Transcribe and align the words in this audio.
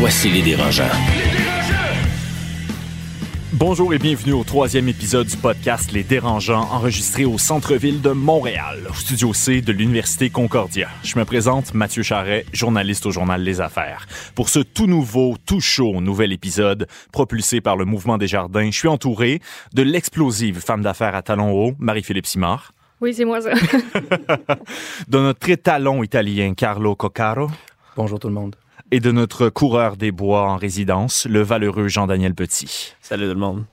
Voici 0.00 0.30
les 0.30 0.40
dérangeants. 0.40 0.84
Bonjour 3.52 3.92
et 3.92 3.98
bienvenue 3.98 4.32
au 4.32 4.44
troisième 4.44 4.88
épisode 4.88 5.26
du 5.26 5.36
podcast 5.36 5.92
Les 5.92 6.02
Dérangeants, 6.02 6.66
enregistré 6.72 7.26
au 7.26 7.36
centre-ville 7.36 8.00
de 8.00 8.12
Montréal, 8.12 8.78
au 8.88 8.94
studio 8.94 9.34
C 9.34 9.60
de 9.60 9.72
l'Université 9.72 10.30
Concordia. 10.30 10.88
Je 11.04 11.18
me 11.18 11.26
présente 11.26 11.74
Mathieu 11.74 12.02
Charret, 12.02 12.46
journaliste 12.54 13.04
au 13.04 13.10
journal 13.10 13.42
Les 13.42 13.60
Affaires. 13.60 14.06
Pour 14.34 14.48
ce 14.48 14.60
tout 14.60 14.86
nouveau, 14.86 15.36
tout 15.44 15.60
chaud 15.60 16.00
nouvel 16.00 16.32
épisode, 16.32 16.88
propulsé 17.12 17.60
par 17.60 17.76
le 17.76 17.84
Mouvement 17.84 18.16
des 18.16 18.26
Jardins, 18.26 18.70
je 18.70 18.78
suis 18.78 18.88
entouré 18.88 19.42
de 19.74 19.82
l'explosive 19.82 20.60
femme 20.60 20.80
d'affaires 20.80 21.14
à 21.14 21.20
talons 21.20 21.52
hauts, 21.52 21.74
Marie-Philippe 21.78 22.24
Simard. 22.24 22.72
Oui, 23.02 23.12
c'est 23.12 23.26
moi 23.26 23.42
ça. 23.42 23.52
de 25.08 25.18
notre 25.18 25.50
étalon 25.50 26.02
italien, 26.02 26.54
Carlo 26.54 26.94
Coccaro. 26.94 27.50
Bonjour 27.96 28.18
tout 28.18 28.28
le 28.28 28.34
monde 28.34 28.56
et 28.90 29.00
de 29.00 29.12
notre 29.12 29.48
coureur 29.48 29.96
des 29.96 30.12
bois 30.12 30.50
en 30.50 30.56
résidence, 30.56 31.26
le 31.26 31.42
valeureux 31.42 31.88
Jean-Daniel 31.88 32.34
Petit. 32.34 32.94
Salut 33.00 33.24
tout 33.24 33.34
le 33.34 33.40
monde. 33.40 33.64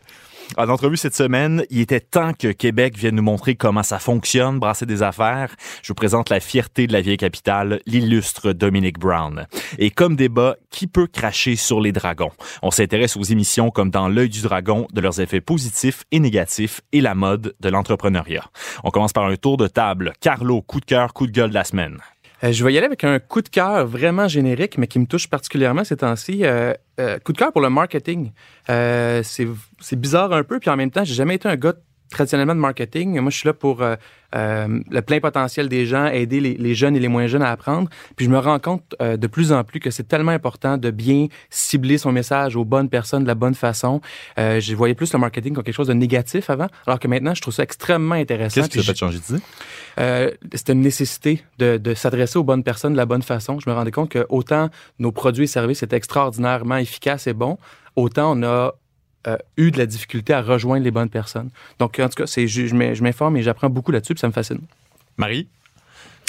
En 0.55 0.69
entrevue 0.69 0.95
cette 0.95 1.15
semaine, 1.15 1.65
il 1.69 1.81
était 1.81 1.99
temps 1.99 2.31
que 2.33 2.47
Québec 2.51 2.97
vienne 2.97 3.15
nous 3.15 3.23
montrer 3.23 3.55
comment 3.55 3.83
ça 3.83 3.99
fonctionne, 3.99 4.59
brasser 4.59 4.85
des 4.85 5.03
affaires. 5.03 5.53
Je 5.83 5.89
vous 5.89 5.95
présente 5.95 6.29
la 6.29 6.39
fierté 6.39 6.87
de 6.87 6.93
la 6.93 7.01
vieille 7.01 7.17
capitale, 7.17 7.81
l'illustre 7.85 8.53
Dominic 8.53 8.97
Brown. 8.97 9.47
Et 9.77 9.91
comme 9.91 10.15
débat, 10.15 10.55
qui 10.69 10.87
peut 10.87 11.07
cracher 11.07 11.57
sur 11.57 11.81
les 11.81 11.91
dragons? 11.91 12.31
On 12.61 12.71
s'intéresse 12.71 13.17
aux 13.17 13.23
émissions 13.23 13.71
comme 13.71 13.89
dans 13.89 14.07
L'œil 14.07 14.29
du 14.29 14.41
dragon, 14.41 14.87
de 14.93 15.01
leurs 15.01 15.19
effets 15.19 15.41
positifs 15.41 16.05
et 16.11 16.19
négatifs 16.19 16.81
et 16.93 17.01
la 17.01 17.13
mode 17.13 17.53
de 17.59 17.69
l'entrepreneuriat. 17.69 18.45
On 18.83 18.89
commence 18.89 19.13
par 19.13 19.25
un 19.25 19.35
tour 19.35 19.57
de 19.57 19.67
table. 19.67 20.13
Carlo, 20.21 20.61
coup 20.61 20.79
de 20.79 20.85
cœur, 20.85 21.13
coup 21.13 21.27
de 21.27 21.31
gueule 21.31 21.49
de 21.49 21.55
la 21.55 21.65
semaine. 21.65 21.97
Euh, 22.43 22.51
je 22.51 22.63
vais 22.63 22.73
y 22.73 22.77
aller 22.77 22.85
avec 22.85 23.03
un 23.03 23.19
coup 23.19 23.41
de 23.41 23.49
cœur 23.49 23.85
vraiment 23.85 24.27
générique, 24.27 24.77
mais 24.77 24.87
qui 24.87 24.99
me 24.99 25.05
touche 25.05 25.27
particulièrement 25.27 25.83
ces 25.83 25.97
temps-ci. 25.97 26.45
Euh, 26.45 26.73
euh, 26.99 27.19
coup 27.19 27.33
de 27.33 27.37
cœur 27.37 27.51
pour 27.51 27.61
le 27.61 27.69
marketing. 27.69 28.31
c'est 28.67 29.95
bizarre 29.95 30.33
un 30.33 30.43
peu, 30.43 30.59
puis 30.59 30.69
en 30.69 30.75
même 30.75 30.91
temps, 30.91 31.03
j'ai 31.03 31.15
jamais 31.15 31.35
été 31.35 31.47
un 31.47 31.55
gars 31.55 31.73
traditionnellement 32.09 32.55
de 32.55 32.59
marketing. 32.59 33.19
Moi, 33.19 33.31
je 33.31 33.37
suis 33.37 33.47
là 33.47 33.53
pour 33.53 33.81
euh, 33.81 33.95
euh, 34.35 34.79
le 34.89 35.01
plein 35.01 35.19
potentiel 35.19 35.69
des 35.69 35.85
gens, 35.85 36.07
aider 36.07 36.39
les, 36.39 36.75
jeunes 36.75 36.95
et 36.95 36.99
les 36.99 37.07
moins 37.07 37.27
jeunes 37.27 37.41
à 37.41 37.51
apprendre. 37.51 37.89
Puis 38.15 38.25
je 38.25 38.31
me 38.31 38.37
rends 38.37 38.59
compte 38.59 38.95
euh, 39.01 39.17
de 39.17 39.27
plus 39.27 39.51
en 39.51 39.63
plus 39.63 39.79
que 39.79 39.91
c'est 39.91 40.07
tellement 40.07 40.31
important 40.31 40.77
de 40.77 40.91
bien 40.91 41.27
cibler 41.49 41.97
son 41.97 42.11
message 42.11 42.55
aux 42.55 42.65
bonnes 42.65 42.89
personnes 42.89 43.23
de 43.23 43.27
la 43.27 43.35
bonne 43.35 43.55
façon. 43.55 44.01
je 44.37 44.75
voyais 44.75 44.95
plus 44.95 45.11
le 45.13 45.19
marketing 45.19 45.53
comme 45.53 45.63
quelque 45.63 45.75
chose 45.75 45.87
de 45.87 45.93
négatif 45.93 46.49
avant, 46.49 46.67
alors 46.85 46.99
que 46.99 47.07
maintenant, 47.07 47.33
je 47.33 47.41
trouve 47.41 47.53
ça 47.53 47.63
extrêmement 47.63 48.15
intéressant. 48.15 48.61
Qu'est-ce 48.61 48.69
qui 48.69 48.77
t'a 48.77 48.83
fait 48.83 48.97
changer 48.97 49.19
d'idée? 49.19 49.41
C'était 50.53 50.73
une 50.73 50.81
nécessité 50.81 51.43
de, 51.57 51.77
de 51.77 51.93
s'adresser 51.93 52.37
aux 52.37 52.43
bonnes 52.43 52.63
personnes 52.63 52.93
de 52.93 52.97
la 52.97 53.05
bonne 53.05 53.23
façon. 53.23 53.59
Je 53.59 53.69
me 53.69 53.75
rendais 53.75 53.91
compte 53.91 54.09
que 54.09 54.25
autant 54.29 54.69
nos 54.99 55.11
produits 55.11 55.45
et 55.45 55.47
services 55.47 55.83
étaient 55.83 55.97
extraordinairement 55.97 56.77
efficaces 56.77 57.27
et 57.27 57.33
bons, 57.33 57.57
autant 57.95 58.37
on 58.37 58.43
a 58.43 58.73
euh, 59.27 59.37
eu 59.57 59.71
de 59.71 59.77
la 59.77 59.85
difficulté 59.85 60.33
à 60.33 60.41
rejoindre 60.41 60.83
les 60.83 60.91
bonnes 60.91 61.09
personnes. 61.09 61.49
Donc, 61.79 61.99
en 61.99 62.07
tout 62.07 62.15
cas, 62.15 62.27
c'est, 62.27 62.47
je, 62.47 62.65
je 62.67 63.03
m'informe 63.03 63.37
et 63.37 63.43
j'apprends 63.43 63.69
beaucoup 63.69 63.91
là-dessus, 63.91 64.13
puis 64.13 64.21
ça 64.21 64.27
me 64.27 64.33
fascine. 64.33 64.61
Marie, 65.17 65.47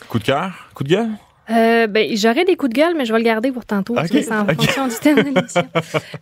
coup 0.09 0.19
de 0.19 0.25
cœur, 0.25 0.69
coup 0.75 0.85
de 0.85 0.89
gueule? 0.89 1.11
Euh, 1.51 1.87
ben, 1.87 2.15
j'aurais 2.15 2.45
des 2.45 2.57
coups 2.57 2.71
de 2.71 2.75
gueule, 2.75 2.95
mais 2.97 3.07
je 3.07 3.13
vais 3.13 3.19
le 3.19 3.25
garder 3.25 3.53
pour 3.53 3.65
tantôt. 3.65 3.95
C'est 4.07 4.33
en 4.33 4.47
fonction 4.47 4.89
du 4.89 4.95
thème 4.97 5.17
de 5.17 5.23
l'émission. 5.23 5.63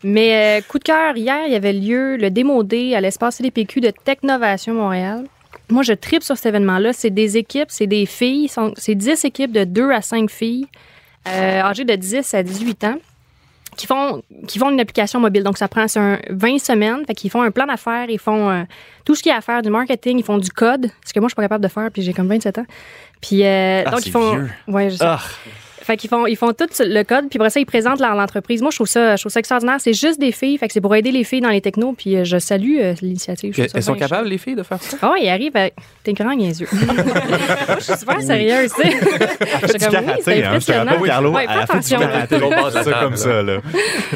mais 0.05 0.61
euh, 0.61 0.63
coup 0.69 0.79
de 0.79 0.85
cœur, 0.85 1.17
hier, 1.17 1.47
il 1.47 1.53
y 1.53 1.57
avait 1.57 1.73
lieu 1.73 2.17
le 2.17 2.31
démodé 2.31 2.95
à 2.95 3.01
l'espace 3.01 3.41
LPQ 3.41 3.81
de 3.81 3.91
Technovation 3.91 4.75
Montréal. 4.75 5.25
Moi, 5.69 5.83
je 5.83 5.95
tripe 5.95 6.23
sur 6.23 6.37
cet 6.37 6.47
événement-là. 6.47 6.93
C'est 6.93 7.11
des 7.11 7.39
équipes, 7.39 7.71
c'est 7.71 7.89
des 7.89 8.07
filles. 8.07 8.49
C'est 8.77 8.95
10 8.95 9.25
équipes 9.25 9.51
de 9.51 9.65
2 9.65 9.91
à 9.91 10.03
5 10.03 10.31
filles 10.31 10.67
âgées 11.27 11.85
de 11.85 11.95
10 11.97 12.35
à 12.35 12.45
18 12.45 12.85
ans 12.85 12.99
qui 13.77 13.87
font 13.87 14.23
qui 14.47 14.59
font 14.59 14.71
une 14.71 14.81
application 14.81 15.21
mobile. 15.21 15.43
Donc, 15.43 15.59
ça 15.59 15.69
prend 15.69 15.87
un 15.97 16.19
20 16.31 16.59
semaines. 16.59 17.05
Fait 17.07 17.15
qu'ils 17.15 17.31
font 17.31 17.43
un 17.43 17.51
plan 17.51 17.67
d'affaires, 17.67 18.09
ils 18.09 18.19
font 18.19 18.51
euh, 18.51 18.63
tout 19.05 19.15
ce 19.15 19.23
qu'il 19.23 19.31
y 19.31 19.33
a 19.33 19.39
à 19.39 19.41
faire, 19.41 19.63
du 19.63 19.71
marketing, 19.71 20.19
ils 20.19 20.25
font 20.25 20.39
du 20.39 20.51
code, 20.51 20.91
ce 21.05 21.13
que 21.13 21.21
moi, 21.21 21.29
je 21.29 21.31
suis 21.31 21.37
pas 21.37 21.43
capable 21.43 21.65
de 21.65 21.69
faire, 21.69 21.91
puis 21.91 22.03
j'ai 22.03 22.13
comme 22.13 22.29
27 22.29 22.59
ans. 22.59 22.67
Puis, 23.21 23.45
euh, 23.45 23.83
ah, 23.87 23.91
donc, 23.91 24.07
ils 24.07 24.13
font. 24.13 24.35
Vieux. 24.35 24.51
Ouais, 24.69 24.91
je 24.91 24.97
sais. 24.97 25.05
Ah. 25.05 25.21
Fait 25.87 25.97
qu'ils 25.97 26.11
font, 26.11 26.27
ils 26.27 26.37
font 26.37 26.53
tout 26.53 26.67
le 26.81 27.03
code, 27.05 27.29
puis 27.29 27.39
après 27.39 27.51
ça, 27.51 27.61
ils 27.61 27.65
présentent 27.65 28.01
l'entreprise. 28.01 28.61
Moi, 28.61 28.73
je 28.73 28.77
trouve 28.77 28.89
ça, 28.89 29.15
je 29.15 29.23
trouve 29.23 29.31
ça 29.31 29.39
extraordinaire. 29.39 29.77
C'est 29.79 29.93
juste 29.93 30.19
des 30.19 30.33
filles, 30.33 30.59
fait 30.59 30.67
que 30.67 30.73
c'est 30.73 30.81
pour 30.81 30.93
aider 30.97 31.13
les 31.13 31.23
filles 31.23 31.43
dans 31.43 31.49
les 31.49 31.61
technos, 31.61 31.93
puis 31.97 32.17
euh, 32.17 32.25
je 32.25 32.39
salue 32.39 32.79
euh, 32.81 32.95
l'initiative. 33.03 33.55
Elles 33.73 33.83
sont 33.85 33.95
capables, 33.95 34.27
les 34.27 34.39
filles, 34.39 34.57
de 34.57 34.65
faire 34.65 34.83
ça? 34.83 34.97
Oui, 35.05 35.21
ils 35.23 35.29
arrivent 35.29 35.53
T'es 36.03 36.13
grand 36.13 36.35
niaiseux. 36.35 36.67
Moi, 36.73 37.77
je 37.79 37.85
suis 37.85 37.97
super 37.99 38.21
sérieuse, 38.21 38.73
tu 38.75 38.83
sais. 38.83 38.97
Je 39.63 39.67
suis 39.69 39.79
comme, 39.79 40.07
oui, 40.07 40.13
c'est 40.23 40.43
hein, 40.43 40.49
impressionnant. 40.49 40.93
Oui, 41.01 41.09
Carlo, 41.09 41.33
ouais, 41.33 41.47
fais 41.47 41.53
attention. 41.53 42.01
Ça 42.73 42.93
comme 43.03 43.17
ça, 43.17 43.43
là. 43.43 43.59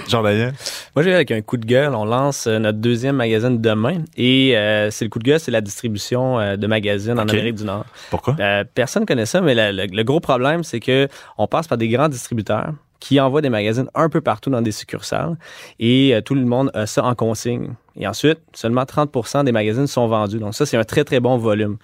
Jean-Daniel? 0.09 0.53
Moi, 0.97 1.05
j'ai 1.05 1.15
avec 1.15 1.31
un 1.31 1.41
coup 1.41 1.57
de 1.57 1.65
gueule. 1.65 1.95
On 1.95 2.05
lance 2.05 2.47
euh, 2.47 2.59
notre 2.59 2.79
deuxième 2.79 3.17
magazine 3.17 3.61
demain. 3.61 3.99
Et 4.17 4.55
c'est 4.91 5.05
le 5.05 5.09
coup 5.09 5.21
de 5.21 5.25
gueule, 5.25 5.39
c'est 5.39 5.51
la 5.51 5.61
distribution 5.61 6.57
de 6.57 6.67
magazines 6.67 7.19
en 7.19 7.29
Amérique 7.29 7.55
du 7.55 7.65
Nord. 7.65 7.85
Pourquoi? 8.11 8.35
personne 8.75 9.07
connaît 9.07 9.27
ça, 9.27 9.41
mais 9.41 9.55
le 9.55 10.03
gros 10.03 10.21
problème, 10.21 10.65
c'est 10.65 10.81
que 10.81 11.09
on 11.39 11.47
passe 11.61 11.69
par 11.69 11.79
des 11.79 11.89
grands 11.89 12.09
distributeurs 12.09 12.73
qui 13.01 13.21
envoient 13.21 13.43
des 13.43 13.51
magazines 13.51 13.89
un 13.95 14.09
peu 14.09 14.23
partout 14.23 14.49
dans 14.49 14.63
des 14.63 14.73
succursales 14.73 15.37
et 15.79 16.15
euh, 16.15 16.23
tout 16.23 16.35
le 16.35 16.45
monde 16.45 16.71
a 16.73 16.87
ça 16.87 17.05
en 17.05 17.15
consigne. 17.15 17.75
Et 17.97 18.07
ensuite, 18.07 18.39
seulement 18.55 18.87
30 18.87 19.45
des 19.45 19.53
magazines 19.53 19.87
sont 19.87 20.07
vendus. 20.09 20.39
Donc 20.39 20.55
ça, 20.55 20.65
c'est 20.65 20.77
un 20.77 20.85
très, 20.85 21.05
très 21.05 21.21
bon 21.21 21.37
volume. 21.37 21.77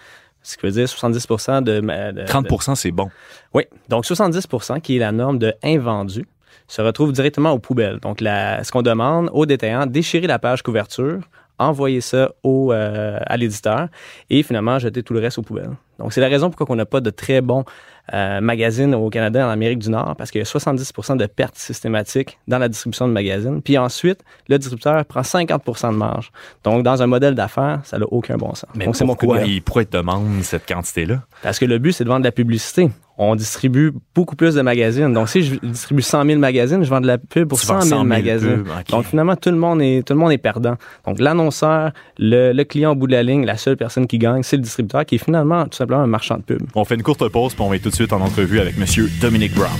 Ce 0.42 0.56
qui 0.56 0.64
veut 0.64 0.72
dire 0.72 0.88
70 0.88 1.26
de... 1.62 2.24
30 2.26 2.76
c'est 2.76 2.90
bon. 2.90 3.10
Oui. 3.52 3.64
Donc 3.88 4.04
70% 4.04 4.80
qui 4.80 4.96
est 4.96 5.00
la 5.00 5.12
norme 5.12 5.38
de 5.38 5.52
invendu, 5.62 6.24
se 6.68 6.80
retrouve 6.80 7.12
directement 7.12 7.50
aux 7.52 7.58
poubelles. 7.58 7.98
Donc 8.00 8.20
la, 8.20 8.64
ce 8.64 8.72
qu'on 8.72 8.82
demande 8.82 9.28
aux 9.32 9.44
détaillants, 9.44 9.86
déchirer 9.86 10.26
la 10.26 10.38
page 10.38 10.62
couverture, 10.62 11.20
envoyer 11.58 12.00
ça 12.00 12.32
au, 12.42 12.72
euh, 12.72 13.18
à 13.26 13.36
l'éditeur 13.36 13.88
et 14.30 14.42
finalement 14.42 14.78
jeter 14.78 15.02
tout 15.02 15.14
le 15.14 15.20
reste 15.20 15.38
aux 15.38 15.42
poubelles. 15.42 15.70
Donc 15.98 16.12
c'est 16.12 16.20
la 16.20 16.28
raison 16.28 16.50
pourquoi 16.50 16.66
on 16.68 16.76
n'a 16.76 16.84
pas 16.84 17.00
de 17.00 17.10
très 17.10 17.40
bons 17.40 17.64
euh, 18.12 18.40
magazines 18.40 18.94
au 18.94 19.08
Canada 19.08 19.40
et 19.40 19.42
en 19.42 19.48
Amérique 19.48 19.78
du 19.78 19.90
Nord 19.90 20.14
parce 20.16 20.30
qu'il 20.30 20.38
y 20.38 20.42
a 20.42 20.44
70% 20.44 21.16
de 21.16 21.26
pertes 21.26 21.56
systématiques 21.56 22.38
dans 22.46 22.58
la 22.58 22.68
distribution 22.68 23.08
de 23.08 23.12
magazines. 23.12 23.62
Puis 23.62 23.78
ensuite, 23.78 24.20
le 24.48 24.58
distributeur 24.58 25.04
prend 25.06 25.22
50% 25.22 25.92
de 25.92 25.96
marge. 25.96 26.30
Donc 26.64 26.82
dans 26.82 27.02
un 27.02 27.06
modèle 27.06 27.34
d'affaires, 27.34 27.80
ça 27.84 27.98
n'a 27.98 28.06
aucun 28.10 28.36
bon 28.36 28.54
sens. 28.54 28.70
Mais 28.74 28.84
Donc, 28.84 28.96
pourquoi, 28.98 29.42
il, 29.42 29.62
pourrait 29.62 29.86
te 29.86 29.96
demander 29.96 30.42
cette 30.42 30.66
quantité-là? 30.66 31.22
Parce 31.42 31.58
que 31.58 31.64
le 31.64 31.78
but, 31.78 31.92
c'est 31.92 32.04
de 32.04 32.08
vendre 32.08 32.20
de 32.20 32.28
la 32.28 32.32
publicité 32.32 32.90
on 33.18 33.34
distribue 33.34 33.92
beaucoup 34.14 34.36
plus 34.36 34.54
de 34.54 34.62
magazines. 34.62 35.12
Donc, 35.12 35.28
si 35.28 35.42
je 35.42 35.56
distribue 35.56 36.02
100 36.02 36.26
000 36.26 36.38
magazines, 36.38 36.84
je 36.84 36.90
vends 36.90 37.00
de 37.00 37.06
la 37.06 37.18
pub 37.18 37.48
pour 37.48 37.58
100 37.58 37.82
000, 37.82 38.04
magazines. 38.04 38.64
Donc, 38.90 39.06
finalement, 39.06 39.36
tout 39.36 39.50
le 39.50 39.56
monde 39.56 39.80
est, 39.80 40.06
tout 40.06 40.12
le 40.12 40.18
monde 40.18 40.32
est 40.32 40.38
perdant. 40.38 40.76
Donc, 41.06 41.18
l'annonceur, 41.18 41.92
le, 42.18 42.62
client 42.64 42.92
au 42.92 42.94
bout 42.94 43.06
de 43.06 43.12
la 43.12 43.22
ligne, 43.22 43.46
la 43.46 43.56
seule 43.56 43.76
personne 43.76 44.06
qui 44.06 44.18
gagne, 44.18 44.42
c'est 44.42 44.56
le 44.56 44.62
distributeur 44.62 45.04
qui 45.04 45.14
est 45.14 45.24
finalement 45.24 45.64
tout 45.64 45.76
simplement 45.76 46.02
un 46.02 46.06
marchand 46.06 46.36
de 46.36 46.42
pub. 46.42 46.62
On 46.74 46.84
fait 46.84 46.96
une 46.96 47.02
courte 47.02 47.26
pause, 47.28 47.54
puis 47.54 47.62
on 47.62 47.70
va 47.70 47.76
être 47.76 47.82
tout 47.82 47.90
de 47.90 47.94
suite 47.94 48.12
en 48.12 48.20
entrevue 48.20 48.60
avec 48.60 48.76
Monsieur 48.76 49.08
Dominic 49.20 49.54
Brown. 49.54 49.70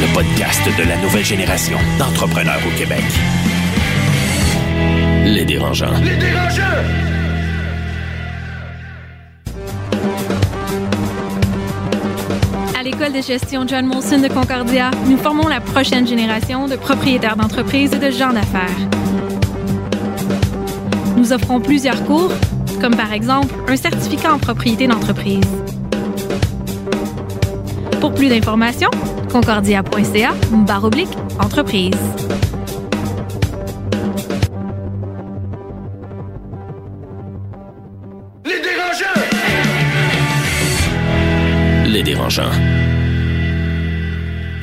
Le 0.00 0.14
podcast 0.14 0.62
de 0.78 0.88
la 0.88 0.96
nouvelle 1.02 1.24
génération 1.24 1.76
d'entrepreneurs 1.98 2.60
au 2.66 2.78
Québec. 2.78 3.02
Les 5.26 5.44
dérangeants. 5.44 5.92
Les 6.02 6.16
dérangeants! 6.16 7.17
L'école 12.98 13.12
de 13.12 13.22
gestion 13.22 13.66
John 13.66 13.86
Molson 13.86 14.18
de 14.18 14.28
Concordia, 14.28 14.90
nous 15.06 15.18
formons 15.18 15.46
la 15.46 15.60
prochaine 15.60 16.06
génération 16.06 16.66
de 16.66 16.74
propriétaires 16.74 17.36
d'entreprises 17.36 17.92
et 17.92 17.98
de 17.98 18.10
gens 18.10 18.32
d'affaires. 18.32 18.76
Nous 21.16 21.32
offrons 21.32 21.60
plusieurs 21.60 22.04
cours, 22.06 22.32
comme 22.80 22.96
par 22.96 23.12
exemple 23.12 23.54
un 23.68 23.76
certificat 23.76 24.32
en 24.32 24.38
propriété 24.38 24.86
d'entreprise. 24.88 25.44
Pour 28.00 28.14
plus 28.14 28.28
d'informations, 28.28 28.90
concordia.ca 29.30 30.32
barre 30.66 30.84
oblique 30.84 31.16
entreprise. 31.38 31.94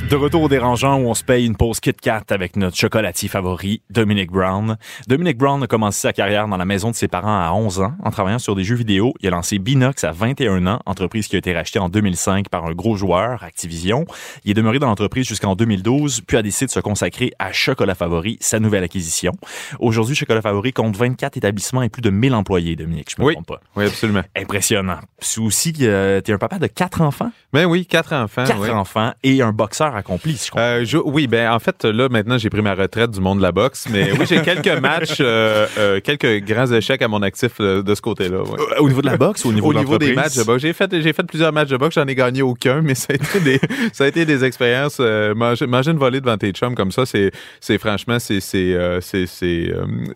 De 0.08 0.14
retour 0.14 0.42
au 0.42 0.48
dérangeant 0.48 1.00
où 1.00 1.08
on 1.08 1.14
se 1.14 1.24
paye 1.24 1.44
une 1.46 1.56
pause 1.56 1.80
Kit 1.80 1.92
Kat 1.92 2.22
avec 2.30 2.54
notre 2.54 2.76
chocolatier 2.76 3.28
favori, 3.28 3.82
Dominic 3.90 4.30
Brown. 4.30 4.76
Dominic 5.08 5.36
Brown 5.36 5.60
a 5.64 5.66
commencé 5.66 5.98
sa 6.02 6.12
carrière 6.12 6.46
dans 6.46 6.56
la 6.56 6.64
maison 6.64 6.90
de 6.92 6.94
ses 6.94 7.08
parents 7.08 7.40
à 7.40 7.50
11 7.52 7.80
ans 7.80 7.92
en 8.04 8.10
travaillant 8.12 8.38
sur 8.38 8.54
des 8.54 8.62
jeux 8.62 8.76
vidéo. 8.76 9.14
Il 9.20 9.26
a 9.26 9.30
lancé 9.30 9.58
Binox 9.58 10.04
à 10.04 10.12
21 10.12 10.64
ans, 10.68 10.78
entreprise 10.86 11.26
qui 11.26 11.34
a 11.34 11.40
été 11.40 11.52
rachetée 11.52 11.80
en 11.80 11.88
2005 11.88 12.48
par 12.50 12.66
un 12.66 12.72
gros 12.72 12.94
joueur, 12.94 13.42
Activision. 13.42 14.06
Il 14.44 14.52
est 14.52 14.54
demeuré 14.54 14.78
dans 14.78 14.86
l'entreprise 14.86 15.26
jusqu'en 15.26 15.56
2012, 15.56 16.20
puis 16.24 16.36
a 16.36 16.42
décidé 16.42 16.66
de 16.66 16.70
se 16.70 16.80
consacrer 16.80 17.32
à 17.40 17.50
Chocolat 17.50 17.96
Favori, 17.96 18.38
sa 18.40 18.60
nouvelle 18.60 18.84
acquisition. 18.84 19.32
Aujourd'hui, 19.80 20.14
Chocolat 20.14 20.40
Favori 20.40 20.72
compte 20.72 20.96
24 20.96 21.36
établissements 21.36 21.82
et 21.82 21.88
plus 21.88 22.02
de 22.02 22.10
1000 22.10 22.32
employés, 22.34 22.76
Dominic, 22.76 23.10
je 23.16 23.20
me 23.20 23.26
Oui. 23.26 23.32
trompe 23.34 23.48
pas. 23.48 23.60
Oui, 23.74 23.86
absolument. 23.86 24.22
Impressionnant. 24.36 24.98
C'est 25.18 25.40
aussi 25.40 25.72
que 25.72 26.20
tu 26.20 26.30
es 26.30 26.34
un 26.34 26.38
papa 26.38 26.60
de 26.60 26.68
quatre 26.68 27.00
enfants, 27.00 27.32
Ben 27.52 27.66
oui, 27.66 27.86
quatre 27.86 28.12
enfants. 28.12 28.44
quatre 28.44 28.60
oui. 28.62 28.70
enfants 28.70 29.12
et 29.24 29.42
un 29.42 29.50
boxeur 29.50 29.95
accompli, 29.96 30.36
si 30.36 30.46
je 30.46 30.50
comprends. 30.52 30.64
Euh, 30.66 30.84
je- 30.84 30.98
oui, 30.98 31.26
ben 31.26 31.50
en 31.50 31.58
fait 31.58 31.84
là 31.84 32.08
maintenant 32.08 32.38
j'ai 32.38 32.50
pris 32.50 32.62
ma 32.62 32.74
retraite 32.74 33.10
du 33.10 33.20
monde 33.20 33.38
de 33.38 33.42
la 33.42 33.52
boxe, 33.52 33.86
mais 33.90 34.12
oui 34.12 34.26
j'ai 34.28 34.40
quelques 34.42 34.80
matchs, 34.80 35.18
euh, 35.20 35.66
euh, 35.78 36.00
quelques 36.00 36.44
grands 36.44 36.70
échecs 36.72 37.02
à 37.02 37.08
mon 37.08 37.22
actif 37.22 37.60
de 37.60 37.94
ce 37.94 38.00
côté-là. 38.00 38.42
ouais. 38.42 38.78
Au 38.78 38.88
niveau 38.88 39.00
de 39.02 39.06
la 39.06 39.16
boxe 39.16 39.44
ou 39.44 39.48
au 39.48 39.52
niveau 39.52 39.68
Au 39.68 39.72
de 39.72 39.78
niveau 39.78 39.98
des 39.98 40.12
matchs 40.14 40.36
de 40.36 40.42
boxe, 40.44 40.62
j'ai 40.62 40.72
fait 40.72 40.90
j'ai 41.00 41.12
fait 41.12 41.22
plusieurs 41.24 41.52
matchs 41.52 41.68
de 41.70 41.76
boxe, 41.76 41.94
j'en 41.94 42.06
ai 42.06 42.14
gagné 42.14 42.42
aucun, 42.42 42.82
mais 42.82 42.94
ça 42.94 43.08
a 43.12 43.14
été 43.14 43.40
des 43.40 43.60
ça 43.92 44.04
a 44.04 44.06
été 44.06 44.24
des 44.24 44.44
expériences. 44.44 44.98
manger, 45.00 45.66
manger 45.66 45.90
une 45.92 45.98
volée 45.98 46.20
devant 46.20 46.36
tes 46.38 46.50
chums 46.52 46.74
comme 46.74 46.92
ça, 46.92 47.06
c'est 47.06 47.30
c'est 47.60 47.78
franchement 47.78 48.18
c'est 48.18 48.40
c'est 48.40 48.76
c'est 49.00 49.26
c'est 49.26 49.70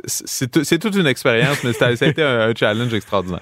c'est 0.07 0.51
tout- 0.51 0.65
c'est 0.65 0.79
toute 0.79 0.97
une 0.97 1.07
expérience, 1.07 1.63
mais 1.65 1.73
ça 1.73 1.87
a 1.87 1.97
ça 1.97 2.05
a 2.05 2.09
été 2.09 2.23
un, 2.23 2.49
un 2.51 2.53
challenge 2.55 2.93
extraordinaire. 2.95 3.41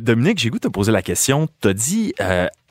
Dominique, 0.00 0.38
j'ai 0.38 0.50
goût 0.50 0.58
de 0.58 0.62
te 0.68 0.72
poser 0.72 0.92
la 0.92 1.02
question. 1.02 1.48
T'as 1.60 1.72
dit 1.72 2.12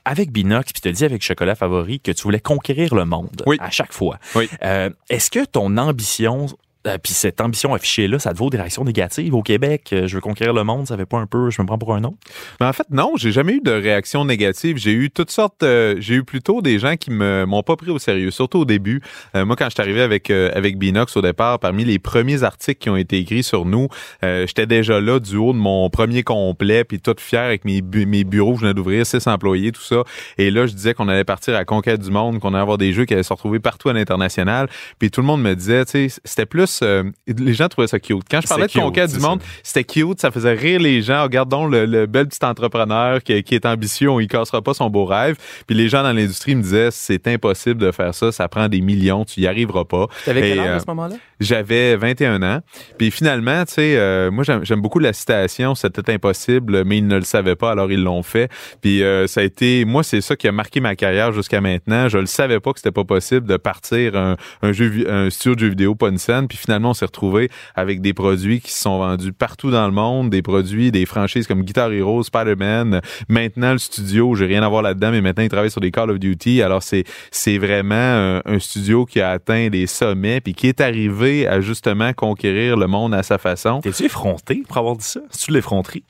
avec 0.05 0.31
Binox, 0.31 0.71
puis 0.73 0.81
t'as 0.81 0.91
dit 0.91 1.05
avec 1.05 1.21
Chocolat 1.23 1.55
Favori 1.55 1.99
que 1.99 2.11
tu 2.11 2.23
voulais 2.23 2.39
conquérir 2.39 2.93
le 2.95 3.05
monde 3.05 3.41
Oui. 3.45 3.57
à 3.59 3.69
chaque 3.69 3.93
fois. 3.93 4.17
Oui. 4.35 4.49
Euh, 4.63 4.89
Est-ce 5.09 5.31
que 5.31 5.45
ton 5.45 5.77
ambition, 5.77 6.47
euh, 6.87 6.97
puis 7.01 7.13
cette 7.13 7.41
ambition 7.41 7.73
affichée-là, 7.73 8.19
ça 8.19 8.33
te 8.33 8.37
vaut 8.37 8.49
des 8.49 8.57
réactions 8.57 8.83
négatives 8.83 9.33
au 9.33 9.41
Québec? 9.41 9.89
Euh, 9.93 10.07
je 10.07 10.15
veux 10.15 10.21
conquérir 10.21 10.53
le 10.53 10.63
monde, 10.63 10.87
ça 10.87 10.97
fait 10.97 11.05
pas 11.05 11.17
un 11.17 11.27
peu, 11.27 11.49
je 11.49 11.61
me 11.61 11.67
prends 11.67 11.77
pour 11.77 11.93
un 11.95 12.03
autre? 12.03 12.17
Mais 12.59 12.65
en 12.65 12.73
fait, 12.73 12.87
non, 12.91 13.13
j'ai 13.15 13.31
jamais 13.31 13.53
eu 13.53 13.61
de 13.61 13.71
réaction 13.71 14.25
négative. 14.25 14.77
J'ai 14.77 14.91
eu 14.91 15.09
toutes 15.09 15.31
sortes. 15.31 15.63
euh, 15.63 15.95
j'ai 15.99 16.15
eu 16.15 16.23
plutôt 16.23 16.61
des 16.61 16.79
gens 16.79 16.95
qui 16.95 17.11
me 17.11 17.45
m'ont 17.45 17.63
pas 17.63 17.75
pris 17.75 17.91
au 17.91 17.99
sérieux, 17.99 18.31
surtout 18.31 18.59
au 18.59 18.65
début. 18.65 19.01
Euh, 19.35 19.45
moi, 19.45 19.55
quand 19.55 19.65
je 19.65 19.71
suis 19.71 19.81
arrivé 19.81 20.01
avec 20.01 20.29
euh, 20.29 20.51
avec 20.53 20.77
Binox 20.77 21.15
au 21.17 21.21
départ, 21.21 21.59
parmi 21.59 21.85
les 21.85 21.99
premiers 21.99 22.43
articles 22.43 22.79
qui 22.79 22.89
ont 22.89 22.97
été 22.97 23.17
écrits 23.17 23.43
sur 23.43 23.65
nous, 23.65 23.87
j'étais 24.21 24.65
déjà 24.65 24.99
là 24.99 25.19
du 25.19 25.37
haut 25.37 25.53
de 25.53 25.57
mon 25.57 25.89
premier 25.89 26.23
complet, 26.23 26.83
puis 26.83 26.99
tout 26.99 27.15
fier 27.19 27.41
avec 27.41 27.65
mes 27.65 27.81
mes 27.81 28.23
bureaux 28.23 28.55
je 28.55 28.61
venais 28.61 28.73
d'ouvrir, 28.73 29.05
six 29.05 29.25
employés, 29.27 29.71
tout 29.71 29.81
ça. 29.81 30.03
Et 30.37 30.51
là, 30.51 30.65
je 30.65 30.73
disais 30.73 30.93
qu'on 30.93 31.07
allait 31.07 31.23
partir 31.23 31.53
à 31.55 31.59
la 31.59 31.65
conquête 31.65 32.01
du 32.01 32.11
monde, 32.11 32.39
qu'on 32.39 32.49
allait 32.53 32.61
avoir 32.61 32.77
des 32.77 32.93
jeux 32.93 33.05
qui 33.05 33.13
allaient 33.13 33.23
se 33.23 33.33
retrouver 33.33 33.59
partout 33.59 33.89
à 33.89 33.93
l'international. 33.93 34.69
Puis 34.99 35.11
tout 35.11 35.21
le 35.21 35.27
monde 35.27 35.41
me 35.41 35.55
disait, 35.55 35.85
tu 35.85 36.09
sais, 36.09 36.21
c'était 36.23 36.45
plus. 36.45 36.72
Euh, 36.81 37.03
les 37.27 37.53
gens 37.53 37.67
trouvaient 37.67 37.87
ça 37.87 37.99
cute. 37.99 38.23
Quand 38.29 38.41
je 38.41 38.47
parlais 38.47 38.65
de 38.67 38.71
cute, 38.71 38.81
conquête 38.81 39.11
du 39.11 39.19
monde, 39.19 39.41
c'était 39.61 39.83
cute, 39.83 40.19
ça 40.19 40.31
faisait 40.31 40.53
rire 40.53 40.79
les 40.79 41.01
gens. 41.01 41.23
Regardons 41.23 41.65
le, 41.67 41.85
le 41.85 42.05
bel 42.05 42.27
petit 42.27 42.43
entrepreneur 42.45 43.21
qui, 43.21 43.43
qui 43.43 43.55
est 43.55 43.65
ambitieux, 43.65 44.09
on 44.09 44.19
y 44.19 44.27
cassera 44.27 44.61
pas 44.61 44.73
son 44.73 44.89
beau 44.89 45.05
rêve. 45.05 45.35
Puis 45.67 45.75
les 45.75 45.89
gens 45.89 46.03
dans 46.03 46.13
l'industrie 46.13 46.55
me 46.55 46.61
disaient, 46.61 46.89
c'est 46.91 47.27
impossible 47.27 47.79
de 47.79 47.91
faire 47.91 48.13
ça, 48.15 48.31
ça 48.31 48.47
prend 48.47 48.67
des 48.69 48.81
millions, 48.81 49.25
tu 49.25 49.41
y 49.41 49.47
arriveras 49.47 49.85
pas. 49.85 50.07
T'avais 50.25 50.41
quel 50.41 50.59
âge 50.59 50.67
euh, 50.67 50.75
à 50.77 50.79
ce 50.79 50.85
moment-là? 50.87 51.15
J'avais 51.39 51.95
21 51.97 52.41
ans. 52.43 52.59
Puis 52.97 53.11
finalement, 53.11 53.65
tu 53.65 53.73
sais, 53.73 53.97
euh, 53.97 54.31
moi 54.31 54.43
j'aime 54.63 54.81
beaucoup 54.81 54.99
la 54.99 55.13
citation, 55.13 55.75
c'était 55.75 56.11
impossible, 56.13 56.83
mais 56.85 56.97
ils 56.99 57.07
ne 57.07 57.15
le 57.17 57.23
savaient 57.23 57.55
pas, 57.55 57.71
alors 57.71 57.91
ils 57.91 58.01
l'ont 58.01 58.23
fait. 58.23 58.49
Puis 58.81 59.03
euh, 59.03 59.27
ça 59.27 59.41
a 59.41 59.43
été, 59.43 59.83
moi 59.85 60.03
c'est 60.03 60.21
ça 60.21 60.35
qui 60.35 60.47
a 60.47 60.51
marqué 60.51 60.79
ma 60.79 60.95
carrière 60.95 61.31
jusqu'à 61.33 61.59
maintenant. 61.61 62.07
Je 62.09 62.17
le 62.17 62.25
savais 62.25 62.59
pas 62.59 62.71
que 62.71 62.79
c'était 62.79 62.91
pas 62.91 63.03
possible 63.03 63.47
de 63.47 63.57
partir 63.57 64.15
un, 64.15 64.37
un 64.61 64.71
jeu, 64.71 64.87
vi- 64.87 65.05
un 65.07 65.29
studio 65.29 65.55
de 65.55 65.59
jeux 65.59 65.69
vidéo 65.69 65.95
pas 65.95 66.07
une 66.09 66.17
scène. 66.17 66.47
Puis 66.47 66.57
finalement 66.63 66.91
on 66.91 66.93
s'est 66.93 67.05
retrouvé 67.05 67.49
avec 67.75 68.01
des 68.01 68.13
produits 68.13 68.61
qui 68.61 68.71
sont 68.71 68.97
vendus 68.99 69.33
partout 69.33 69.71
dans 69.71 69.85
le 69.85 69.93
monde, 69.93 70.29
des 70.29 70.41
produits, 70.41 70.91
des 70.91 71.05
franchises 71.05 71.47
comme 71.47 71.63
Guitar 71.63 71.91
Hero, 71.91 72.23
Spider-Man. 72.23 73.01
Maintenant 73.29 73.73
le 73.73 73.77
studio, 73.77 74.35
j'ai 74.35 74.45
rien 74.45 74.63
à 74.63 74.69
voir 74.69 74.81
là-dedans, 74.81 75.11
mais 75.11 75.21
maintenant 75.21 75.43
il 75.43 75.49
travaille 75.49 75.71
sur 75.71 75.81
des 75.81 75.91
Call 75.91 76.09
of 76.11 76.19
Duty. 76.19 76.61
Alors 76.61 76.83
c'est 76.83 77.03
c'est 77.31 77.57
vraiment 77.57 77.95
un, 77.95 78.41
un 78.45 78.59
studio 78.59 79.05
qui 79.05 79.21
a 79.21 79.31
atteint 79.31 79.69
des 79.69 79.87
sommets 79.87 80.41
puis 80.41 80.53
qui 80.53 80.67
est 80.67 80.81
arrivé 80.81 81.47
à 81.47 81.61
justement 81.61 82.13
conquérir 82.13 82.77
le 82.77 82.87
monde 82.87 83.13
à 83.13 83.23
sa 83.23 83.37
façon. 83.37 83.81
T'es-tu 83.81 84.05
effronté 84.05 84.63
pour 84.67 84.77
avoir 84.77 84.95
dit 84.95 85.05
ça? 85.05 85.19
De 85.19 85.53
l'effronterie? 85.53 86.03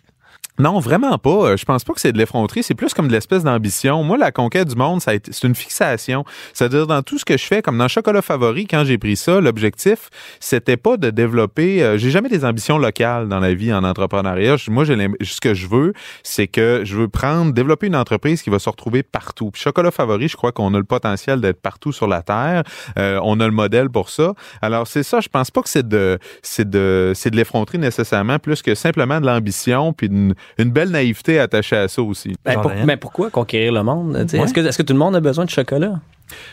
Non, 0.60 0.80
vraiment 0.80 1.18
pas. 1.18 1.30
Euh, 1.52 1.58
Je 1.58 1.66
pense 1.66 1.84
pas 1.84 1.94
que 1.94 2.00
c'est 2.00 2.12
de 2.12 2.18
l'effronterie. 2.20 2.62
C'est 2.62 2.76
plus 2.76 2.94
comme 2.94 3.08
de 3.08 3.12
l'espèce 3.12 3.44
d'ambition. 3.44 4.04
Moi, 4.04 4.18
la 4.18 4.32
conquête 4.32 4.68
du 4.68 4.76
monde, 4.76 5.02
c'est 5.02 5.44
une 5.44 5.56
fixation. 5.56 6.26
C'est-à-dire, 6.54 6.86
dans 6.86 7.02
tout 7.02 7.18
ce 7.18 7.26
que 7.26 7.38
je 7.38 7.44
fais, 7.44 7.64
comme 7.64 7.78
dans 7.78 7.88
Chocolat 7.88 8.22
Favori, 8.22 8.68
quand 8.68 8.84
j'ai 8.84 9.00
pris 9.00 9.16
ça, 9.16 9.42
l'objectif, 9.42 10.10
c'était 10.40 10.78
pas 10.78 10.98
de 10.98 11.10
développer, 11.10 11.84
euh, 11.84 11.98
j'ai 11.98 12.12
jamais 12.12 12.30
des 12.30 12.46
ambitions 12.46 12.78
locales 12.78 13.28
dans 13.30 13.40
la 13.40 13.56
vie 13.56 13.74
en 13.74 13.84
entrepreneuriat. 13.84 14.58
Moi, 14.68 14.86
ce 14.86 15.42
que 15.42 15.56
je 15.56 15.68
veux, 15.68 15.94
c'est 16.22 16.48
que 16.48 16.82
je 16.84 16.98
veux 16.98 17.08
prendre, 17.08 17.52
développer 17.52 17.88
une 17.88 17.96
entreprise 17.96 18.44
qui 18.44 18.52
va 18.52 18.60
se 18.60 18.70
retrouver 18.70 19.02
partout. 19.02 19.50
Puis 19.50 19.62
Chocolat 19.64 19.90
Favori, 19.90 20.28
je 20.28 20.38
crois 20.38 20.52
qu'on 20.52 20.72
a 20.76 20.78
le 20.78 20.84
potentiel 20.84 21.42
d'être 21.42 21.62
partout 21.62 21.92
sur 21.92 22.08
la 22.08 22.22
Terre. 22.22 22.64
Euh, 23.00 23.20
on 23.24 23.40
a 23.40 23.46
le 23.46 23.52
modèle 23.54 23.90
pour 23.90 24.10
ça. 24.10 24.34
Alors, 24.62 24.86
c'est 24.86 25.04
ça. 25.04 25.20
Je 25.20 25.30
pense 25.30 25.50
pas 25.50 25.64
que 25.64 25.70
c'est 25.70 25.88
de, 25.88 26.20
c'est 26.44 26.70
de, 26.70 27.14
c'est 27.16 27.32
de 27.32 27.38
l'effronterie 27.38 27.80
nécessairement, 27.80 28.38
plus 28.38 28.62
que 28.62 28.76
simplement 28.76 29.20
de 29.20 29.26
l'ambition 29.26 29.94
puis 29.94 30.08
une, 30.08 30.36
une 30.58 30.72
belle 30.72 30.90
naïveté 30.90 31.40
attachée 31.40 31.76
à 31.76 31.88
ça 31.88 32.02
aussi. 32.02 32.36
Ben, 32.46 32.54
pour- 32.56 32.64
Jordan? 32.64 32.86
mais 32.86 32.98
pourquoi 32.98 33.30
conquérir 33.30 33.74
le 33.74 33.84
monde? 33.84 34.18
Tu 34.24 34.30
sais, 34.30 34.38
Ouais. 34.38 34.46
Est-ce 34.46 34.54
que, 34.54 34.60
est-ce 34.62 34.78
que 34.78 34.84
tout 34.84 34.94
le 34.94 35.00
monde 35.00 35.16
a 35.16 35.20
besoin 35.20 35.46
de 35.46 35.50
chocolat? 35.50 36.00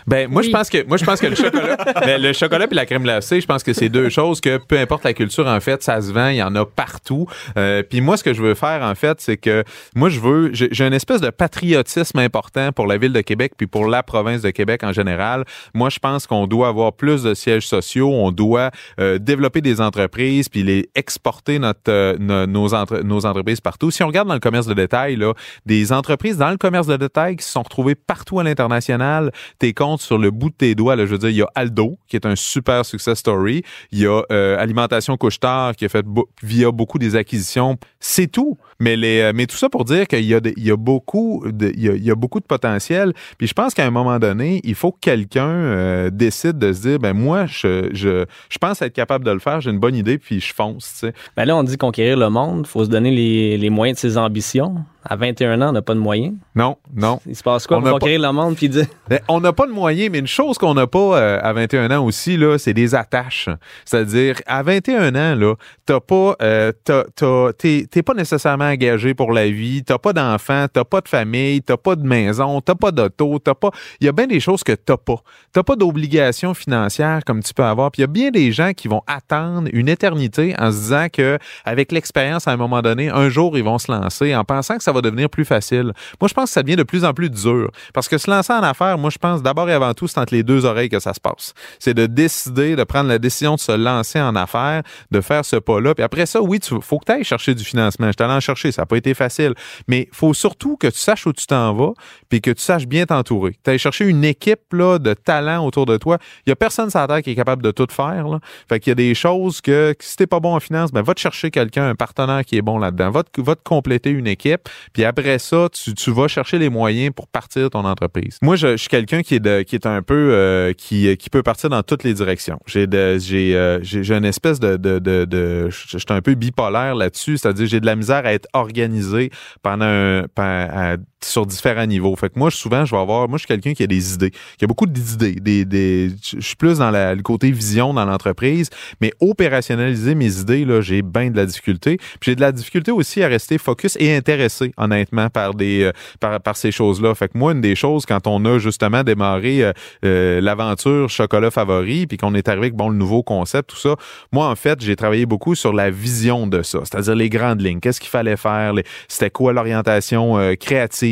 Ben 0.07 0.29
moi 0.31 0.41
Oui. 0.43 0.49
je 0.49 0.53
pense 0.53 0.69
que 0.71 0.87
moi 0.87 0.97
je 0.97 1.05
pense 1.05 1.21
que 1.21 1.27
le 1.27 1.37
chocolat 1.37 1.77
ben, 2.05 2.21
le 2.21 2.33
chocolat 2.33 2.67
puis 2.67 2.77
la 2.77 2.87
crème 2.87 3.03
glacée, 3.03 3.41
je 3.41 3.47
pense 3.47 3.63
que 3.63 3.73
c'est 3.73 3.89
deux 3.89 4.09
choses 4.09 4.41
que 4.41 4.59
peu 4.59 4.79
importe 4.79 5.05
la 5.05 5.13
culture 5.15 5.47
en 5.47 5.61
fait, 5.61 5.83
ça 5.83 6.01
se 6.01 6.13
vend, 6.13 6.29
il 6.29 6.37
y 6.37 6.43
en 6.43 6.55
a 6.57 6.65
partout. 6.65 7.27
Euh, 7.57 7.83
puis 7.83 8.01
moi 8.01 8.17
ce 8.17 8.25
que 8.25 8.33
je 8.35 8.43
veux 8.43 8.55
faire 8.55 8.83
en 8.83 8.95
fait, 8.95 9.21
c'est 9.21 9.37
que 9.37 9.65
moi 9.95 10.09
je 10.09 10.21
veux 10.21 10.51
j'ai 10.53 10.87
une 10.87 10.93
espèce 10.95 11.21
de 11.21 11.31
patriotisme 11.31 12.19
important 12.19 12.73
pour 12.73 12.87
la 12.87 12.97
ville 12.99 13.13
de 13.13 13.21
Québec 13.21 13.53
puis 13.57 13.67
pour 13.67 13.87
la 13.87 14.03
province 14.03 14.43
de 14.43 14.51
Québec 14.51 14.83
en 14.85 14.93
général. 14.93 15.45
Moi 15.75 15.91
je 15.91 15.99
pense 15.99 16.27
qu'on 16.27 16.47
doit 16.47 16.69
avoir 16.69 16.93
plus 16.93 17.23
de 17.23 17.35
sièges 17.35 17.67
sociaux, 17.67 18.11
on 18.13 18.31
doit 18.33 18.71
euh, 18.99 19.19
développer 19.19 19.61
des 19.61 19.81
entreprises 19.81 20.49
puis 20.49 20.63
les 20.63 20.89
exporter 20.95 21.59
notre 21.59 21.81
euh, 21.89 22.17
no- 22.19 22.47
nos 22.47 22.75
entre- 22.75 23.03
nos 23.03 23.27
entreprises 23.27 23.61
partout. 23.61 23.91
Si 23.91 24.03
on 24.03 24.07
regarde 24.07 24.29
dans 24.29 24.35
le 24.35 24.41
commerce 24.41 24.67
de 24.67 24.75
détail 24.75 25.17
là, 25.17 25.33
des 25.67 25.93
entreprises 25.93 26.37
dans 26.39 26.51
le 26.51 26.57
commerce 26.57 26.87
de 26.87 26.97
détail 26.97 27.37
qui 27.37 27.45
se 27.45 27.53
sont 27.53 27.63
retrouvées 27.63 27.95
partout 27.95 28.41
à 28.41 28.45
l'international, 28.45 29.33
tes 29.59 29.70
comptes 29.75 30.01
sur 30.01 30.19
le 30.19 30.31
bout 30.31 30.51
de 30.51 30.55
tes 30.55 30.75
doigts. 30.75 30.97
Là, 30.97 31.07
je 31.07 31.13
veux 31.13 31.19
dire, 31.19 31.31
il 31.31 31.37
y 31.37 31.43
a 31.43 31.49
Aldo, 31.55 31.99
qui 32.09 32.17
est 32.17 32.27
un 32.27 32.37
super 32.37 32.85
success 32.85 33.19
story. 33.19 33.63
Il 33.93 34.01
y 34.01 34.07
a 34.07 34.23
euh, 34.31 34.59
Alimentation 34.59 35.17
Couche-Tard, 35.17 35.77
qui 35.77 35.85
a 35.85 35.89
fait 35.89 36.05
via 36.43 36.71
beaucoup 36.71 36.99
des 36.99 37.17
acquisitions. 37.17 37.77
C'est 37.99 38.27
tout. 38.29 38.59
Mais, 38.81 38.97
les, 38.97 39.21
euh, 39.21 39.33
mais 39.35 39.47
tout 39.47 39.57
ça 39.57 39.69
pour 39.69 39.85
dire 39.85 40.07
qu'il 40.07 40.25
y, 40.25 40.35
a 40.35 40.41
il 40.57 40.65
y, 40.65 40.71
a 40.71 40.77
beaucoup 40.77 41.45
de, 41.47 41.71
il 41.75 41.83
y, 41.83 41.89
a, 41.89 41.93
il 41.93 42.05
y 42.05 42.11
a 42.11 42.15
beaucoup 42.15 42.41
de 42.41 42.47
potentiel. 42.47 43.13
Puis 43.37 43.47
je 43.47 43.53
pense 43.53 43.75
qu'à 43.75 43.85
un 43.85 43.91
moment 43.91 44.19
donné, 44.19 44.61
il 44.65 44.75
faut 44.75 44.91
que 44.91 45.01
quelqu'un 45.01 45.49
euh, 45.49 46.11
décide 46.11 46.59
de 46.59 46.73
se 46.73 46.81
dire, 46.81 46.99
ben 46.99 47.13
moi, 47.13 47.45
je, 47.47 47.91
je, 47.93 48.25
je 48.49 48.59
pense 48.59 48.81
être 48.81 48.95
capable 48.95 49.25
de 49.25 49.31
le 49.31 49.39
faire, 49.39 49.61
j'ai 49.61 49.71
une 49.71 49.79
bonne 49.79 49.95
idée, 49.95 50.17
puis 50.17 50.41
je 50.41 50.55
fonce. 50.55 51.05
Ben 51.37 51.45
là, 51.45 51.57
on 51.57 51.63
dit 51.63 51.77
conquérir 51.77 52.17
le 52.17 52.31
monde, 52.31 52.67
faut 52.67 52.85
se 52.85 52.91
donner 52.91 53.11
les, 53.11 53.59
les 53.59 53.71
moyens 53.71 53.97
de 53.97 54.01
ses 54.01 54.17
ambitions. 54.17 54.77
À 55.03 55.17
21 55.17 55.63
ans, 55.63 55.71
on 55.71 55.73
n'a 55.73 55.83
pas 55.83 55.95
de 55.95 55.99
moyens. 55.99 56.35
Non, 56.55 56.77
non. 56.95 57.21
Il 57.27 57.35
se 57.35 57.43
passe 57.43 57.67
quoi 57.67 57.79
On 57.79 57.83
pour 57.83 57.93
conquérir 57.93 58.21
le 58.21 58.33
monde 58.33 58.55
puis 58.55 58.69
dire? 58.69 58.87
Ben, 59.09 59.21
on 59.29 59.41
pas 59.53 59.67
de 59.67 59.73
moyens, 59.73 60.11
mais 60.13 60.19
une 60.19 60.27
chose 60.27 60.59
qu'on 60.59 60.75
n'a 60.75 60.87
pas 60.87 60.99
euh, 61.19 61.39
à 61.43 61.53
21 61.53 61.91
ans 61.91 62.05
aussi, 62.05 62.37
là, 62.37 62.59
c'est 62.59 62.75
des 62.75 62.95
attaches. 62.95 63.49
C'est-à-dire, 63.85 64.37
à 64.47 64.63
21 64.63 65.15
ans, 65.15 65.35
là, 65.35 65.55
t'as 65.87 66.01
pas, 66.01 66.37
euh, 66.43 66.73
t'as- 66.85 67.05
t'as- 67.15 67.53
t'es 67.59 67.87
t'es 67.91 68.03
pas 68.03 68.15
nécessairement 68.15 68.67
engagé 68.71 69.15
pour 69.15 69.33
la 69.33 69.49
vie, 69.49 69.83
t'as 69.85 69.99
pas 69.99 70.13
d'enfants, 70.13 70.67
t'as 70.73 70.85
pas 70.85 71.01
de 71.01 71.09
famille, 71.09 71.63
t'as 71.63 71.77
pas 71.77 71.97
de 71.97 72.03
maison, 72.07 72.61
t'as 72.61 72.75
pas 72.75 72.91
d'auto, 72.93 73.39
t'as 73.39 73.55
pas. 73.55 73.71
Il 74.01 74.07
y 74.07 74.09
a 74.09 74.13
bien 74.13 74.27
des 74.27 74.41
choses 74.41 74.63
que 74.63 74.73
t'as 74.73 74.97
pas. 74.97 75.17
T'as 75.53 75.63
pas 75.63 75.77
d'obligations 75.77 76.55
financières 76.55 77.21
comme 77.27 77.43
tu 77.43 77.53
peux 77.55 77.65
avoir. 77.65 77.91
Puis 77.91 78.01
il 78.01 78.03
y 78.03 78.05
a 78.05 78.09
bien 78.09 78.31
des 78.31 78.53
gens 78.53 78.73
qui 78.73 78.89
vont 78.89 79.03
attendre 79.07 79.69
une 79.73 79.89
éternité 79.89 80.55
en 80.59 80.71
se 80.71 80.77
disant 80.79 81.07
que 81.13 81.39
avec 81.65 81.93
l'expérience, 81.93 82.47
à 82.49 82.53
un 82.53 82.57
moment 82.57 82.83
donné, 82.83 83.09
un 83.11 83.29
jour, 83.29 83.57
ils 83.59 83.65
vont 83.65 83.79
se 83.79 83.91
lancer 83.91 84.35
en 84.35 84.45
pensant 84.45 84.77
que 84.77 84.83
ça 84.83 84.93
va 84.93 85.01
devenir 85.01 85.29
plus 85.29 85.45
facile. 85.45 85.93
Moi, 86.21 86.29
je 86.29 86.35
pense 86.35 86.45
que 86.51 86.51
ça 86.55 86.63
devient 86.63 86.77
de 86.77 86.83
plus 86.83 87.05
en 87.05 87.13
plus 87.13 87.31
dur. 87.31 87.71
Parce 87.95 88.09
que 88.09 88.19
se 88.19 88.31
lancer 88.31 88.53
en 88.53 88.63
affaires, 88.63 88.99
moi, 88.99 89.11
je 89.11 89.19
pense 89.19 89.40
d'abord 89.43 89.69
et 89.69 89.73
avant 89.73 89.95
tout, 89.95 90.09
c'est 90.09 90.19
entre 90.19 90.35
les 90.35 90.43
deux 90.43 90.65
oreilles 90.65 90.89
que 90.89 91.01
ça 91.01 91.15
se 91.15 91.21
passe. 91.21 91.55
C'est 91.79 91.95
de 91.95 92.07
décider, 92.07 92.77
de 92.77 92.85
prendre 92.85 93.09
la 93.09 93.19
décision 93.19 93.55
de 93.55 93.61
se 93.61 93.73
lancer 93.73 94.21
en 94.21 94.37
affaires, 94.37 94.83
de 95.11 95.21
faire 95.21 95.45
ce 95.45 95.57
pas-là. 95.57 95.95
Puis 95.95 96.05
après 96.05 96.27
ça, 96.27 96.41
oui, 96.41 96.59
il 96.59 96.83
faut 96.83 96.99
que 96.99 97.05
tu 97.07 97.13
ailles 97.13 97.25
chercher 97.25 97.55
du 97.55 97.65
financement. 97.65 98.11
Je 98.11 98.17
t'allais 98.17 98.33
en 98.33 98.41
chercher, 98.41 98.73
ça 98.73 98.83
n'a 98.83 98.87
pas 98.87 98.97
été 98.97 99.15
facile. 99.15 99.55
Mais 99.89 100.09
il 100.11 100.17
faut 100.17 100.35
surtout 100.35 100.77
que 100.77 100.87
tu 100.87 100.99
saches 100.99 101.27
où 101.27 101.33
tu 101.33 101.47
t'en 101.47 101.73
vas, 101.75 101.93
puis 102.29 102.41
que 102.41 102.51
tu 102.51 102.63
saches 102.63 102.87
bien 102.87 103.07
t'entourer. 103.07 103.57
Tu 103.65 103.71
ailles 103.71 103.79
chercher 103.79 104.07
une 104.07 104.25
équipe 104.25 104.73
là, 104.73 104.99
de 104.99 105.15
talent 105.15 105.65
autour 105.65 105.87
de 105.87 105.97
toi. 105.97 106.19
Il 106.47 106.51
y 106.51 106.53
a 106.53 106.57
personne 106.57 106.91
sur 106.91 107.01
la 107.01 107.07
terre 107.07 107.23
qui 107.23 107.31
est 107.31 107.37
capable 107.37 107.63
de 107.63 107.71
tout 107.71 107.87
faire. 107.91 108.29
Là. 108.29 108.41
Fait 108.69 108.81
qu'il 108.81 108.91
y 108.91 108.93
a 108.93 108.97
des 108.97 109.15
choses 109.15 109.61
que, 109.61 109.95
si 110.01 110.17
t'es 110.17 110.27
pas 110.27 110.41
bon 110.41 110.55
en 110.55 110.61
finance, 110.61 110.93
ben 110.93 111.03
va 111.03 111.15
te 111.15 111.21
chercher 111.21 111.51
quelqu'un, 111.51 111.89
un 111.89 111.95
partenaire 111.95 112.45
qui 112.45 112.57
est 112.57 112.63
bon 112.63 112.79
là-dedans. 112.79 113.11
Va 113.11 113.23
te, 113.23 113.63
compléter 113.65 114.11
une 114.11 114.27
équipe. 114.27 114.69
Puis 114.93 115.05
après 115.05 115.39
ça, 115.39 115.69
tu, 115.73 115.95
tu 115.95 116.11
vas 116.11 116.29
chercher 116.29 116.59
les 116.59 116.69
moyens 116.69 117.13
pour 117.15 117.29
partir 117.29 117.71
ton 117.71 117.85
entreprise. 117.85 118.39
Moi, 118.43 118.57
je, 118.57 118.73
je 118.73 118.77
suis 118.77 118.89
quelqu'un 118.89 119.23
qui 119.23 119.30
qui 119.31 119.37
est 119.37 119.41
de, 119.41 119.63
qui 119.63 119.77
est 119.77 119.87
un 119.87 120.03
peu 120.03 120.33
euh, 120.33 120.73
qui 120.73 121.17
qui 121.17 121.31
peut 121.31 121.45
partir 121.45 121.71
dans 121.71 121.85
toutes 121.85 122.03
les 122.03 122.15
directions. 122.15 122.59
J'ai 122.67 122.89
j'ai 123.21 123.55
euh, 123.57 123.79
j'ai 123.83 124.13
une 124.13 124.25
espèce 124.25 124.59
de 124.59 124.77
de 124.77 124.99
de, 124.99 125.25
de 125.25 125.69
je 125.71 125.99
suis 125.99 126.07
un 126.09 126.21
peu 126.21 126.35
bipolaire 126.35 126.97
là-dessus, 126.97 127.39
c'est-à-dire 127.39 127.69
j'ai 127.69 127.79
de 127.79 127.87
la 127.87 127.95
misère 127.95 128.27
à 128.27 128.33
être 128.33 128.49
organisé 128.55 129.31
pendant 129.63 129.85
un, 129.85 130.25
à- 130.37 130.97
sur 131.23 131.45
différents 131.47 131.87
niveaux. 131.87 132.15
Fait 132.17 132.29
que 132.31 132.39
moi, 132.39 132.51
souvent, 132.51 132.85
je 132.85 132.95
vais 132.95 133.01
avoir, 133.01 133.29
moi, 133.29 133.37
je 133.37 133.41
suis 133.41 133.49
quelqu'un 133.49 133.75
qui 133.75 133.83
a 133.83 133.87
des 133.87 134.15
idées, 134.15 134.31
qui 134.59 134.65
a 134.65 134.67
beaucoup 134.67 134.87
d'idées. 134.87 135.35
Des, 135.35 135.65
des, 135.65 136.11
je 136.23 136.41
suis 136.41 136.57
plus 136.57 136.79
dans 136.79 136.91
la- 136.91 137.15
le 137.15 137.23
côté 137.23 137.51
vision 137.51 137.93
dans 137.93 138.05
l'entreprise, 138.05 138.71
mais 139.01 139.13
opérationnaliser 139.21 140.15
mes 140.15 140.39
idées, 140.39 140.65
là, 140.65 140.81
j'ai 140.81 141.03
bien 141.03 141.31
de 141.31 141.37
la 141.37 141.47
difficulté. 141.47 141.97
Puis 141.99 142.31
j'ai 142.31 142.37
de 142.37 142.41
la 142.41 142.53
difficulté 142.53 142.91
aussi 142.91 143.23
à 143.23 143.29
rester 143.29 143.59
focus 143.59 143.97
et 144.01 144.17
intéressé, 144.17 144.73
honnêtement, 144.77 145.29
par 145.29 145.55
des, 145.55 145.83
euh, 145.85 145.93
par, 146.21 146.41
par 146.41 146.57
ces 146.57 146.73
choses-là. 146.73 147.15
Fait 147.15 147.29
que 147.29 147.37
moi, 147.37 147.53
une 147.53 147.61
des 147.61 147.75
choses, 147.75 148.07
quand 148.07 148.27
on 148.27 148.45
a 148.47 148.59
justement 148.59 149.03
démarré 149.03 149.63
euh, 149.65 149.73
euh, 150.05 150.41
l'aventure 150.41 151.09
chocolat 151.11 151.51
favori, 151.51 152.07
puis 152.07 152.17
qu'on 152.17 152.35
est 152.35 152.49
arrivé 152.49 152.67
avec 152.67 152.75
bon 152.75 152.89
le 152.89 152.97
nouveau 152.97 153.23
concept, 153.23 153.71
tout 153.71 153.77
ça, 153.77 153.97
moi, 154.33 154.49
en 154.49 154.57
fait, 154.57 154.81
j'ai 154.81 154.97
travaillé 154.97 155.27
beaucoup 155.27 155.55
sur 155.55 155.73
la 155.73 155.91
vision 155.91 156.47
de 156.47 156.63
ça, 156.63 156.81
c'est-à-dire 156.85 157.15
les 157.15 157.29
grandes 157.29 157.61
lignes. 157.61 157.81
Qu'est-ce 157.81 158.01
qu'il 158.01 158.11
fallait 158.11 158.37
faire? 158.37 158.73
les- 158.73 158.85
C'était 159.09 159.31
quoi 159.31 159.53
l'orientation 159.53 160.39
euh, 160.39 160.55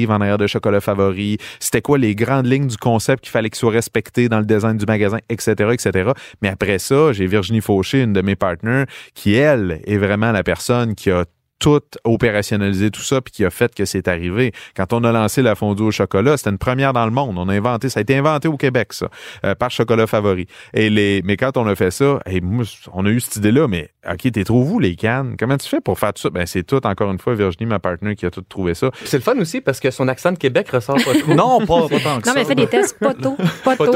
en 0.07 0.21
arrière 0.21 0.38
de 0.38 0.47
chocolat 0.47 0.81
favori? 0.81 1.38
C'était 1.61 1.83
quoi 1.83 1.99
les 1.99 2.14
grandes 2.14 2.47
lignes 2.47 2.67
du 2.67 2.76
concept 2.76 3.25
qu'il 3.25 3.31
fallait 3.31 3.50
qu'il 3.50 3.59
soit 3.59 3.73
respecté 3.73 4.28
dans 4.28 4.38
le 4.38 4.47
design 4.47 4.76
du 4.76 4.87
magasin, 4.87 5.19
etc., 5.28 5.71
etc. 5.73 6.11
Mais 6.43 6.49
après 6.49 6.78
ça, 6.78 7.12
j'ai 7.12 7.26
Virginie 7.26 7.61
Fauché, 7.61 8.02
une 8.02 8.12
de 8.12 8.23
mes 8.23 8.37
partenaires, 8.37 8.87
qui, 9.14 9.35
elle, 9.35 9.81
est 9.85 9.99
vraiment 9.99 10.33
la 10.33 10.43
personne 10.43 10.95
qui 10.95 11.11
a 11.11 11.25
tout 11.59 11.81
opérationnalisé 12.05 12.91
tout 12.91 13.00
ça 13.03 13.21
puis 13.21 13.33
qui 13.33 13.45
a 13.45 13.50
fait 13.50 13.75
que 13.75 13.85
c'est 13.85 14.09
arrivé. 14.09 14.53
Quand 14.77 14.93
on 14.93 15.03
a 15.05 15.12
lancé 15.12 15.43
la 15.43 15.55
fondue 15.55 15.83
au 15.83 15.91
chocolat, 15.91 16.37
c'était 16.37 16.50
une 16.50 16.59
première 16.59 16.93
dans 16.93 17.05
le 17.05 17.11
monde. 17.11 17.37
On 17.38 17.49
a 17.49 17.55
inventé, 17.55 17.88
ça 17.88 17.99
a 17.99 18.03
été 18.03 18.17
inventé 18.17 18.49
au 18.49 18.57
Québec 18.57 18.93
ça, 18.93 19.09
euh, 19.45 19.55
par 19.55 19.71
Chocolat 19.71 20.07
Favori. 20.07 20.47
Et 20.75 20.91
les, 20.91 21.21
mais 21.25 21.37
quand 21.37 21.57
on 21.57 21.67
a 21.67 21.75
fait 21.75 21.91
ça, 21.91 22.21
moi, 22.43 22.65
on 22.93 23.07
a 23.07 23.09
eu 23.09 23.21
cette 23.21 23.37
idée-là, 23.37 23.67
mais 23.69 23.91
ok, 24.09 24.31
t'es 24.33 24.45
trop 24.45 24.62
où 24.65 24.79
les 24.79 24.95
cannes? 24.97 25.37
Comment 25.38 25.57
tu 25.57 25.69
fais 25.69 25.81
pour 25.81 25.99
faire 25.99 26.12
tout 26.12 26.23
ça? 26.23 26.31
Ben 26.31 26.47
c'est 26.47 26.62
tout 26.62 26.85
encore 26.87 27.11
une 27.11 27.19
fois 27.19 27.35
Virginie, 27.35 27.67
ma 27.67 27.79
partenaire, 27.79 28.15
qui 28.15 28.27
a 28.27 28.31
tout 28.31 28.43
trouvé 28.43 28.75
ça. 28.75 28.91
C'est 29.05 29.17
le 29.19 29.23
fun 29.23 29.37
aussi 29.38 29.61
parce 29.61 29.81
que 29.81 29.91
son 29.91 30.09
accent 30.09 30.33
de 30.33 30.38
Québec 30.38 30.69
ressort 30.71 30.97
pas 30.97 31.15
trop. 31.15 31.35
Non, 31.38 31.59
pas, 31.67 31.88
pas 31.88 32.00
tant 32.00 32.21
que 32.21 32.27
Non, 32.29 32.33
ça. 32.33 32.35
mais 32.35 32.45
fais 32.45 32.55
des 32.55 32.67
tests. 32.67 32.99
Pas 32.99 33.15
tôt, 33.15 33.37
pas 33.65 33.77
tôt. 33.77 33.91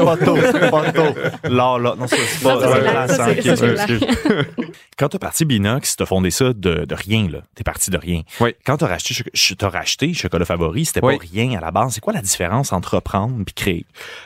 Là, 1.43 1.77
là, 1.77 1.95
non, 1.97 2.07
ça, 2.07 2.15
c'est 2.17 2.43
pas 2.43 2.55
Non, 2.55 2.59
ça, 2.61 2.67
c'est 2.73 2.79
un 2.79 2.93
la- 2.93 3.07
ça, 3.07 3.13
accent 3.13 3.25
c'est- 3.25 3.35
qui 3.41 3.47
ça, 3.49 3.55
c'est 3.55 3.65
est- 3.67 4.29
la- 4.29 4.43
Quand 4.97 5.09
t'as 5.09 5.17
parti 5.19 5.43
Binox, 5.45 5.95
t'as 5.97 6.05
fondé 6.05 6.29
ça 6.31 6.53
de, 6.53 6.85
de 6.85 6.95
rien, 6.95 7.27
là. 7.31 7.39
T'es 7.55 7.63
parti 7.63 7.91
de 7.91 7.97
rien. 7.97 8.21
Oui. 8.39 8.55
Quand 8.65 8.77
t'as 8.77 8.87
racheté, 8.87 9.13
t'as 9.57 9.69
racheté 9.69 10.13
Chocolat 10.13 10.45
Favori, 10.45 10.85
c'était 10.85 11.03
Oui. 11.03 11.17
pas 11.17 11.23
rien 11.31 11.57
à 11.57 11.61
la 11.61 11.71
base. 11.71 11.93
C'est 11.93 12.01
quoi 12.01 12.13
la 12.13 12.21
différence 12.21 12.73
entre 12.73 12.95
reprendre 12.95 13.35
et 13.39 13.51
créer? 13.53 13.85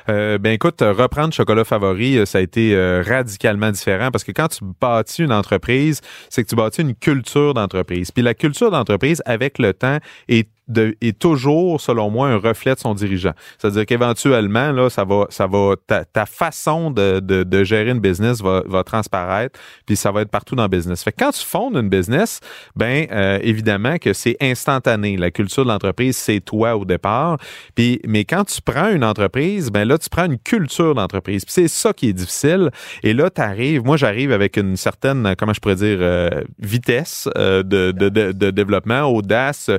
Euh, 0.10 0.38
ben 0.38 0.54
écoute, 0.54 0.82
euh, 0.82 0.94
reprendre 0.94 1.34
Chocolat 1.34 1.66
Favori, 1.66 2.18
euh, 2.18 2.26
ça 2.26 2.38
a 2.38 2.42
été 2.42 2.74
euh, 2.74 3.04
radicalement 3.06 3.72
différent 3.72 4.12
parce 4.12 4.24
que 4.24 4.32
quand 4.32 4.48
tu 4.48 4.64
bâtis 4.80 5.24
une 5.24 5.34
entreprise, 5.34 6.02
c'est 6.30 6.44
que 6.44 6.50
tu 6.50 6.56
bâtis 6.56 6.82
une 6.82 6.96
culture 6.96 7.54
d'entreprise. 7.54 8.12
Puis 8.12 8.24
la 8.24 8.34
culture 8.34 8.72
d'entreprise, 8.72 9.22
avec 9.26 9.60
le 9.60 9.74
temps, 9.74 9.98
est 10.30 10.48
de, 10.68 10.96
est 11.02 11.18
toujours, 11.18 11.82
selon 11.82 12.10
moi, 12.10 12.30
un 12.30 12.38
reflet 12.38 12.76
de 12.76 12.80
son 12.80 12.94
dirigeant. 12.94 13.34
C'est-à-dire 13.58 13.86
qu'éventuellement, 13.86 14.72
là, 14.72 14.90
ça 14.90 15.04
va, 15.04 15.26
ça 15.30 15.48
va, 15.48 15.76
ta, 15.86 16.06
ta 16.06 16.26
façon 16.26 16.92
de, 16.92 17.20
de, 17.20 17.44
de 17.44 17.64
gérer 17.64 17.92
une 17.92 18.00
business 18.00 18.42
va, 18.42 18.64
va 18.66 18.84
transparaître, 18.84 19.60
puis 19.86 19.96
ça 19.96 20.12
va 20.12 20.22
être 20.22 20.32
partout 20.32 20.56
dans 20.56 20.64
le 20.64 20.70
business. 20.70 21.04
Fait 21.04 21.12
que 21.12 21.24
quand 21.24 21.32
tu 21.32 21.46
fondes 21.46 21.76
une 21.76 21.90
business, 21.90 22.40
ben 22.76 23.08
euh, 23.12 23.40
évidemment 23.42 23.98
que 23.98 24.14
c'est 24.14 24.38
instantané. 24.42 25.18
La 25.18 25.32
culture 25.32 25.64
de 25.64 25.70
l'entreprise, 25.70 26.18
c'est 26.18 26.40
toi 26.40 26.76
au 26.76 26.86
départ. 26.86 27.38
Puis, 27.76 28.00
mais 28.06 28.26
quand 28.26 28.44
tu 28.44 28.62
prends 28.62 28.90
une 28.90 29.04
entreprise, 29.04 29.72
ben 29.72 29.88
là, 29.88 29.98
tu 29.98 30.10
prends 30.10 30.26
une 30.26 30.40
culture 30.40 30.96
d'entreprise. 30.96 31.46
Puis 31.46 31.54
c'est 31.54 31.68
ça 31.68 31.94
qui 31.94 32.10
est 32.10 32.14
difficile. 32.14 32.72
Et 33.04 33.14
là, 33.14 33.30
tu 33.30 33.42
arrives, 33.42 33.84
moi, 33.84 33.98
j'arrive 33.98 34.32
avec 34.32 34.58
une 34.58 34.76
certaine, 34.76 35.36
comment 35.38 35.54
je 35.54 35.60
pourrais 35.60 35.76
dire, 35.76 35.98
euh, 36.02 36.30
vitesse 36.60 37.30
euh, 37.38 37.64
de, 37.64 37.92
de, 37.92 38.10
de, 38.10 38.52
développement, 38.52 39.04
audace. 39.04 39.70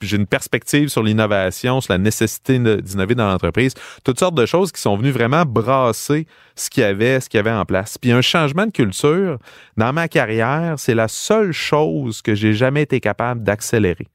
J'ai 0.00 0.16
une 0.16 0.26
perspective 0.26 0.88
sur 0.88 1.02
l'innovation, 1.02 1.80
sur 1.80 1.92
la 1.92 1.98
nécessité 1.98 2.58
d'innover 2.58 3.14
dans 3.14 3.28
l'entreprise. 3.28 3.74
Toutes 4.04 4.18
sortes 4.18 4.34
de 4.34 4.46
choses 4.46 4.72
qui 4.72 4.80
sont 4.80 4.96
venues 4.96 5.10
vraiment 5.10 5.44
brasser 5.44 6.26
ce 6.54 6.70
qu'il 6.70 6.82
y 6.82 6.86
avait, 6.86 7.20
ce 7.20 7.28
qu'il 7.28 7.38
y 7.38 7.40
avait 7.40 7.50
en 7.50 7.64
place. 7.64 7.98
Puis 7.98 8.12
un 8.12 8.20
changement 8.20 8.66
de 8.66 8.72
culture, 8.72 9.38
dans 9.76 9.92
ma 9.92 10.08
carrière, 10.08 10.74
c'est 10.78 10.94
la 10.94 11.08
seule 11.08 11.52
chose 11.52 12.22
que 12.22 12.34
j'ai 12.34 12.54
jamais 12.54 12.82
été 12.82 13.00
capable 13.00 13.42
d'accélérer. 13.42 14.06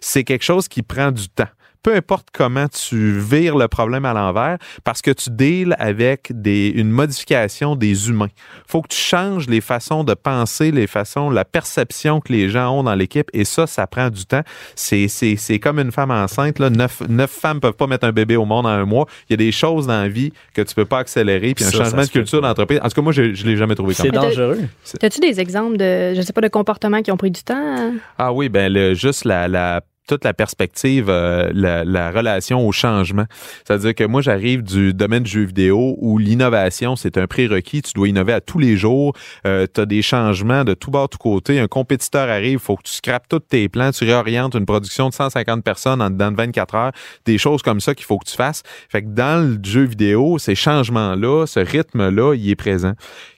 C'est 0.00 0.24
quelque 0.24 0.44
chose 0.44 0.68
qui 0.68 0.82
prend 0.82 1.10
du 1.10 1.28
temps 1.28 1.48
peu 1.82 1.94
importe 1.94 2.28
comment 2.32 2.66
tu 2.68 3.18
vires 3.18 3.56
le 3.56 3.68
problème 3.68 4.04
à 4.04 4.12
l'envers, 4.12 4.58
parce 4.84 5.02
que 5.02 5.10
tu 5.10 5.30
deals 5.30 5.74
avec 5.78 6.30
des, 6.30 6.68
une 6.68 6.90
modification 6.90 7.76
des 7.76 8.08
humains. 8.08 8.28
faut 8.66 8.82
que 8.82 8.88
tu 8.88 8.96
changes 8.98 9.48
les 9.48 9.60
façons 9.60 10.04
de 10.04 10.14
penser, 10.14 10.70
les 10.70 10.86
façons, 10.86 11.30
la 11.30 11.44
perception 11.44 12.20
que 12.20 12.32
les 12.32 12.48
gens 12.48 12.70
ont 12.78 12.82
dans 12.84 12.94
l'équipe, 12.94 13.28
et 13.32 13.44
ça, 13.44 13.66
ça 13.66 13.86
prend 13.86 14.10
du 14.10 14.24
temps. 14.26 14.42
C'est, 14.76 15.08
c'est, 15.08 15.36
c'est 15.36 15.58
comme 15.58 15.78
une 15.78 15.92
femme 15.92 16.10
enceinte. 16.10 16.58
Là. 16.58 16.70
Neuf, 16.70 17.00
neuf 17.08 17.30
femmes 17.30 17.60
peuvent 17.60 17.72
pas 17.74 17.86
mettre 17.86 18.06
un 18.06 18.12
bébé 18.12 18.36
au 18.36 18.44
monde 18.44 18.66
en 18.66 18.70
un 18.70 18.84
mois. 18.84 19.06
Il 19.28 19.32
y 19.32 19.34
a 19.34 19.36
des 19.38 19.52
choses 19.52 19.86
dans 19.86 20.00
la 20.02 20.08
vie 20.08 20.32
que 20.54 20.62
tu 20.62 20.74
peux 20.74 20.84
pas 20.84 20.98
accélérer, 20.98 21.54
puis 21.54 21.64
un 21.64 21.70
Ça, 21.70 21.78
ça 21.78 21.84
changement 21.84 22.02
de 22.02 22.08
culture 22.08 22.40
d'entreprise. 22.40 22.78
En 22.82 22.88
tout 22.88 22.94
cas, 22.94 23.02
moi, 23.02 23.12
je, 23.12 23.34
je 23.34 23.44
l'ai 23.46 23.56
jamais 23.56 23.74
trouvé 23.74 23.94
comme 23.94 24.04
C'est 24.06 24.12
Mais 24.12 24.18
t'as- 24.18 24.28
dangereux. 24.28 24.60
T'as-tu 25.00 25.20
des 25.20 25.40
exemples 25.40 25.76
de, 25.76 26.14
je 26.14 26.22
sais 26.22 26.32
pas, 26.32 26.40
de 26.40 26.48
comportements 26.48 27.02
qui 27.02 27.10
ont 27.10 27.16
pris 27.16 27.30
du 27.30 27.42
temps? 27.42 27.54
hein? 27.56 27.94
Ah 28.18 28.32
oui, 28.32 28.48
ben 28.48 28.72
le, 28.72 28.94
juste 28.94 29.24
la, 29.24 29.48
la 29.48 29.80
toute 30.08 30.24
la 30.24 30.34
perspective, 30.34 31.06
euh, 31.08 31.50
la, 31.54 31.84
la 31.84 32.10
relation 32.10 32.66
au 32.66 32.72
changement. 32.72 33.26
C'est-à-dire 33.64 33.94
que 33.94 34.04
moi, 34.04 34.20
j'arrive 34.20 34.62
du 34.62 34.92
domaine 34.92 35.22
du 35.22 35.30
jeu 35.30 35.44
vidéo 35.44 35.96
où 35.98 36.18
l'innovation, 36.18 36.96
c'est 36.96 37.18
un 37.18 37.26
prérequis. 37.26 37.82
Tu 37.82 37.92
dois 37.94 38.08
innover 38.08 38.32
à 38.32 38.40
tous 38.40 38.58
les 38.58 38.76
jours. 38.76 39.14
Euh, 39.46 39.66
tu 39.72 39.80
as 39.80 39.86
des 39.86 40.02
changements 40.02 40.64
de 40.64 40.74
tout 40.74 40.90
bord, 40.90 41.08
tout 41.08 41.18
côté. 41.18 41.60
Un 41.60 41.68
compétiteur 41.68 42.28
arrive, 42.28 42.58
faut 42.58 42.76
que 42.76 42.82
tu 42.82 42.92
scrapes 42.92 43.28
tous 43.28 43.40
tes 43.40 43.68
plans, 43.68 43.90
tu 43.92 44.04
réorientes 44.04 44.54
une 44.54 44.66
production 44.66 45.08
de 45.08 45.14
150 45.14 45.62
personnes 45.62 46.02
en 46.02 46.10
dedans 46.10 46.30
de 46.32 46.36
24 46.36 46.74
heures. 46.74 46.92
Des 47.24 47.38
choses 47.38 47.62
comme 47.62 47.80
ça 47.80 47.94
qu'il 47.94 48.04
faut 48.04 48.18
que 48.18 48.28
tu 48.28 48.36
fasses. 48.36 48.62
Fait 48.88 49.02
que 49.02 49.08
dans 49.08 49.46
le 49.46 49.58
jeu 49.62 49.84
vidéo, 49.84 50.38
ces 50.38 50.54
changements-là, 50.54 51.46
ce 51.46 51.60
rythme-là, 51.60 52.34
il 52.34 52.50
est 52.50 52.56
présent. 52.56 52.92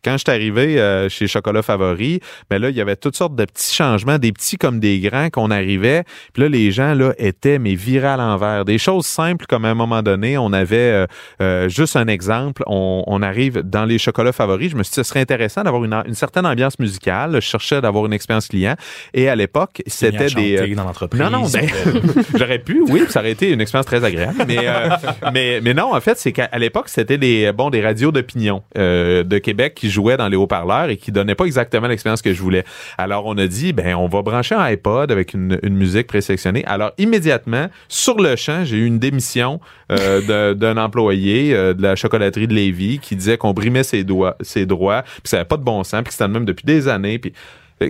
Quand 0.04 0.12
je 0.12 0.25
suis 0.26 0.30
arrivé 0.30 0.80
euh, 0.80 1.09
chez 1.09 1.26
Chocolat 1.26 1.62
Favori, 1.62 2.21
ben 2.50 2.61
là, 2.61 2.71
il 2.71 2.76
y 2.76 2.80
avait 2.80 2.97
toutes 2.97 3.16
sortes 3.16 3.35
de 3.37 3.44
petits 3.44 3.75
changements, 3.75 4.18
des 4.18 4.33
petits 4.33 4.56
comme 4.56 4.80
des 4.80 5.00
grands 5.00 5.30
qu'on 5.30 5.50
arrivait. 5.50 6.04
Puis 6.33 6.42
là, 6.42 6.49
les 6.54 6.70
gens 6.70 6.94
là 6.94 7.12
étaient 7.18 7.58
mais 7.58 7.75
virés 7.75 8.06
à 8.08 8.16
l'envers. 8.16 8.64
Des 8.64 8.78
choses 8.78 9.06
simples 9.06 9.46
comme 9.46 9.64
à 9.64 9.70
un 9.70 9.75
moment 9.75 10.02
donné, 10.02 10.38
on 10.38 10.52
avait 10.52 10.76
euh, 10.76 11.06
euh, 11.42 11.68
juste 11.68 11.96
un 11.96 12.06
exemple. 12.06 12.62
On, 12.66 13.02
on 13.06 13.23
arrive 13.23 13.61
dans 13.62 13.84
les 13.84 13.99
chocolats 13.99 14.32
favoris. 14.32 14.70
Je 14.70 14.76
me 14.76 14.82
suis 14.82 14.90
dit, 14.90 14.96
ce 14.96 15.02
serait 15.02 15.20
intéressant 15.20 15.62
d'avoir 15.62 15.84
une, 15.84 15.94
une 16.06 16.14
certaine 16.14 16.46
ambiance 16.46 16.78
musicale. 16.78 17.34
Je 17.34 17.40
cherchais 17.40 17.80
d'avoir 17.80 18.06
une 18.06 18.12
expérience 18.12 18.49
client. 18.49 18.76
Et 19.12 19.28
à 19.28 19.37
l'époque, 19.37 19.82
c'était 19.87 20.28
des 20.28 20.58
euh, 20.58 20.75
dans 20.75 20.84
l'entreprise. 20.84 21.20
non, 21.20 21.30
non, 21.30 21.49
ben, 21.49 21.68
j'aurais 22.34 22.58
pu, 22.58 22.82
oui, 22.88 23.04
ça 23.08 23.20
aurait 23.20 23.32
été 23.32 23.50
une 23.50 23.61
expérience 23.61 23.87
très 23.87 24.04
agréable. 24.04 24.44
Mais, 24.46 24.58
euh, 24.61 24.88
mais, 25.32 25.61
mais 25.62 25.75
non, 25.75 25.94
en 25.94 26.00
fait, 26.00 26.18
c'est 26.18 26.32
qu'à 26.32 26.49
à 26.50 26.58
l'époque, 26.58 26.88
c'était 26.88 27.18
des, 27.18 27.52
bon, 27.52 27.70
des 27.70 27.82
radios 27.82 28.12
d'opinion 28.12 28.62
euh, 28.78 29.25
de 29.25 29.38
Québec 29.38 29.75
qui 29.75 29.90
jouaient 29.90 30.16
dans 30.16 30.28
les 30.28 30.37
haut-parleurs 30.37 30.90
et 30.90 30.96
qui 30.96 31.11
donnaient 31.11 31.34
pas 31.34 31.46
exactement 31.46 31.88
l'expérience 31.88 32.23
que 32.23 32.32
je 32.32 32.40
voulais. 32.40 32.64
Alors, 32.99 33.26
on 33.26 33.37
a 33.38 33.46
dit, 33.46 33.73
ben, 33.73 33.94
on 33.94 34.06
va 34.06 34.23
brancher 34.23 34.54
un 34.54 34.62
iPod 34.62 35.11
avec 35.11 35.34
une, 35.34 35.58
une 35.62 35.75
musique 35.75 36.06
présélectionnée. 36.06 36.43
Alors, 36.66 36.92
immédiatement, 36.98 37.68
sur 37.88 38.20
le 38.20 38.36
champ, 38.36 38.64
j'ai 38.64 38.76
eu 38.76 38.86
une 38.86 38.98
démission 38.98 39.60
euh, 39.92 40.54
d'un 40.54 40.76
employé 40.76 41.54
euh, 41.54 41.74
de 41.74 41.82
la 41.82 41.96
chocolaterie 41.96 42.46
de 42.46 42.54
Lévis 42.54 42.98
qui 42.98 43.16
disait 43.16 43.36
qu'on 43.36 43.52
brimait 43.52 43.82
ses, 43.82 44.04
ses 44.40 44.66
droits, 44.66 45.02
puis 45.02 45.22
ça 45.24 45.38
n'avait 45.38 45.48
pas 45.48 45.56
de 45.56 45.64
bon 45.64 45.82
sens, 45.84 46.02
puis 46.02 46.12
c'était 46.12 46.26
le 46.26 46.32
même 46.32 46.44
depuis 46.44 46.64
des 46.64 46.88
années. 46.88 47.20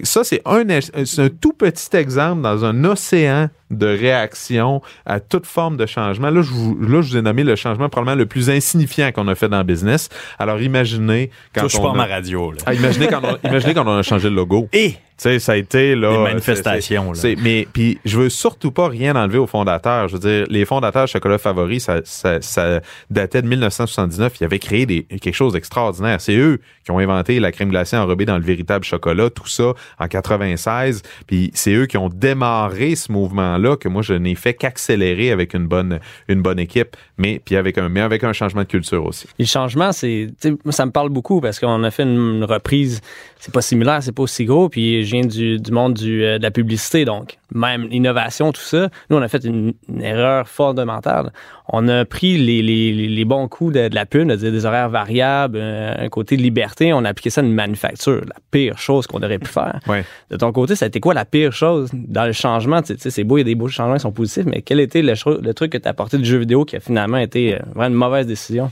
Ça, 0.03 0.25
c'est 0.25 0.43
un 0.47 1.29
tout 1.29 1.53
petit 1.53 1.97
exemple 1.97 2.43
dans 2.43 2.65
un 2.65 2.85
océan 2.85 3.49
de 3.71 3.87
réaction 3.87 4.83
à 5.07 5.21
toute 5.21 5.47
forme 5.47 5.77
de 5.77 5.87
changement. 5.87 6.31
Là, 6.31 6.43
je 6.43 6.51
vous, 6.51 6.79
là, 6.81 7.01
je 7.03 7.11
vous 7.11 7.17
ai 7.17 7.23
nommé 7.23 7.45
le 7.45 7.57
changement 7.57 7.89
probablement 7.89 8.17
le 8.19 8.27
plus 8.27 8.51
insignifiant 8.51 9.11
qu'on 9.13 9.27
a 9.29 9.35
fait 9.35 9.49
dans 9.49 9.59
le 9.59 9.65
business. 9.65 10.09
Alors, 10.39 10.61
imaginez 10.61 11.31
quand 11.55 11.63
Touche 11.63 11.77
on 11.79 11.83
pas 11.83 11.91
a- 11.91 11.95
ma 11.95 12.07
radio, 12.07 12.53
là. 12.53 12.59
Ah, 12.67 12.75
imaginez 12.75 13.07
quand 13.09 13.21
on, 13.25 13.49
imaginez 13.49 13.75
quand 13.75 13.87
on 13.87 13.97
a 13.99 14.03
changé 14.03 14.29
le 14.29 14.37
logo. 14.37 14.69
Et 14.73 14.91
Tu 14.93 14.99
sais, 15.17 15.39
ça 15.39 15.53
a 15.53 15.57
été 15.57 15.95
là. 15.95 16.11
Des 16.11 16.19
manifestations, 16.35 17.13
là. 17.13 17.21
mais 17.41 17.69
puis 17.73 17.99
je 18.05 18.19
veux 18.19 18.29
surtout 18.29 18.73
pas 18.73 18.89
rien 18.89 19.15
enlever 19.15 19.39
aux 19.39 19.47
fondateurs. 19.47 20.09
Je 20.09 20.15
veux 20.17 20.19
dire, 20.19 20.47
les 20.51 20.65
fondateurs 20.65 21.05
de 21.05 21.09
Chocolat 21.09 21.39
Favori, 21.39 21.79
ça, 21.81 22.01
ça, 22.05 22.41
ça 22.43 22.81
datait 23.11 23.41
de 23.41 23.47
1979. 23.47 24.33
Ils 24.41 24.45
avaient 24.45 24.59
créé 24.59 24.87
des, 24.87 25.03
quelque 25.05 25.33
chose 25.35 25.53
d'extraordinaire. 25.53 26.21
C'est 26.21 26.35
eux 26.37 26.61
qui 26.85 26.91
ont 26.91 26.99
inventé 26.99 27.39
la 27.39 27.53
crème 27.53 27.71
glacée 27.71 27.97
enrobée 27.97 28.25
dans 28.25 28.37
le 28.39 28.43
véritable 28.45 28.85
chocolat, 28.85 29.31
tout 29.31 29.47
ça 29.47 29.73
en 30.01 30.09
96. 30.09 31.03
Puis 31.29 31.51
c'est 31.55 31.73
eux 31.73 31.87
qui 31.87 31.97
ont 31.97 32.09
démarré 32.09 32.97
ce 32.97 33.13
mouvement 33.13 33.54
temps-là 33.55 33.77
que 33.77 33.89
moi, 33.89 34.03
je 34.03 34.15
n'ai 34.15 34.35
fait 34.35 34.55
qu'accélérer 34.55 35.31
avec 35.31 35.55
une 35.55 35.67
bonne, 35.67 36.01
une 36.29 36.43
bonne 36.43 36.59
équipe, 36.59 36.97
mais, 37.19 37.41
puis 37.45 37.57
avec 37.57 37.79
un, 37.79 37.89
mais 37.89 38.01
avec 38.01 38.25
un 38.25 38.33
changement 38.33 38.63
de 38.63 38.67
culture 38.67 39.05
aussi. 39.05 39.27
le 39.39 39.45
changement, 39.45 39.93
c'est, 39.93 40.29
ça 40.71 40.87
me 40.87 40.91
parle 40.91 41.09
beaucoup 41.09 41.41
parce 41.41 41.59
qu'on 41.59 41.83
a 41.83 41.91
fait 41.91 42.03
une, 42.03 42.45
reprise, 42.45 43.01
c'est 43.39 43.53
pas 43.53 43.63
similaire, 43.63 44.03
c'est 44.03 44.13
pas 44.13 44.23
aussi 44.23 44.45
gros, 44.45 44.69
puis 44.69 45.05
je 45.05 45.11
viens 45.13 45.27
du, 45.27 45.59
du 45.59 45.73
monde 45.73 45.95
du, 45.95 46.25
euh, 46.25 46.39
de 46.39 46.43
la 46.43 46.51
publicité, 46.51 47.05
donc 47.05 47.39
même 47.55 47.87
l'innovation, 47.89 48.53
tout 48.53 48.61
ça. 48.61 48.89
Nous, 49.09 49.17
on 49.17 49.23
a 49.23 49.29
fait 49.29 49.45
une, 49.45 49.75
erreur 50.01 50.49
fondamentale. 50.49 51.33
On 51.69 51.89
a 51.89 52.05
pris 52.05 52.37
les, 52.37 52.63
les, 52.63 53.09
les 53.09 53.25
bons 53.25 53.49
coups 53.49 53.73
de, 53.73 53.89
la 53.93 54.07
pub, 54.07 54.31
des 54.31 54.67
horaires 54.67 54.91
variables, 54.91 55.59
euh, 55.61 55.95
un 55.97 56.09
côté 56.09 56.37
de 56.37 56.43
liberté, 56.43 56.93
on 56.93 57.05
a 57.05 57.11
appliqué 57.11 57.31
ça 57.31 57.41
à 57.41 57.45
une 57.45 57.55
manufacture, 57.55 58.23
la 58.27 58.37
pire 58.51 58.77
chose 58.79 59.07
qu'on 59.07 59.23
aurait 59.23 59.39
pu 59.39 59.51
faire. 59.51 59.79
De 60.31 60.37
ton 60.37 60.53
côté, 60.53 60.75
ça 60.75 60.87
a 60.87 60.89
été 60.89 61.01
quoi 61.01 61.15
la 61.15 61.25
pire 61.25 61.53
chose 61.53 61.91
dans 61.93 62.27
le 62.27 62.33
changement? 62.33 62.81
C'est 62.85 63.25
beau, 63.25 63.39
des 63.45 63.55
beaux 63.55 63.69
changements 63.69 63.99
sont 63.99 64.13
positifs, 64.13 64.47
mais 64.47 64.63
quel 64.63 64.81
était 64.81 65.03
le, 65.03 65.15
le 65.41 65.55
truc 65.55 65.73
que 65.73 65.79
tu 65.79 65.87
as 65.87 65.91
apporté 65.91 66.19
du 66.19 66.25
jeu 66.25 66.39
vidéo 66.39 66.65
qui 66.65 66.77
a 66.77 66.81
finalement 66.81 67.19
été 67.19 67.55
euh, 67.55 67.59
vraiment 67.75 67.89
une 67.89 67.95
mauvaise 67.95 68.27
décision? 68.27 68.71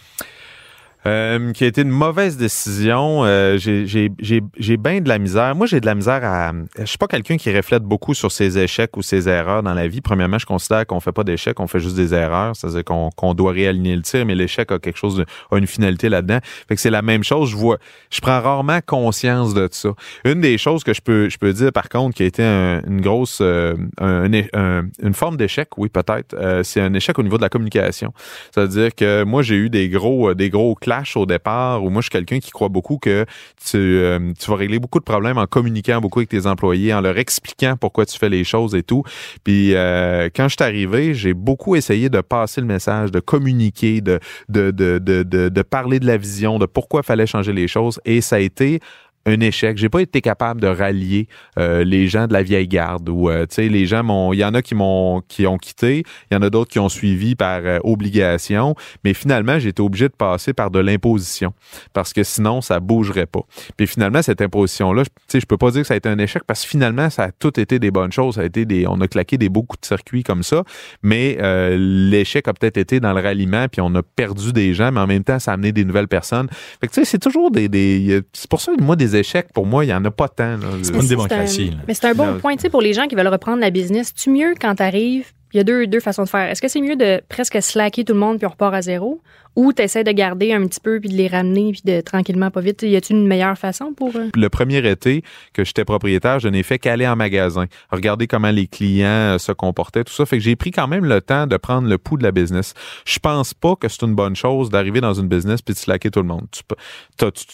Euh, 1.04 1.52
qui 1.52 1.64
a 1.64 1.66
été 1.66 1.82
une 1.82 1.90
mauvaise 1.90 2.37
décision. 2.37 3.25
Euh, 3.25 3.59
j'ai 3.59 4.76
bien 4.76 5.00
de 5.00 5.09
la 5.09 5.18
misère. 5.18 5.54
Moi, 5.56 5.66
j'ai 5.66 5.80
de 5.80 5.87
la 5.87 5.94
misère 5.94 6.21
à. 6.23 6.52
Je 6.78 6.85
suis 6.85 6.99
pas 6.99 7.09
quelqu'un 7.09 7.37
qui 7.37 7.54
reflète 7.54 7.82
beaucoup 7.82 8.14
sur 8.14 8.30
ses 8.30 8.59
échecs 8.59 8.97
ou 8.97 9.02
ses 9.02 9.28
erreurs 9.28 9.64
dans 9.64 9.75
la 9.75 9.88
vie. 9.88 10.00
Premièrement, 10.00 10.38
je 10.38 10.47
considère 10.47 10.87
qu'on 10.87 11.00
fait 11.00 11.12
pas 11.12 11.25
d'échecs, 11.25 11.59
on 11.59 11.66
fait 11.66 11.80
juste 11.80 11.97
des 11.97 12.14
erreurs. 12.14 12.54
C'est-à-dire 12.54 12.85
qu'on 12.85 13.11
qu'on 13.16 13.35
doit 13.35 13.52
réaligner 13.52 13.97
le 13.97 14.02
tir, 14.02 14.25
mais 14.26 14.37
l'échec 14.37 14.71
a 14.71 14.78
quelque 14.78 14.97
chose, 14.97 15.25
a 15.50 15.56
une 15.56 15.66
finalité 15.66 16.09
là-dedans. 16.09 16.38
Fait 16.68 16.76
que 16.76 16.80
c'est 16.80 16.90
la 16.90 17.02
même 17.02 17.25
chose. 17.25 17.50
Je 17.50 17.56
vois, 17.56 17.78
je 18.11 18.21
prends 18.21 18.40
rarement 18.40 18.78
conscience 18.87 19.54
de 19.54 19.68
ça. 19.73 19.90
Une 20.25 20.40
des 20.40 20.56
choses 20.56 20.85
que 20.85 20.94
je 20.94 21.00
peux, 21.00 21.28
je 21.28 21.38
peux 21.38 21.52
dire 21.52 21.73
par 21.73 21.88
contre, 21.88 22.16
qui 22.16 22.23
a 22.23 22.26
été 22.26 22.44
une 22.44 23.00
grosse, 23.00 23.38
euh, 23.40 23.75
une 24.00 25.14
forme 25.14 25.37
d'échec, 25.37 25.68
oui 25.78 25.88
peut-être, 25.88 26.35
euh, 26.35 26.62
c'est 26.62 26.80
un 26.80 26.94
échec 26.94 27.18
au 27.18 27.23
niveau 27.23 27.38
de 27.38 27.42
la 27.42 27.49
communication. 27.49 28.12
C'est-à-dire 28.54 28.94
que 28.94 29.25
moi, 29.25 29.42
j'ai 29.42 29.56
eu 29.56 29.68
des 29.68 29.88
gros, 29.88 30.32
des 30.35 30.50
gros 30.50 30.75
au 31.16 31.26
départ, 31.26 31.82
ou 31.84 31.90
moi 31.90 32.00
je 32.00 32.06
suis 32.06 32.11
quelqu'un 32.11 32.38
qui 32.38 32.50
croit 32.50 32.68
beaucoup 32.68 32.99
que 32.99 33.25
tu, 33.64 33.76
euh, 33.76 34.32
tu 34.38 34.50
vas 34.50 34.56
régler 34.56 34.78
beaucoup 34.78 34.99
de 34.99 35.04
problèmes 35.04 35.38
en 35.38 35.46
communiquant 35.46 36.00
beaucoup 36.00 36.20
avec 36.20 36.28
tes 36.28 36.46
employés, 36.46 36.92
en 36.94 37.00
leur 37.00 37.18
expliquant 37.18 37.76
pourquoi 37.80 38.06
tu 38.06 38.18
fais 38.18 38.28
les 38.28 38.44
choses 38.44 38.75
et 38.75 38.82
tout. 38.82 39.02
Puis 39.44 39.75
euh, 39.75 40.28
quand 40.34 40.49
je 40.49 40.56
suis 40.58 40.64
arrivé, 40.64 41.14
j'ai 41.14 41.34
beaucoup 41.34 41.76
essayé 41.76 42.08
de 42.08 42.20
passer 42.20 42.61
le 42.61 42.66
message, 42.66 43.11
de 43.11 43.20
communiquer, 43.20 44.00
de, 44.00 44.20
de, 44.49 44.70
de, 44.70 44.99
de, 44.99 45.22
de 45.49 45.62
parler 45.62 45.99
de 46.00 46.06
la 46.06 46.16
vision, 46.16 46.58
de 46.58 46.66
pourquoi 46.66 47.00
il 47.02 47.06
fallait 47.06 47.26
changer 47.26 47.52
les 47.52 47.68
choses. 47.68 48.00
Et 48.04 48.20
ça 48.20 48.37
a 48.37 48.40
été 48.40 48.80
un 49.26 49.41
échec. 49.41 49.79
J'ai 49.79 49.88
pas 49.88 50.00
été 50.00 50.21
capable 50.21 50.61
de 50.61 50.67
rallier 50.67 51.29
euh, 51.59 51.85
les 51.85 52.09
gens 52.09 52.26
de 52.26 52.33
la 52.33 52.43
vieille 52.43 52.69
garde 52.69 53.09
ou 53.09 53.29
euh, 53.29 53.47
tu 53.47 53.57
sais 53.57 53.69
les 53.69 53.87
gens 53.87 54.02
m'ont 54.02 54.33
il 54.33 54.38
y 54.38 54.45
en 54.45 54.55
a 54.55 54.62
qui 54.62 54.75
m'ont 54.75 55.23
qui 55.29 55.47
ont 55.47 55.59
quitté, 55.59 56.05
il 56.31 56.35
y 56.35 56.37
en 56.37 56.43
a 56.43 56.50
d'autres 56.50 56.71
qui 56.71 56.79
ont 56.79 56.88
suivi 56.88 57.35
par 57.35 57.61
euh, 57.62 57.79
obligation, 57.85 58.75
mais 59.05 59.14
finalement 59.14 59.59
j'ai 59.59 59.69
été 59.69 59.83
obligé 59.83 60.09
de 60.09 60.14
passer 60.14 60.52
par 60.52 60.71
de 60.71 60.79
l'imposition 60.79 61.55
parce 61.93 62.12
que 62.12 62.23
sinon 62.25 62.61
ça 62.61 62.81
bougerait 62.81 63.26
pas. 63.26 63.43
Puis 63.76 63.87
finalement 63.87 64.23
cette 64.23 64.41
imposition 64.41 64.93
là, 64.93 65.05
tu 65.05 65.11
sais 65.29 65.41
je 65.41 65.47
peux 65.47 65.59
pas 65.59 65.71
dire 65.71 65.83
que 65.83 65.87
ça 65.87 65.95
a 65.95 65.97
été 65.97 66.09
un 66.09 66.19
échec 66.19 66.43
parce 66.47 66.62
que 66.62 66.69
finalement 66.69 67.09
ça 67.11 67.25
a 67.25 67.33
tout 67.33 67.59
été 67.61 67.79
des 67.79 67.91
bonnes 67.91 68.12
choses, 68.12 68.37
ça 68.37 68.41
a 68.41 68.45
été 68.45 68.64
des 68.64 68.87
on 68.87 69.00
a 69.00 69.09
claqué 69.09 69.38
des 69.38 69.49
beaux 69.49 69.62
coups 69.62 69.83
de 69.83 69.87
circuit 69.87 70.25
comme 70.25 70.43
ça, 70.43 70.64
mais 71.02 71.38
l'échec 71.76 72.49
a 72.49 72.55
peut-être 72.55 72.76
été 72.76 72.99
dans 72.99 73.12
le 73.12 73.21
ralliement 73.21 73.67
puis 73.69 73.81
on 73.81 73.95
a 73.95 74.02
perdu 74.02 74.52
des 74.52 74.75
gens 74.75 74.91
mais 74.91 75.00
en 75.00 75.07
même 75.07 75.25
temps 75.25 75.38
ça 75.38 75.52
a 75.52 75.55
amené 75.55 75.73
des 75.73 75.85
nouvelles 75.85 76.09
personnes. 76.09 76.49
Fait 76.81 76.88
que 76.88 76.93
tu 76.93 77.00
sais 77.00 77.05
c'est 77.05 77.19
toujours 77.19 77.50
des, 77.50 78.23
c'est 78.33 78.50
pour 78.50 78.61
ça 78.61 78.73
moi 78.81 78.97
des 78.97 79.12
échecs, 79.16 79.49
pour 79.52 79.66
moi, 79.66 79.85
il 79.85 79.88
n'y 79.88 79.95
en 79.95 80.04
a 80.04 80.11
pas 80.11 80.28
tant. 80.28 80.57
C'est 80.83 80.92
pas 80.92 81.02
une 81.02 81.09
démocratie. 81.09 81.76
mais 81.87 81.95
c'est 81.95 82.07
un 82.07 82.14
bon 82.14 82.38
point, 82.38 82.54
tu 82.57 82.62
sais, 82.62 82.71
pour 82.71 82.83
les 82.83 82.92
gens 82.92 83.07
qui 83.07 83.14
veulent 83.14 83.28
reprendre 83.28 83.61
la 83.61 83.71
business. 83.71 84.14
Tu 84.14 84.31
mieux 84.31 84.54
quand 84.61 84.76
tu 84.76 84.83
arrives, 84.83 85.33
il 85.52 85.59
y 85.59 85.61
a 85.61 85.64
deux, 85.64 85.87
deux 85.87 86.00
façons 86.00 86.25
de 86.25 86.28
faire. 86.28 86.49
Est-ce 86.49 86.62
que 86.62 86.68
c'est 86.68 86.80
mieux 86.80 86.97
de 86.97 87.21
presque 87.28 87.61
slacker 87.61 88.04
tout 88.04 88.14
le 88.14 88.18
monde 88.18 88.38
puis 88.38 88.47
on 88.47 88.50
repart 88.50 88.75
à 88.75 88.82
zéro? 88.82 89.21
ou 89.56 89.73
tu 89.73 89.82
essaies 89.82 90.04
de 90.04 90.12
garder 90.12 90.52
un 90.52 90.66
petit 90.66 90.80
peu 90.80 90.99
puis 91.00 91.11
de 91.11 91.14
les 91.14 91.28
ramener 91.28 91.73
puis 91.73 91.82
de 91.85 92.00
tranquillement 92.00 92.50
pas 92.50 92.61
vite? 92.61 92.82
Y 92.82 92.97
a-t-il 92.97 93.16
une 93.16 93.26
meilleure 93.26 93.56
façon 93.59 93.92
pour 93.92 94.16
eux? 94.16 94.30
Le 94.35 94.49
premier 94.49 94.87
été 94.88 95.23
que 95.52 95.64
j'étais 95.64 95.85
propriétaire, 95.85 96.38
je 96.38 96.49
n'ai 96.49 96.62
fait 96.62 96.78
qu'aller 96.78 97.06
en 97.06 97.16
magasin, 97.16 97.66
regarder 97.90 98.26
comment 98.26 98.50
les 98.50 98.66
clients 98.66 99.35
euh, 99.35 99.38
se 99.38 99.52
comportaient, 99.52 100.04
tout 100.04 100.12
ça. 100.12 100.25
Fait 100.25 100.38
que 100.38 100.44
j'ai 100.44 100.56
pris 100.56 100.71
quand 100.71 100.88
même 100.88 101.04
le 101.04 101.21
temps 101.21 101.47
de 101.47 101.56
prendre 101.56 101.88
le 101.88 101.99
pouls 101.99 102.16
de 102.16 102.23
la 102.23 102.32
business. 102.32 102.75
Je 103.04 103.18
pense 103.18 103.52
pas 103.52 103.76
que 103.76 103.88
c'est 103.88 104.02
une 104.02 104.14
bonne 104.14 104.37
chose 104.37 104.71
d'arriver 104.71 105.00
dans 105.00 105.14
une 105.14 105.28
business 105.28 105.61
puis 105.61 105.75
de 105.75 105.78
slacker 105.78 106.11
tout 106.11 106.21
le 106.21 106.28
monde. 106.28 106.47
Tu, 106.50 106.62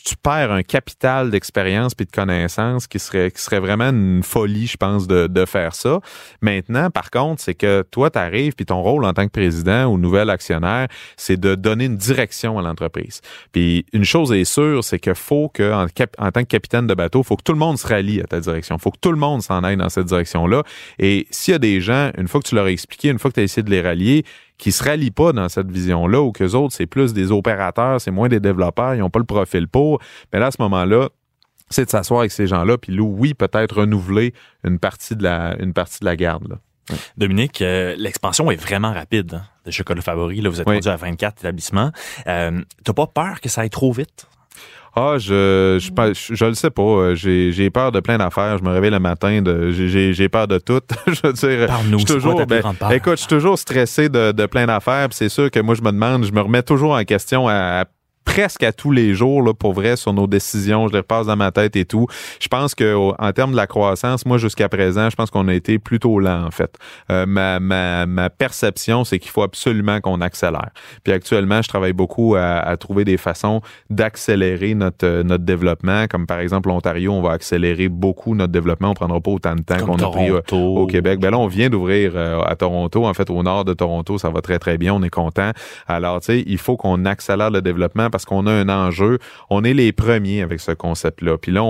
tu, 0.05 0.17
perds 0.17 0.53
un 0.53 0.63
capital 0.63 1.31
d'expérience 1.31 1.95
puis 1.95 2.07
de 2.07 2.13
connaissances 2.13 2.87
qui 2.87 2.99
serait, 2.99 3.31
qui 3.31 3.43
serait 3.43 3.61
vraiment 3.61 3.91
une 3.91 4.23
folie, 4.23 4.67
je 4.67 4.77
pense, 4.77 5.07
de, 5.07 5.27
de 5.27 5.45
faire 5.45 5.75
ça. 5.75 6.01
Maintenant, 6.41 6.91
par 6.91 7.11
contre, 7.11 7.43
c'est 7.43 7.55
que 7.55 7.85
toi, 7.91 8.11
tu 8.11 8.19
arrives 8.19 8.55
puis 8.55 8.67
ton 8.67 8.83
rôle 8.83 9.05
en 9.05 9.13
tant 9.13 9.27
que 9.27 9.33
président 9.33 9.87
ou 9.87 9.99
nouvel 9.99 10.31
actionnaire, 10.31 10.89
c'est 11.17 11.39
de 11.39 11.55
donner 11.55 11.87
une 11.87 11.97
direction 11.97 12.59
à 12.59 12.63
l'entreprise. 12.63 13.21
Puis 13.53 13.87
une 13.93 14.05
chose 14.05 14.33
est 14.33 14.45
sûre, 14.45 14.85
c'est 14.85 14.99
qu'il 14.99 15.15
faut 15.15 15.49
que 15.49 15.73
en, 15.73 15.87
tant 16.31 16.43
que 16.43 16.49
capitaine 16.49 16.87
de 16.87 16.95
bateau, 16.95 17.21
il 17.21 17.27
faut 17.27 17.37
que 17.37 17.43
tout 17.43 17.53
le 17.53 17.59
monde 17.59 17.79
se 17.79 17.87
rallie 17.87 18.21
à 18.21 18.25
ta 18.25 18.41
direction. 18.41 18.77
Il 18.77 18.81
faut 18.81 18.91
que 18.91 18.99
tout 19.01 19.13
le 19.13 19.19
monde 19.19 19.43
s'en 19.43 19.63
aille 19.65 19.77
dans 19.77 19.89
cette 19.89 20.07
direction-là. 20.07 20.63
Et 20.99 21.27
s'il 21.31 21.53
y 21.53 21.55
a 21.55 21.59
des 21.59 21.81
gens, 21.81 22.11
une 22.17 22.29
fois 22.29 22.41
que 22.41 22.49
tu 22.49 22.55
leur 22.55 22.67
as 22.67 22.71
expliqué, 22.71 23.09
une 23.09 23.19
fois 23.19 23.31
que 23.31 23.35
tu 23.35 23.41
as 23.41 23.45
essayé 23.45 23.63
de 23.63 23.71
les 23.71 23.81
rallier, 23.81 24.25
qui 24.59 24.73
se 24.73 24.83
rallient 24.83 25.13
pas 25.13 25.33
dans 25.33 25.49
cette 25.49 25.71
vision-là, 25.71 26.21
ou 26.21 26.33
que 26.33 26.43
les 26.43 26.55
autres, 26.55 26.75
c'est 26.75 26.87
plus 26.87 27.15
des 27.15 27.31
opérateurs, 27.31 28.01
c'est 28.01 28.11
moins 28.11 28.29
des 28.29 28.41
développeurs, 28.41 28.95
ils 28.95 28.99
n'ont 28.99 29.11
pas 29.11 29.21
le 29.21 29.25
profil 29.25 29.69
pour, 29.69 30.01
mais 30.33 30.41
là, 30.41 30.47
à 30.47 30.51
ce 30.51 30.61
moment-là, 30.61 31.09
c'est 31.71 31.85
de 31.85 31.91
s'asseoir 31.91 32.21
avec 32.21 32.33
ces 32.33 32.47
gens-là, 32.47 32.79
puis 32.79 32.99
oui, 32.99 33.35
peut-être 33.35 33.81
renouveler 33.81 34.35
une 34.65 34.79
partie 34.79 35.17
de 35.17 35.23
la, 35.23 35.57
une 35.61 35.73
partie 35.73 36.01
de 36.01 36.07
la 36.07 36.17
garde. 36.17 36.49
Là. 36.49 36.57
Dominique, 37.17 37.63
euh, 37.63 37.95
l'expansion 37.99 38.51
est 38.51 38.57
vraiment 38.57 38.93
rapide 38.93 39.35
hein, 39.35 39.43
de 39.65 39.71
Chocolat 39.71 40.03
Favori. 40.03 40.41
Là, 40.41 40.51
vous 40.51 40.61
êtes 40.61 40.69
rendu 40.69 40.89
à 40.89 40.97
24 40.97 41.41
établissements. 41.41 41.91
Euh, 42.27 42.61
T'as 42.85 42.93
pas 42.93 43.07
peur 43.07 43.41
que 43.41 43.49
ça 43.49 43.63
aille 43.63 43.71
trop 43.71 43.93
vite? 43.93 44.27
Ah, 44.97 45.15
je, 45.19 45.79
je, 45.81 46.35
je, 46.35 46.45
le 46.45 46.55
sais 46.55 46.71
pas. 46.71 46.83
Euh, 46.83 47.15
j'ai 47.15 47.71
peur 47.71 47.93
de 47.93 48.01
plein 48.01 48.19
d'affaires. 48.19 48.59
Je 48.59 48.65
me 48.65 48.71
réveille 48.71 48.91
le 48.91 48.99
matin, 48.99 49.43
j'ai 49.71 50.29
peur 50.29 50.49
de 50.49 50.59
tout. 50.59 50.81
je 51.07 51.21
veux 51.23 51.33
dire, 51.33 51.69
je 51.99 52.05
toujours, 52.05 52.45
ben, 52.47 52.63
écoute, 52.91 53.13
je 53.13 53.19
suis 53.19 53.29
toujours 53.29 53.59
stressé 53.59 54.09
de, 54.09 54.33
de 54.33 54.47
plein 54.47 54.67
d'affaires. 54.67 55.09
C'est 55.13 55.29
sûr 55.29 55.51
que 55.51 55.61
moi, 55.61 55.75
je 55.75 55.83
me 55.83 55.93
demande, 55.93 56.25
je 56.25 56.33
me 56.33 56.41
remets 56.41 56.63
toujours 56.63 56.93
en 56.93 57.05
question 57.05 57.49
à 57.49 57.85
presque 58.29 58.63
à 58.63 58.73
tous 58.73 58.91
les 58.91 59.15
jours, 59.15 59.43
là, 59.43 59.55
pour 59.55 59.73
vrai, 59.73 59.97
sur 59.97 60.13
nos 60.13 60.27
décisions. 60.27 60.87
Je 60.87 60.93
les 60.93 60.99
repasse 60.99 61.27
dans 61.27 61.37
ma 61.37 61.51
tête 61.51 61.77
et 61.77 61.87
tout. 61.87 62.07
Je 62.41 62.49
pense 62.49 62.75
que 62.75 62.95
en 63.19 63.33
termes 63.33 63.53
de 63.53 63.57
la 63.57 63.67
croissance, 63.67 64.27
moi, 64.27 64.37
jusqu'à 64.37 64.69
présent, 64.69 65.09
je 65.09 65.17
pense 65.17 65.31
qu'on 65.31 65.49
a 65.49 65.55
été 65.55 65.79
plutôt 65.79 66.21
lent, 66.21 66.45
en 66.45 66.51
fait. 66.51 66.77
Euh, 67.11 67.25
ma, 67.25 67.59
ma, 67.59 68.05
ma 68.05 68.29
perception, 68.29 69.05
c'est 69.05 69.19
qu'il 69.19 69.31
faut 69.31 69.43
absolument 69.43 70.01
qu'on 70.01 70.21
accélère. 70.21 70.69
Puis 71.05 71.13
actuellement, 71.15 71.63
je 71.63 71.69
travaille 71.69 71.95
beaucoup 71.95 72.35
à, 72.37 72.59
à 72.59 72.77
trouver 72.77 73.07
des 73.07 73.17
façons 73.17 73.63
d'accélérer 73.89 74.75
notre, 74.75 75.07
euh, 75.07 75.23
notre 75.23 75.45
développement. 75.45 76.07
Comme 76.07 76.27
par 76.27 76.41
exemple, 76.41 76.69
l'Ontario, 76.69 77.13
on 77.13 77.23
va 77.23 77.33
accélérer 77.33 77.89
beaucoup 77.89 78.35
notre 78.35 78.53
développement. 78.53 78.91
On 78.91 78.95
prendra 78.95 79.21
pas 79.23 79.31
autant 79.31 79.55
de 79.55 79.63
temps 79.63 79.79
qu'on 79.79 79.97
a 79.97 80.11
pris 80.11 80.31
euh, 80.31 80.43
au 80.53 80.87
Québec. 80.87 81.19
Ben 81.19 81.31
là, 81.31 81.39
on 81.39 81.47
vient 81.47 81.71
d'ouvrir 81.71 82.15
à 82.17 82.55
Toronto. 82.57 83.07
En 83.07 83.15
fait, 83.15 83.31
au 83.31 83.43
nord 83.43 83.65
de 83.65 83.73
Toronto, 83.73 84.19
ça 84.19 84.29
va 84.29 84.43
très, 84.43 84.59
très 84.59 84.77
bien. 84.77 84.93
On 84.93 85.03
est 85.03 85.11
content. 85.11 85.53
Alors, 85.87 86.21
tu 86.21 86.27
sais, 86.27 86.45
il 86.47 86.59
faut 86.59 86.77
qu'on 86.77 87.07
accélère 87.07 87.51
le 87.51 87.63
développement 87.63 88.11
parce 88.11 88.18
qu'on 88.25 88.47
a 88.47 88.53
un 88.53 88.69
enjeu. 88.69 89.19
On 89.51 89.65
est 89.65 89.75
les 89.75 89.93
premiers 89.93 90.43
avec 90.43 90.61
ce 90.61 90.73
concept-là. 90.73 91.39
Puis 91.39 91.53
là, 91.53 91.63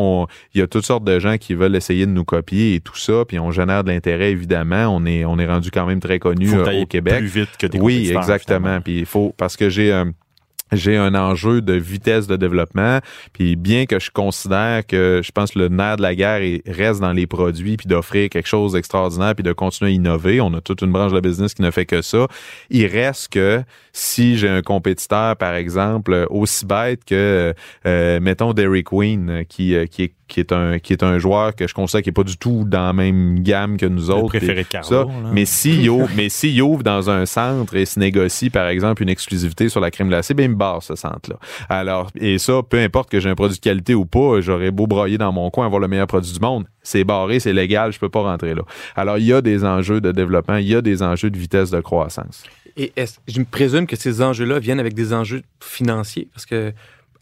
il 0.54 0.60
y 0.60 0.62
a 0.62 0.66
toutes 0.66 0.84
sortes 0.84 1.04
de 1.04 1.18
gens 1.18 1.36
qui 1.38 1.54
veulent 1.54 1.76
essayer 1.76 2.06
de 2.06 2.10
nous 2.10 2.24
copier 2.24 2.74
et 2.74 2.80
tout 2.80 2.96
ça. 2.96 3.24
Puis 3.26 3.38
on 3.38 3.50
génère 3.50 3.84
de 3.84 3.90
l'intérêt, 3.90 4.30
évidemment. 4.30 4.88
On 4.88 5.04
est, 5.06 5.24
on 5.24 5.38
est 5.38 5.46
rendu 5.46 5.70
quand 5.70 5.86
même 5.86 6.00
très 6.00 6.18
connu 6.18 6.52
euh, 6.52 6.82
au 6.82 6.86
Québec. 6.86 7.18
Plus 7.18 7.26
vite 7.26 7.50
que 7.58 7.66
des 7.66 7.78
Oui, 7.78 8.12
exactement. 8.14 8.80
Puis 8.80 9.00
il 9.00 9.06
faut, 9.06 9.34
parce 9.36 9.56
que 9.56 9.68
j'ai... 9.68 9.92
Euh, 9.92 10.04
j'ai 10.72 10.96
un 10.96 11.14
enjeu 11.14 11.60
de 11.60 11.74
vitesse 11.74 12.26
de 12.26 12.36
développement. 12.36 13.00
Puis 13.32 13.56
bien 13.56 13.86
que 13.86 13.98
je 13.98 14.10
considère 14.10 14.86
que 14.86 15.20
je 15.24 15.32
pense 15.32 15.52
que 15.52 15.58
le 15.58 15.68
nerf 15.68 15.96
de 15.96 16.02
la 16.02 16.14
guerre 16.14 16.40
reste 16.66 17.00
dans 17.00 17.12
les 17.12 17.26
produits, 17.26 17.76
puis 17.76 17.86
d'offrir 17.86 18.28
quelque 18.28 18.48
chose 18.48 18.72
d'extraordinaire, 18.72 19.34
puis 19.34 19.42
de 19.44 19.52
continuer 19.52 19.90
à 19.90 19.94
innover. 19.94 20.40
On 20.40 20.52
a 20.54 20.60
toute 20.60 20.82
une 20.82 20.92
branche 20.92 21.12
de 21.12 21.20
business 21.20 21.54
qui 21.54 21.62
ne 21.62 21.70
fait 21.70 21.86
que 21.86 22.02
ça. 22.02 22.26
Il 22.70 22.86
reste 22.86 23.32
que 23.32 23.62
si 23.92 24.38
j'ai 24.38 24.48
un 24.48 24.62
compétiteur, 24.62 25.36
par 25.36 25.54
exemple, 25.54 26.26
aussi 26.30 26.66
bête 26.66 27.04
que, 27.04 27.54
euh, 27.86 28.20
mettons, 28.20 28.52
Derrick 28.52 28.88
Queen, 28.88 29.44
qui, 29.48 29.74
euh, 29.74 29.86
qui 29.86 30.04
est 30.04 30.14
qui 30.28 30.40
est 30.40 30.52
un 30.52 30.78
qui 30.78 30.92
est 30.92 31.02
un 31.02 31.18
joueur 31.18 31.54
que 31.54 31.66
je 31.66 31.74
considère 31.74 32.02
qui 32.02 32.10
est 32.10 32.12
pas 32.12 32.22
du 32.22 32.36
tout 32.36 32.64
dans 32.64 32.86
la 32.86 32.92
même 32.92 33.40
gamme 33.40 33.76
que 33.76 33.86
nous 33.86 34.10
autres. 34.10 34.34
Le 34.34 34.38
préféré 34.38 34.62
de 34.62 34.68
Carlo, 34.68 35.10
Mais 35.32 35.44
s'il 35.44 35.88
ouvre, 35.90 36.08
mais 36.14 36.28
s'il 36.28 36.60
ouvre 36.62 36.82
dans 36.82 37.10
un 37.10 37.26
centre 37.26 37.74
et 37.74 37.86
se 37.86 37.98
négocie 37.98 38.50
par 38.50 38.68
exemple 38.68 39.02
une 39.02 39.08
exclusivité 39.08 39.68
sur 39.68 39.80
la 39.80 39.90
crème 39.90 40.08
glacée, 40.08 40.34
ben 40.34 40.44
il 40.44 40.50
me 40.50 40.56
barre 40.56 40.82
ce 40.82 40.94
centre 40.94 41.30
là. 41.30 41.36
Alors 41.68 42.10
et 42.20 42.38
ça, 42.38 42.60
peu 42.68 42.78
importe 42.78 43.10
que 43.10 43.18
j'ai 43.20 43.30
un 43.30 43.34
produit 43.34 43.56
de 43.56 43.62
qualité 43.62 43.94
ou 43.94 44.04
pas, 44.04 44.40
j'aurais 44.40 44.70
beau 44.70 44.86
broyer 44.86 45.18
dans 45.18 45.32
mon 45.32 45.50
coin 45.50 45.66
avoir 45.66 45.80
le 45.80 45.88
meilleur 45.88 46.06
produit 46.06 46.32
du 46.32 46.40
monde, 46.40 46.66
c'est 46.82 47.04
barré, 47.04 47.40
c'est 47.40 47.52
légal, 47.52 47.92
je 47.92 47.98
peux 47.98 48.08
pas 48.08 48.22
rentrer 48.22 48.54
là. 48.54 48.62
Alors 48.94 49.18
il 49.18 49.24
y 49.24 49.32
a 49.32 49.40
des 49.40 49.64
enjeux 49.64 50.00
de 50.00 50.12
développement, 50.12 50.56
il 50.56 50.68
y 50.68 50.74
a 50.74 50.82
des 50.82 51.02
enjeux 51.02 51.30
de 51.30 51.38
vitesse 51.38 51.70
de 51.70 51.80
croissance. 51.80 52.44
Et 52.76 52.92
je 53.26 53.40
me 53.40 53.44
présume 53.44 53.88
que 53.88 53.96
ces 53.96 54.22
enjeux-là 54.22 54.60
viennent 54.60 54.78
avec 54.78 54.94
des 54.94 55.12
enjeux 55.12 55.42
financiers 55.60 56.28
parce 56.32 56.46
que 56.46 56.72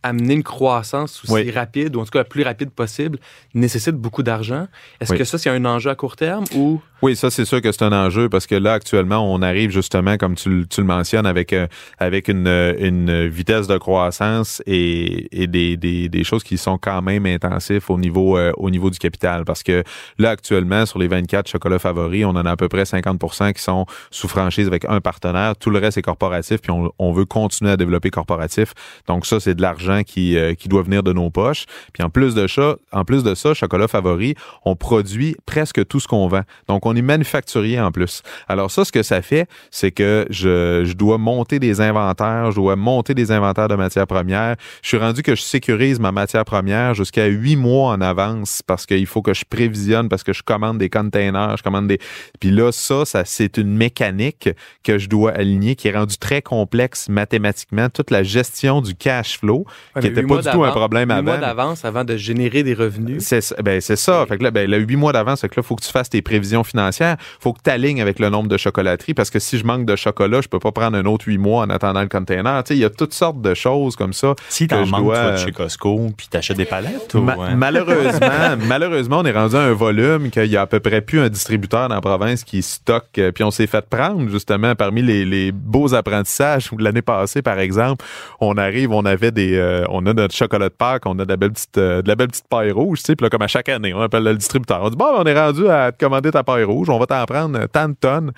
amener 0.06 0.34
une 0.34 0.42
croissance 0.42 1.22
aussi 1.24 1.32
Oui. 1.32 1.50
rapide, 1.50 1.96
ou 1.96 2.00
en 2.00 2.04
tout 2.04 2.10
cas 2.10 2.18
la 2.20 2.24
plus 2.24 2.42
rapide 2.42 2.70
possible, 2.70 3.18
nécessite 3.54 3.94
beaucoup 3.94 4.22
d'argent. 4.22 4.66
Est-ce 5.00 5.12
Oui. 5.12 5.18
que 5.18 5.24
ça, 5.24 5.38
c'est 5.38 5.50
un 5.50 5.64
enjeu 5.64 5.90
à 5.90 5.94
court 5.94 6.16
terme 6.16 6.44
ou? 6.54 6.80
Oui, 7.02 7.14
ça, 7.14 7.30
c'est 7.30 7.44
sûr 7.44 7.60
que 7.60 7.70
c'est 7.72 7.82
un 7.84 7.92
enjeu 7.92 8.30
parce 8.30 8.46
que 8.46 8.54
là, 8.54 8.72
actuellement, 8.72 9.30
on 9.32 9.42
arrive 9.42 9.70
justement, 9.70 10.16
comme 10.16 10.34
tu, 10.34 10.48
le- 10.48 10.66
tu 10.66 10.80
le 10.80 10.86
mentionnes, 10.86 11.26
avec, 11.26 11.52
euh, 11.52 11.66
avec 11.98 12.28
une, 12.28 12.46
euh, 12.46 12.72
une 12.78 13.26
vitesse 13.26 13.66
de 13.66 13.76
croissance 13.76 14.62
et, 14.66 15.28
et 15.42 15.46
des, 15.46 15.76
des, 15.76 16.08
des 16.08 16.24
choses 16.24 16.42
qui 16.42 16.56
sont 16.56 16.78
quand 16.78 17.02
même 17.02 17.26
intensifs 17.26 17.90
au 17.90 17.98
niveau, 17.98 18.38
euh, 18.38 18.52
au 18.56 18.70
niveau 18.70 18.88
du 18.88 18.98
capital. 18.98 19.44
Parce 19.44 19.62
que 19.62 19.84
là, 20.18 20.30
actuellement, 20.30 20.86
sur 20.86 20.98
les 20.98 21.06
24 21.08 21.48
chocolats 21.48 21.78
favoris, 21.78 22.24
on 22.24 22.30
en 22.30 22.46
a 22.46 22.52
à 22.52 22.56
peu 22.56 22.68
près 22.68 22.84
50% 22.84 23.52
qui 23.52 23.62
sont 23.62 23.84
sous 24.10 24.28
franchise 24.28 24.66
avec 24.66 24.86
un 24.86 25.00
partenaire. 25.02 25.54
Tout 25.56 25.68
le 25.70 25.78
reste 25.78 25.98
est 25.98 26.02
corporatif, 26.02 26.62
puis 26.62 26.70
on, 26.70 26.90
on 26.98 27.12
veut 27.12 27.26
continuer 27.26 27.72
à 27.72 27.76
développer 27.76 28.10
corporatif. 28.10 28.72
Donc 29.06 29.26
ça, 29.26 29.38
c'est 29.38 29.54
de 29.54 29.60
l'argent 29.60 29.95
qui, 30.02 30.36
euh, 30.36 30.54
qui 30.54 30.68
doit 30.68 30.82
venir 30.82 31.02
de 31.02 31.12
nos 31.12 31.30
poches. 31.30 31.66
Puis 31.92 32.02
en 32.02 32.10
plus 32.10 32.34
de 32.34 32.46
ça, 32.46 32.76
en 32.92 33.04
plus 33.04 33.22
de 33.22 33.34
ça, 33.34 33.54
chocolat 33.54 33.88
favori, 33.88 34.34
on 34.64 34.76
produit 34.76 35.36
presque 35.46 35.86
tout 35.86 36.00
ce 36.00 36.08
qu'on 36.08 36.28
vend. 36.28 36.42
Donc 36.68 36.86
on 36.86 36.94
est 36.96 37.02
manufacturier 37.02 37.80
en 37.80 37.92
plus. 37.92 38.22
Alors 38.48 38.70
ça, 38.70 38.84
ce 38.84 38.92
que 38.92 39.02
ça 39.02 39.22
fait, 39.22 39.48
c'est 39.70 39.90
que 39.90 40.26
je, 40.30 40.84
je 40.84 40.92
dois 40.94 41.18
monter 41.18 41.58
des 41.58 41.80
inventaires, 41.80 42.50
je 42.50 42.56
dois 42.56 42.76
monter 42.76 43.14
des 43.14 43.30
inventaires 43.30 43.68
de 43.68 43.74
matières 43.74 44.06
premières. 44.06 44.56
Je 44.82 44.88
suis 44.88 44.98
rendu 44.98 45.22
que 45.22 45.34
je 45.34 45.42
sécurise 45.42 46.00
ma 46.00 46.12
matière 46.12 46.44
première 46.44 46.94
jusqu'à 46.94 47.26
huit 47.26 47.56
mois 47.56 47.90
en 47.90 48.00
avance 48.00 48.62
parce 48.66 48.86
qu'il 48.86 49.06
faut 49.06 49.22
que 49.22 49.34
je 49.34 49.44
prévisionne, 49.48 50.08
parce 50.08 50.22
que 50.22 50.32
je 50.32 50.42
commande 50.42 50.78
des 50.78 50.90
containers, 50.90 51.56
je 51.56 51.62
commande 51.62 51.88
des... 51.88 51.98
Puis 52.40 52.50
là, 52.50 52.72
ça, 52.72 53.04
ça 53.04 53.24
c'est 53.24 53.56
une 53.56 53.74
mécanique 53.76 54.50
que 54.82 54.98
je 54.98 55.08
dois 55.08 55.32
aligner 55.32 55.74
qui 55.74 55.88
est 55.88 55.96
rendue 55.96 56.18
très 56.18 56.42
complexe 56.42 57.08
mathématiquement. 57.08 57.88
Toute 57.88 58.10
la 58.10 58.22
gestion 58.22 58.80
du 58.80 58.94
cash 58.94 59.38
flow, 59.38 59.64
Ouais, 59.94 60.02
qui 60.02 60.08
n'était 60.08 60.22
pas 60.22 60.42
du 60.42 60.48
tout 60.50 60.64
un 60.64 60.70
problème 60.70 61.08
huit 61.08 61.14
avant. 61.14 61.22
mois 61.22 61.36
d'avance 61.38 61.84
avant 61.84 62.04
de 62.04 62.16
générer 62.16 62.62
des 62.62 62.74
revenus? 62.74 63.22
C'est 63.24 63.40
ça. 63.40 63.54
Ben, 63.62 63.80
c'est 63.80 63.96
ça. 63.96 64.24
Fait 64.28 64.36
que 64.38 64.42
là, 64.44 64.50
ben, 64.50 64.70
le 64.70 64.78
huit 64.78 64.96
mois 64.96 65.12
d'avance, 65.12 65.40
que 65.42 65.46
là, 65.56 65.62
faut 65.62 65.74
que 65.76 65.82
tu 65.84 65.90
fasses 65.90 66.10
tes 66.10 66.22
prévisions 66.22 66.64
financières. 66.64 67.16
Faut 67.40 67.52
que 67.52 67.60
tu 67.64 67.70
alignes 67.70 68.00
avec 68.02 68.18
le 68.18 68.28
nombre 68.28 68.48
de 68.48 68.56
chocolateries 68.56 69.14
parce 69.14 69.30
que 69.30 69.38
si 69.38 69.58
je 69.58 69.64
manque 69.64 69.86
de 69.86 69.96
chocolat, 69.96 70.40
je 70.40 70.48
peux 70.48 70.58
pas 70.58 70.72
prendre 70.72 70.96
un 70.98 71.04
autre 71.06 71.26
huit 71.28 71.38
mois 71.38 71.62
en 71.64 71.70
attendant 71.70 72.02
le 72.02 72.08
container. 72.08 72.62
Tu 72.64 72.68
sais, 72.68 72.78
il 72.78 72.80
y 72.82 72.84
a 72.84 72.90
toutes 72.90 73.14
sortes 73.14 73.40
de 73.40 73.54
choses 73.54 73.96
comme 73.96 74.12
ça. 74.12 74.34
Si 74.48 74.66
manques, 74.70 75.04
dois- 75.04 75.16
tu 75.16 75.22
vas 75.24 75.32
de 75.32 75.36
chez 75.38 75.52
Costco, 75.52 76.10
puis 76.16 76.26
t'achètes 76.28 76.56
des 76.56 76.64
palettes, 76.64 77.14
ou... 77.14 77.20
Ma- 77.22 77.32
euh, 77.34 77.54
malheureusement, 77.56 78.28
malheureusement, 78.68 79.18
on 79.20 79.24
est 79.24 79.32
rendu 79.32 79.56
à 79.56 79.60
un 79.60 79.72
volume 79.72 80.30
qu'il 80.30 80.46
y 80.46 80.56
a 80.56 80.62
à 80.62 80.66
peu 80.66 80.80
près 80.80 81.00
plus 81.00 81.20
un 81.20 81.28
distributeur 81.28 81.88
dans 81.88 81.94
la 81.94 82.00
province 82.00 82.44
qui 82.44 82.62
stocke. 82.62 83.18
euh, 83.18 83.32
Puis 83.32 83.44
on 83.44 83.50
s'est 83.50 83.66
fait 83.66 83.84
prendre 83.88 84.28
justement 84.30 84.74
parmi 84.74 85.02
les, 85.02 85.24
les 85.24 85.52
beaux 85.52 85.94
apprentissages 85.94 86.72
où 86.72 86.78
l'année 86.78 87.02
passée, 87.02 87.42
par 87.42 87.58
exemple, 87.58 88.04
on 88.40 88.56
arrive, 88.56 88.92
on 88.92 89.04
avait 89.04 89.30
des, 89.30 89.56
euh, 89.66 89.84
on 89.90 90.06
a 90.06 90.12
notre 90.12 90.34
chocolat 90.34 90.68
de 90.68 90.74
Pâques, 90.74 91.06
on 91.06 91.18
a 91.18 91.24
de 91.24 91.28
la 91.28 91.36
belle 91.36 91.52
petite, 91.52 91.78
euh, 91.78 92.02
de 92.02 92.08
la 92.08 92.14
belle 92.14 92.28
petite 92.28 92.48
paille 92.48 92.70
rouge, 92.70 92.98
tu 92.98 93.04
sais. 93.06 93.16
Là, 93.20 93.28
comme 93.28 93.42
à 93.42 93.48
chaque 93.48 93.68
année, 93.68 93.92
on 93.92 94.00
appelle 94.00 94.24
le 94.24 94.34
distributeur. 94.34 94.80
On 94.82 94.90
dit 94.90 94.96
bon, 94.96 95.12
on 95.16 95.24
est 95.24 95.38
rendu 95.38 95.68
à 95.68 95.92
te 95.92 96.04
commander 96.04 96.30
ta 96.30 96.42
paille 96.44 96.64
rouge, 96.64 96.88
on 96.88 96.98
va 96.98 97.06
t'en 97.06 97.24
prendre 97.26 97.66
tant 97.66 97.88
de 97.88 97.94
tonnes. 97.94 98.32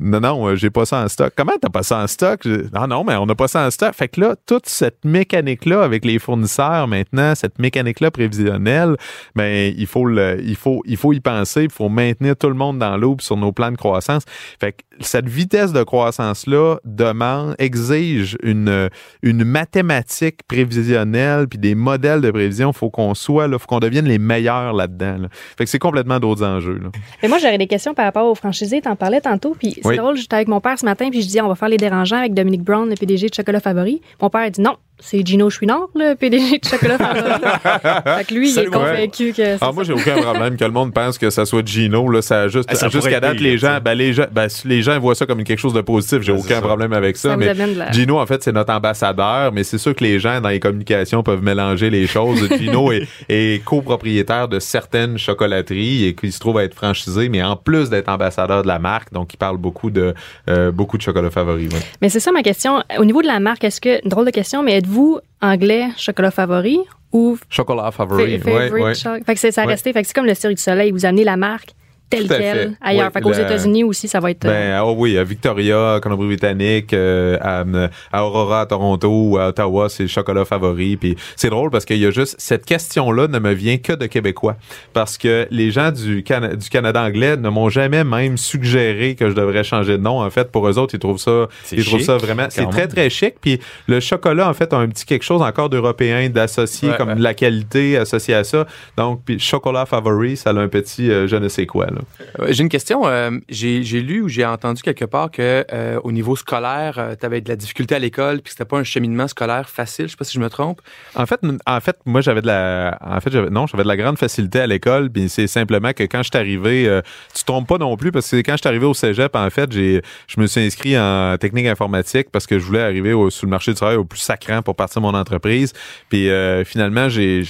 Non, 0.00 0.20
non, 0.20 0.46
euh, 0.48 0.56
j'ai 0.56 0.70
pas 0.70 0.84
ça 0.84 1.02
en 1.04 1.08
stock. 1.08 1.32
Comment 1.36 1.52
t'as 1.60 1.68
pas 1.68 1.82
ça 1.82 1.98
en 2.02 2.06
stock? 2.06 2.44
Non, 2.46 2.86
non, 2.86 3.04
mais 3.04 3.16
on 3.16 3.26
n'a 3.26 3.34
pas 3.34 3.48
ça 3.48 3.66
en 3.66 3.70
stock. 3.70 3.94
Fait 3.94 4.08
que 4.08 4.20
là, 4.20 4.36
toute 4.46 4.66
cette 4.66 5.04
mécanique-là 5.04 5.82
avec 5.82 6.04
les 6.04 6.18
fournisseurs 6.18 6.88
maintenant, 6.88 7.34
cette 7.34 7.58
mécanique-là 7.58 8.10
prévisionnelle, 8.10 8.96
ben, 9.34 9.72
il 9.76 9.86
faut 9.86 10.08
il 10.10 10.56
faut, 10.56 10.82
il 10.86 10.96
faut 10.96 11.12
y 11.12 11.20
penser, 11.20 11.64
il 11.64 11.70
faut 11.70 11.88
maintenir 11.88 12.36
tout 12.36 12.48
le 12.48 12.54
monde 12.54 12.78
dans 12.78 12.96
l'eau 12.96 13.16
sur 13.20 13.36
nos 13.36 13.52
plans 13.52 13.70
de 13.70 13.76
croissance. 13.76 14.24
Fait 14.60 14.72
que 14.72 14.82
cette 15.00 15.28
vitesse 15.28 15.72
de 15.72 15.82
croissance-là 15.82 16.76
demande, 16.84 17.54
exige 17.58 18.36
une, 18.42 18.88
une 19.22 19.44
mathématique 19.44 20.40
prévisionnelle 20.48 21.48
puis 21.48 21.58
des 21.58 21.74
modèles 21.74 22.20
de 22.20 22.30
prévision. 22.30 22.72
Faut 22.72 22.90
qu'on 22.90 23.14
soit, 23.14 23.48
là, 23.48 23.58
faut 23.58 23.66
qu'on 23.66 23.80
devienne 23.80 24.06
les 24.06 24.18
meilleurs 24.18 24.72
là-dedans. 24.72 25.18
là. 25.18 25.28
Fait 25.56 25.64
que 25.64 25.70
c'est 25.70 25.78
complètement 25.78 26.18
d'autres 26.20 26.44
enjeux. 26.44 26.80
Mais 27.22 27.28
moi, 27.28 27.38
j'aurais 27.38 27.58
des 27.58 27.66
questions 27.66 27.94
par 27.94 28.04
rapport 28.04 28.26
aux 28.26 28.34
franchisés. 28.34 28.80
T'en 28.80 28.96
parlais 28.96 29.20
tantôt. 29.20 29.56
Puis 29.58 29.76
c'est 29.82 29.88
Oui. 29.90 29.96
drôle, 29.96 30.16
j'étais 30.16 30.36
avec 30.36 30.48
mon 30.48 30.60
père 30.60 30.78
ce 30.78 30.84
matin, 30.84 31.08
puis 31.10 31.22
je 31.22 31.28
dis, 31.28 31.40
on 31.40 31.48
va 31.48 31.54
faire 31.54 31.68
les 31.68 31.76
dérangeants 31.76 32.18
avec 32.18 32.34
Dominique 32.34 32.62
Brown, 32.62 32.88
le 32.88 32.94
PDG 32.96 33.28
de 33.28 33.34
Chocolat 33.34 33.60
Favori. 33.60 34.00
Mon 34.20 34.30
père 34.30 34.42
a 34.42 34.50
dit 34.50 34.60
non, 34.60 34.76
c'est 35.04 35.26
Gino 35.26 35.50
Chouinard, 35.50 35.88
le 35.94 36.14
PDG 36.14 36.58
de 36.58 36.64
Chocolat 36.68 36.96
Favori. 36.96 37.32
fait 38.18 38.24
que 38.24 38.34
lui, 38.34 38.50
il 38.52 38.58
est 38.58 38.64
convaincu 38.66 39.32
que 39.32 39.56
Ah, 39.60 39.72
moi, 39.72 39.82
j'ai 39.84 39.92
aucun 39.92 40.14
problème 40.22 40.56
que 40.56 40.64
le 40.64 40.70
monde 40.70 40.94
pense 40.94 41.18
que 41.18 41.28
ça 41.30 41.44
soit 41.44 41.66
Gino. 41.66 42.08
Là, 42.08 42.22
ça 42.22 42.48
juste, 42.48 42.68
Ah, 42.72 42.74
ça 42.76 42.88
jusqu'à 42.88 43.20
date, 43.20 43.40
les 43.40 43.58
gens, 43.58 43.78
ben, 43.84 43.94
les 43.94 44.12
gens, 44.12 44.26
ben, 44.30 44.46
les 44.64 44.82
gens 44.82 44.98
voient 45.00 45.14
ça 45.14 45.26
comme 45.26 45.42
quelque 45.44 45.58
chose 45.58 45.72
de 45.74 45.80
positif. 45.80 46.22
J'ai 46.22 46.32
Ben, 46.32 46.38
aucun 46.38 46.54
ça. 46.56 46.60
problème 46.62 46.92
avec 46.92 47.16
ça. 47.16 47.36
Mais 47.36 47.52
la- 47.52 47.90
Gino, 47.92 48.18
en 48.20 48.26
fait, 48.26 48.42
c'est 48.42 48.52
notre 48.52 48.72
ambassadeur, 48.72 49.52
mais 49.52 49.64
c'est 49.64 49.78
sûr 49.78 49.94
que 49.94 50.04
les 50.04 50.18
gens 50.20 50.40
dans 50.40 50.48
les 50.50 50.60
communications 50.60 51.22
peuvent 51.22 51.42
mélanger 51.42 51.90
les 51.90 52.06
choses. 52.06 52.48
Gino 52.58 52.92
est, 52.92 53.06
est 53.28 53.64
copropriétaire 53.64 54.46
de 54.48 54.58
certaines 54.60 55.18
chocolateries 55.18 56.04
et 56.06 56.14
qui 56.14 56.30
se 56.30 56.38
trouve 56.38 56.58
à 56.58 56.64
être 56.64 56.74
franchisé, 56.74 57.28
mais 57.28 57.42
en 57.42 57.56
plus 57.56 57.90
d'être 57.90 58.08
ambassadeur 58.08 58.62
de 58.62 58.68
la 58.68 58.78
marque, 58.78 59.12
donc 59.12 59.34
il 59.34 59.36
parle 59.36 59.56
beaucoup 59.56 59.90
de, 59.90 60.14
euh, 60.48 60.70
beaucoup 60.70 60.96
de 60.96 61.02
chocolat 61.02 61.30
favori. 61.30 61.64
ouais. 61.64 61.80
Mais 62.00 62.08
c'est 62.08 62.20
ça 62.20 62.30
ma 62.32 62.42
question. 62.42 62.82
Au 62.98 63.04
niveau 63.04 63.22
de 63.22 63.26
la 63.26 63.40
marque, 63.40 63.64
est-ce 63.64 63.80
que, 63.80 64.06
drôle 64.06 64.26
de 64.26 64.30
question, 64.30 64.62
mais 64.62 64.74
êtes-vous 64.76 64.91
anglais 65.40 65.88
chocolat 65.96 66.30
favori 66.30 66.78
ou 67.12 67.36
Chocolat 67.48 67.84
fa- 67.90 68.06
favori. 68.06 68.38
favorite 68.38 69.24
Fait 69.26 69.34
que 69.34 69.40
c'est 69.40 69.50
ça 69.52 69.62
a 69.62 69.66
resté. 69.66 69.92
Fait 69.92 70.02
que 70.02 70.08
c'est 70.08 70.14
comme 70.14 70.26
le 70.26 70.34
Cirque 70.34 70.54
du 70.54 70.62
Soleil. 70.62 70.90
Vous 70.92 71.04
amenez 71.04 71.24
la 71.24 71.36
marque 71.36 71.70
quelle 72.16 72.28
fait. 72.28 72.70
ailleurs. 72.80 73.06
Oui, 73.06 73.12
fait 73.12 73.20
qu'aux 73.20 73.32
États-Unis 73.32 73.84
aussi, 73.84 74.08
ça 74.08 74.20
va 74.20 74.30
être. 74.30 74.40
Ben, 74.46 74.80
oh 74.84 74.94
oui, 74.96 75.18
à 75.18 75.24
Victoria, 75.24 75.98
Colombie-Britannique, 76.02 76.92
euh, 76.94 77.36
à, 77.40 77.64
à 78.12 78.24
Aurora, 78.24 78.62
à 78.62 78.66
Toronto 78.66 79.08
ou 79.10 79.38
à 79.38 79.48
Ottawa, 79.48 79.88
c'est 79.88 80.04
le 80.04 80.08
chocolat 80.08 80.44
favori. 80.44 80.96
Puis 80.96 81.16
c'est 81.36 81.50
drôle 81.50 81.70
parce 81.70 81.84
qu'il 81.84 81.98
y 81.98 82.06
a 82.06 82.10
juste 82.10 82.36
cette 82.38 82.64
question-là 82.64 83.28
ne 83.28 83.38
me 83.38 83.52
vient 83.52 83.78
que 83.78 83.92
de 83.92 84.06
Québécois 84.06 84.56
parce 84.92 85.18
que 85.18 85.46
les 85.50 85.70
gens 85.70 85.90
du, 85.90 86.22
Cana- 86.22 86.54
du 86.54 86.68
Canada 86.68 87.02
anglais 87.02 87.36
ne 87.36 87.48
m'ont 87.48 87.68
jamais 87.68 88.04
même 88.04 88.36
suggéré 88.36 89.14
que 89.14 89.28
je 89.30 89.34
devrais 89.34 89.64
changer 89.64 89.92
de 89.98 90.02
nom. 90.02 90.20
En 90.20 90.30
fait, 90.30 90.50
pour 90.50 90.68
eux 90.68 90.78
autres, 90.78 90.94
ils 90.94 90.98
trouvent 91.00 91.18
ça, 91.18 91.46
ils 91.72 91.84
trouvent 91.84 91.98
chic, 91.98 92.06
ça 92.06 92.16
vraiment, 92.16 92.46
c'est 92.50 92.68
très 92.68 92.86
très 92.88 93.10
chic. 93.10 93.34
Puis 93.40 93.58
le 93.86 94.00
chocolat 94.00 94.48
en 94.48 94.54
fait 94.54 94.72
a 94.72 94.76
un 94.76 94.88
petit 94.88 95.04
quelque 95.06 95.24
chose 95.24 95.42
encore 95.42 95.68
d'européen, 95.70 96.28
d'associé 96.28 96.90
Ouais, 96.90 96.96
comme 96.96 97.08
ouais. 97.10 97.14
de 97.16 97.22
la 97.22 97.34
qualité 97.34 97.96
associée 97.96 98.34
à 98.34 98.44
ça. 98.44 98.66
Donc 98.96 99.22
puis 99.24 99.38
chocolat 99.38 99.86
favori, 99.86 100.36
ça 100.36 100.50
a 100.50 100.54
un 100.54 100.68
petit 100.68 101.10
euh, 101.10 101.26
je 101.26 101.36
ne 101.36 101.48
sais 101.48 101.66
quoi 101.66 101.86
là. 101.86 102.01
Euh, 102.40 102.46
J'ai 102.50 102.62
une 102.62 102.68
question. 102.68 103.06
euh, 103.06 103.30
j'ai 103.48 103.82
lu 104.00 104.22
ou 104.22 104.28
j'ai 104.28 104.44
entendu 104.44 104.82
quelque 104.82 105.04
part 105.04 105.30
que 105.30 105.64
euh, 105.72 106.00
au 106.04 106.12
niveau 106.12 106.36
scolaire, 106.36 107.16
tu 107.18 107.26
avais 107.26 107.40
de 107.40 107.48
la 107.48 107.56
difficulté 107.56 107.94
à 107.94 107.98
l'école, 107.98 108.40
puis 108.40 108.52
c'était 108.52 108.64
pas 108.64 108.78
un 108.78 108.84
cheminement 108.84 109.28
scolaire 109.28 109.68
facile. 109.68 110.06
Je 110.06 110.12
sais 110.12 110.16
pas 110.16 110.24
si 110.24 110.34
je 110.34 110.40
me 110.40 110.48
trompe. 110.48 110.80
En 111.14 111.26
fait, 111.26 111.40
en 111.66 111.80
fait, 111.80 111.96
moi 112.04 112.20
j'avais 112.20 112.42
de 112.42 112.46
la, 112.46 112.98
en 113.00 113.20
fait, 113.20 113.34
non, 113.50 113.66
j'avais 113.66 113.82
de 113.82 113.88
la 113.88 113.96
grande 113.96 114.18
facilité 114.18 114.60
à 114.60 114.66
l'école. 114.66 115.10
Puis 115.10 115.28
c'est 115.28 115.46
simplement 115.46 115.92
que 115.92 116.04
quand 116.04 116.22
je 116.22 116.30
suis 116.32 116.38
arrivé, 116.38 116.88
euh, 116.88 117.00
tu 117.34 117.42
te 117.42 117.46
trompes 117.46 117.68
pas 117.68 117.78
non 117.78 117.96
plus 117.96 118.12
parce 118.12 118.30
que 118.30 118.36
quand 118.36 118.52
je 118.52 118.58
suis 118.58 118.68
arrivé 118.68 118.86
au 118.86 118.94
cégep, 118.94 119.34
en 119.34 119.50
fait, 119.50 119.70
j'ai, 119.72 120.02
je 120.26 120.40
me 120.40 120.46
suis 120.46 120.60
inscrit 120.60 120.98
en 120.98 121.36
technique 121.38 121.66
informatique 121.66 122.28
parce 122.30 122.46
que 122.46 122.58
je 122.58 122.64
voulais 122.64 122.82
arriver 122.82 123.12
au, 123.12 123.28
le 123.28 123.48
marché 123.48 123.72
du 123.72 123.76
travail 123.76 123.96
au 123.96 124.04
plus 124.04 124.20
sacrant 124.20 124.62
pour 124.62 124.76
partir 124.76 125.02
mon 125.02 125.14
entreprise. 125.14 125.72
Puis 126.08 126.30
euh, 126.30 126.64
finalement, 126.64 127.08
j'ai, 127.08 127.42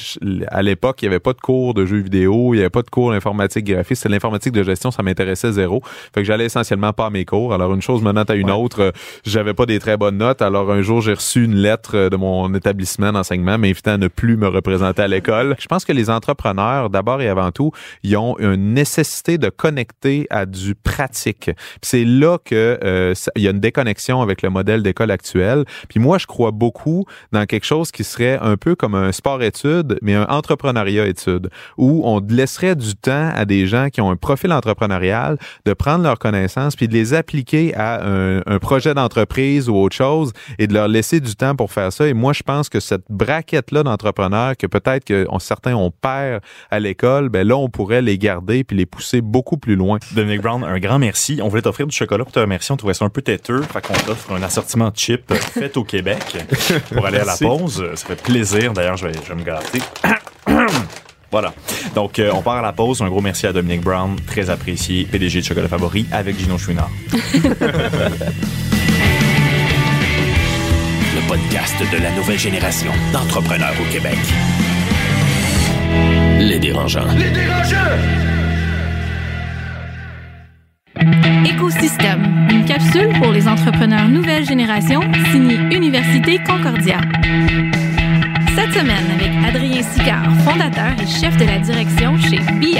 à 0.49 0.63
l'époque, 0.63 1.03
il 1.03 1.07
y 1.07 1.09
avait 1.09 1.21
pas 1.21 1.33
de 1.33 1.41
cours 1.41 1.75
de 1.75 1.87
jeux 1.87 1.99
vidéo, 1.99 2.55
il 2.55 2.59
y 2.59 2.61
avait 2.61 2.71
pas 2.71 2.83
de 2.83 2.91
cours 2.91 3.13
d'informatique 3.13 3.65
graphique. 3.65 3.97
C'était 3.97 4.09
l'informatique 4.09 4.32
de 4.39 4.63
gestion, 4.63 4.91
ça 4.91 5.03
m'intéressait 5.03 5.53
zéro. 5.53 5.83
Fait 6.15 6.21
que 6.21 6.25
j'allais 6.25 6.47
essentiellement 6.47 6.93
pas 6.93 7.07
à 7.07 7.11
mes 7.11 7.25
cours. 7.25 7.53
Alors 7.55 7.73
une 7.75 7.83
chose 7.83 8.03
menant 8.03 8.23
à 8.23 8.35
une 8.35 8.51
autre, 8.51 8.81
euh, 8.81 8.91
j'avais 9.25 9.55
pas 9.55 9.67
des 9.67 9.79
très 9.79 9.97
bonnes 9.97 10.19
notes. 10.19 10.43
Alors 10.43 10.71
un 10.71 10.83
jour, 10.83 11.01
j'ai 11.01 11.15
reçu 11.15 11.45
une 11.45 11.55
lettre 11.57 11.97
euh, 11.97 12.11
de 12.11 12.17
mon 12.17 12.53
établissement 12.55 13.13
d'enseignement 13.13 13.59
m'invitant 13.59 13.93
à 13.93 13.99
ne 13.99 14.09
plus 14.09 14.37
me 14.37 14.49
représenter 14.49 15.03
à 15.03 15.09
l'école. 15.09 15.57
Je 15.59 15.67
pense 15.67 15.85
que 15.85 15.93
les 15.93 16.11
entrepreneurs, 16.11 16.91
d'abord 16.91 17.21
et 17.21 17.29
avant 17.29 17.51
tout, 17.51 17.71
ils 18.03 18.17
ont 18.17 18.37
une 18.39 18.75
nécessité 18.75 19.39
de 19.39 19.49
connecter 19.49 20.27
à 20.31 20.47
du 20.47 20.75
pratique. 20.75 21.51
C'est 21.83 22.05
là 22.05 22.39
que 22.45 22.79
euh, 22.85 23.15
ça- 23.15 23.33
il 23.37 23.43
y 23.43 23.49
a 23.49 23.51
une 23.51 23.61
déconnexion 23.61 24.21
avec 24.23 24.43
le 24.43 24.51
modèle 24.51 24.83
d'école 24.83 25.11
actuel. 25.11 25.65
Puis 25.89 26.01
moi, 26.01 26.19
je 26.19 26.27
crois 26.27 26.51
beaucoup 26.51 27.05
dans 27.33 27.45
quelque 27.47 27.65
chose 27.67 27.91
qui 27.91 28.05
serait 28.05 28.39
un 28.41 28.57
peu 28.57 28.75
comme 28.75 28.95
un 28.95 29.13
sport-études, 29.13 29.99
mais 30.03 30.15
un 30.15 30.27
entrepreneuriat-études, 30.29 31.51
où 31.77 32.03
on 32.05 32.21
laisserait 32.29 32.77
du 32.77 32.95
temps 32.95 33.31
à 33.35 33.45
des 33.45 33.67
gens 33.67 33.89
qui 33.91 34.01
ont 34.01 34.11
un 34.11 34.17
profil 34.23 34.51
entrepreneurial 34.55 35.37
de 35.67 35.75
prendre 35.75 36.03
leurs 36.03 36.19
connaissances 36.19 36.75
puis 36.77 36.89
de 36.89 36.95
les 36.95 37.13
appliquer 37.13 37.75
à 37.75 38.03
un, 38.07 38.39
un 38.47 38.59
projet 38.59 38.95
d'entreprise 38.95 39.69
ou 39.69 39.77
autre 39.77 39.95
chose 39.95 40.33
et 40.59 40.67
de 40.67 40.73
leur 40.73 40.89
laisser 40.89 41.21
du 41.21 41.35
temps 41.37 41.55
pour 41.55 41.71
faire 41.71 41.93
ça. 41.93 42.07
Et 42.09 42.15
moi, 42.15 42.33
je 42.33 42.43
pense 42.43 42.71
que 42.71 42.81
cette 42.81 43.05
braquette-là 43.11 43.83
d'entrepreneurs 43.83 44.57
que 44.57 44.67
peut-être 44.67 45.05
que 45.05 45.27
on- 45.29 45.39
certains 45.39 45.75
on 45.75 45.91
perd 45.91 46.41
à 46.71 46.79
l'école, 46.81 47.29
ben 47.29 47.47
là, 47.47 47.57
on 47.57 47.69
pourrait 47.69 48.01
les 48.03 48.17
garder 48.17 48.65
puis 48.65 48.77
les 48.77 48.87
pousser 48.87 49.21
beaucoup 49.21 49.57
plus 49.59 49.77
loin. 49.77 49.99
Dominic 50.13 50.41
Brown, 50.41 50.65
un 50.65 50.79
grand 50.79 50.99
merci. 50.99 51.41
On 51.43 51.49
voulait 51.49 51.63
t'offrir 51.63 51.87
du 51.87 51.95
chocolat 51.95 52.25
pour 52.25 52.33
te 52.33 52.39
remercier. 52.41 52.73
On 52.73 52.77
trouvait 52.77 52.95
ça 52.95 53.05
un 53.05 53.09
peu 53.11 53.21
têteux. 53.23 53.63
Fait 53.63 53.85
qu'on 53.85 53.93
t'offre 53.95 54.33
un 54.33 54.43
assortiment 54.43 54.91
de 54.91 54.97
chips 54.97 55.33
fait 55.35 55.77
au 55.77 55.85
Québec 55.85 56.37
pour 56.95 57.05
aller 57.07 57.19
à 57.19 57.25
la 57.25 57.37
pause. 57.37 57.85
Ça 57.95 58.07
fait 58.07 58.23
plaisir. 58.23 58.73
D'ailleurs, 58.73 58.97
je 58.97 59.07
vais, 59.09 59.13
je 59.15 59.29
vais 59.33 59.35
me 59.41 59.45
gâter. 59.45 59.81
Voilà. 61.33 61.55
Donc, 61.95 62.19
euh, 62.19 62.31
on 62.35 62.43
part 62.43 62.57
à 62.57 62.63
la 62.63 62.73
pause. 62.73 63.01
Un 63.01 63.09
gros 63.09 63.23
merci 63.23 63.47
à 63.47 63.53
Dominic 63.53 63.81
Brown, 63.81 64.17
très 64.27 64.51
apprécié, 64.51 65.05
PDG 65.11 65.41
de 65.41 65.47
Chocolat 65.47 65.69
Favori, 65.69 66.07
avec 66.13 66.39
Gino 66.39 66.59
Chouinard. 66.59 66.91
Le 71.15 71.29
podcast 71.29 71.77
de 71.91 72.03
la 72.03 72.11
nouvelle 72.13 72.39
génération 72.39 72.93
d'entrepreneurs 73.13 73.75
au 73.81 73.91
Québec. 73.91 74.19
Les 76.39 76.59
dérangeants. 76.59 77.07
Les 77.17 77.31
dérangeants! 77.31 77.79
Écosystème, 81.47 82.47
une 82.51 82.67
capsule 82.67 83.09
pour 83.21 83.33
les 83.33 83.49
entrepreneurs 83.49 84.07
nouvelle 84.09 84.45
génération, 84.45 85.01
signée 85.31 85.59
Université 85.75 86.39
Concordia. 86.47 87.01
Cette 88.73 88.83
semaine, 88.83 89.11
avec 89.11 89.31
Adrien 89.45 89.83
Sicard, 89.83 90.33
fondateur 90.45 90.93
et 90.99 91.07
chef 91.07 91.37
de 91.37 91.45
la 91.45 91.59
direction 91.59 92.17
chez 92.17 92.39
BI. 92.59 92.79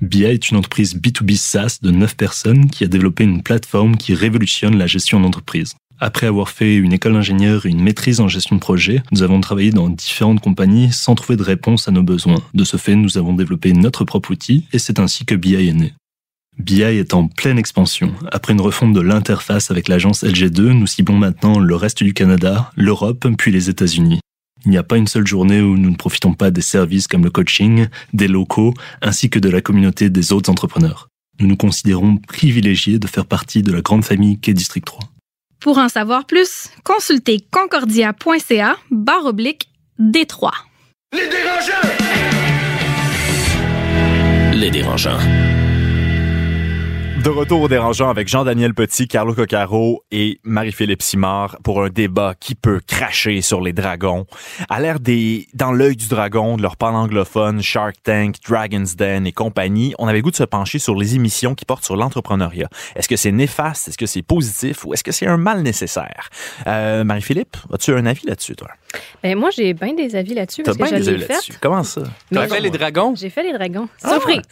BI 0.00 0.24
est 0.24 0.50
une 0.50 0.56
entreprise 0.56 0.96
B2B 0.96 1.36
SaaS 1.36 1.78
de 1.80 1.90
9 1.90 2.16
personnes 2.16 2.68
qui 2.68 2.82
a 2.82 2.88
développé 2.88 3.22
une 3.22 3.42
plateforme 3.42 3.96
qui 3.96 4.14
révolutionne 4.14 4.76
la 4.76 4.86
gestion 4.86 5.20
d'entreprise. 5.20 5.74
Après 6.00 6.26
avoir 6.26 6.48
fait 6.48 6.74
une 6.74 6.92
école 6.92 7.12
d'ingénieur 7.12 7.66
et 7.66 7.68
une 7.68 7.82
maîtrise 7.82 8.20
en 8.20 8.26
gestion 8.26 8.56
de 8.56 8.60
projet, 8.60 9.02
nous 9.12 9.22
avons 9.22 9.40
travaillé 9.40 9.70
dans 9.70 9.88
différentes 9.88 10.40
compagnies 10.40 10.90
sans 10.92 11.14
trouver 11.14 11.36
de 11.36 11.44
réponse 11.44 11.86
à 11.86 11.92
nos 11.92 12.02
besoins. 12.02 12.42
De 12.54 12.64
ce 12.64 12.76
fait, 12.76 12.96
nous 12.96 13.18
avons 13.18 13.34
développé 13.34 13.72
notre 13.72 14.04
propre 14.04 14.32
outil 14.32 14.66
et 14.72 14.80
c'est 14.80 14.98
ainsi 14.98 15.24
que 15.24 15.34
BI 15.36 15.54
est 15.54 15.72
né. 15.74 15.92
BI 16.60 16.82
est 16.82 17.14
en 17.14 17.26
pleine 17.26 17.58
expansion. 17.58 18.12
Après 18.30 18.52
une 18.52 18.60
refonte 18.60 18.92
de 18.92 19.00
l'interface 19.00 19.70
avec 19.70 19.88
l'agence 19.88 20.22
LG2, 20.22 20.60
nous 20.60 20.86
ciblons 20.86 21.16
maintenant 21.16 21.58
le 21.58 21.74
reste 21.74 22.02
du 22.02 22.12
Canada, 22.12 22.70
l'Europe, 22.76 23.26
puis 23.38 23.50
les 23.50 23.70
États-Unis. 23.70 24.20
Il 24.64 24.70
n'y 24.70 24.76
a 24.76 24.82
pas 24.82 24.98
une 24.98 25.06
seule 25.06 25.26
journée 25.26 25.62
où 25.62 25.76
nous 25.76 25.90
ne 25.90 25.96
profitons 25.96 26.34
pas 26.34 26.50
des 26.50 26.60
services 26.60 27.08
comme 27.08 27.24
le 27.24 27.30
coaching, 27.30 27.88
des 28.12 28.28
locaux, 28.28 28.74
ainsi 29.00 29.30
que 29.30 29.38
de 29.38 29.48
la 29.48 29.62
communauté 29.62 30.10
des 30.10 30.32
autres 30.32 30.50
entrepreneurs. 30.50 31.08
Nous 31.40 31.46
nous 31.46 31.56
considérons 31.56 32.18
privilégiés 32.18 32.98
de 32.98 33.06
faire 33.06 33.24
partie 33.24 33.62
de 33.62 33.72
la 33.72 33.80
grande 33.80 34.04
famille 34.04 34.38
qu'est 34.38 34.52
District 34.52 34.84
3. 34.84 35.00
Pour 35.60 35.78
en 35.78 35.88
savoir 35.88 36.26
plus, 36.26 36.68
consultez 36.84 37.40
concordia.ca 37.50 38.76
barre 38.90 39.24
oblique 39.24 39.68
Détroit. 39.98 40.54
Les 41.12 41.28
dérangeants! 41.28 41.88
Les 44.52 44.70
dérangeants. 44.70 45.59
De 47.22 47.28
retour 47.28 47.60
au 47.60 47.68
dérangeant 47.68 48.08
avec 48.08 48.28
Jean-Daniel 48.28 48.72
Petit, 48.72 49.06
Carlo 49.06 49.34
Coccaro 49.34 50.02
et 50.10 50.40
Marie-Philippe 50.42 51.02
Simard 51.02 51.58
pour 51.62 51.84
un 51.84 51.90
débat 51.90 52.32
qui 52.40 52.54
peut 52.54 52.80
cracher 52.86 53.42
sur 53.42 53.60
les 53.60 53.74
dragons. 53.74 54.24
À 54.70 54.80
l'air 54.80 55.00
des, 55.00 55.46
dans 55.52 55.70
l'œil 55.70 55.96
du 55.96 56.08
dragon, 56.08 56.56
de 56.56 56.62
leur 56.62 56.78
pan 56.78 56.94
anglophone, 56.94 57.60
Shark 57.60 57.96
Tank, 58.02 58.36
Dragon's 58.48 58.96
Den 58.96 59.26
et 59.26 59.32
compagnie, 59.32 59.94
on 59.98 60.08
avait 60.08 60.22
goût 60.22 60.30
de 60.30 60.36
se 60.36 60.44
pencher 60.44 60.78
sur 60.78 60.94
les 60.94 61.14
émissions 61.14 61.54
qui 61.54 61.66
portent 61.66 61.84
sur 61.84 61.94
l'entrepreneuriat. 61.94 62.70
Est-ce 62.96 63.06
que 63.06 63.16
c'est 63.16 63.32
néfaste? 63.32 63.88
Est-ce 63.88 63.98
que 63.98 64.06
c'est 64.06 64.22
positif? 64.22 64.86
Ou 64.86 64.94
est-ce 64.94 65.04
que 65.04 65.12
c'est 65.12 65.26
un 65.26 65.36
mal 65.36 65.60
nécessaire? 65.60 66.30
Euh, 66.66 67.04
Marie-Philippe, 67.04 67.58
as-tu 67.70 67.92
un 67.92 68.06
avis 68.06 68.26
là-dessus, 68.26 68.56
toi? 68.56 68.68
Ben, 69.22 69.36
moi, 69.38 69.50
j'ai 69.50 69.74
bien 69.74 69.92
des 69.92 70.16
avis 70.16 70.34
là-dessus. 70.34 70.62
T'as 70.62 70.74
parce 70.74 70.90
que 70.90 70.94
bien 70.96 71.00
des 71.00 71.08
avis 71.08 71.22
fait. 71.22 71.32
là-dessus. 71.34 71.52
Comment 71.60 71.82
ça? 71.82 72.02
T'as 72.32 72.48
fait 72.48 72.60
les 72.60 72.70
dragons? 72.70 73.14
J'ai 73.14 73.30
fait 73.30 73.42
les 73.42 73.52
dragons. 73.52 73.88
Ah! 74.02 74.10
Surprise! 74.14 74.42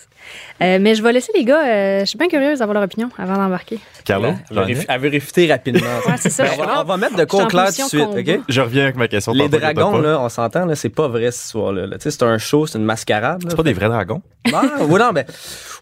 Euh, 0.61 0.79
mais 0.81 0.95
je 0.95 1.03
vais 1.03 1.13
laisser 1.13 1.33
les 1.35 1.45
gars, 1.45 1.65
euh, 1.67 2.01
je 2.01 2.05
suis 2.05 2.19
bien 2.19 2.29
curieuse 2.29 2.59
d'avoir 2.59 2.75
leur 2.75 2.83
opinion 2.83 3.09
avant 3.17 3.37
d'embarquer. 3.37 3.79
Carlo? 4.05 4.33
Elle 4.51 4.57
veut 4.75 4.99
veut 4.99 5.09
réfuter 5.09 5.51
rapidement. 5.51 5.87
Ouais, 6.07 6.15
c'est 6.19 6.31
ça. 6.31 6.45
Ben, 6.45 6.51
on, 6.59 6.65
va, 6.65 6.81
on 6.81 6.85
va 6.85 6.97
mettre 6.97 7.17
de 7.17 7.25
quoi 7.25 7.47
clair 7.47 7.69
tout 7.75 7.83
de 7.83 7.89
suite. 7.89 8.03
OK? 8.03 8.41
Je 8.49 8.61
reviens 8.61 8.85
avec 8.85 8.97
ma 8.97 9.09
question. 9.09 9.33
Les 9.33 9.49
dragons, 9.49 9.99
là, 9.99 10.21
on 10.21 10.29
s'entend, 10.29 10.67
là, 10.67 10.75
c'est 10.75 10.89
pas 10.89 11.09
vrai 11.09 11.31
cette 11.31 11.47
histoire-là. 11.47 11.87
là. 11.87 11.97
Tu 11.99 12.05
sais, 12.05 12.11
C'est 12.11 12.23
un 12.23 12.39
show, 12.39 12.67
c'est 12.67 12.79
une 12.79 12.85
mascarade. 12.85 13.43
C'est 13.49 13.57
pas 13.57 13.63
des 13.63 13.73
vrais 13.73 13.89
dragons? 13.89 14.23
Ah, 14.53 14.63
oui, 14.83 14.99
non, 14.99 15.13
ben, 15.13 15.25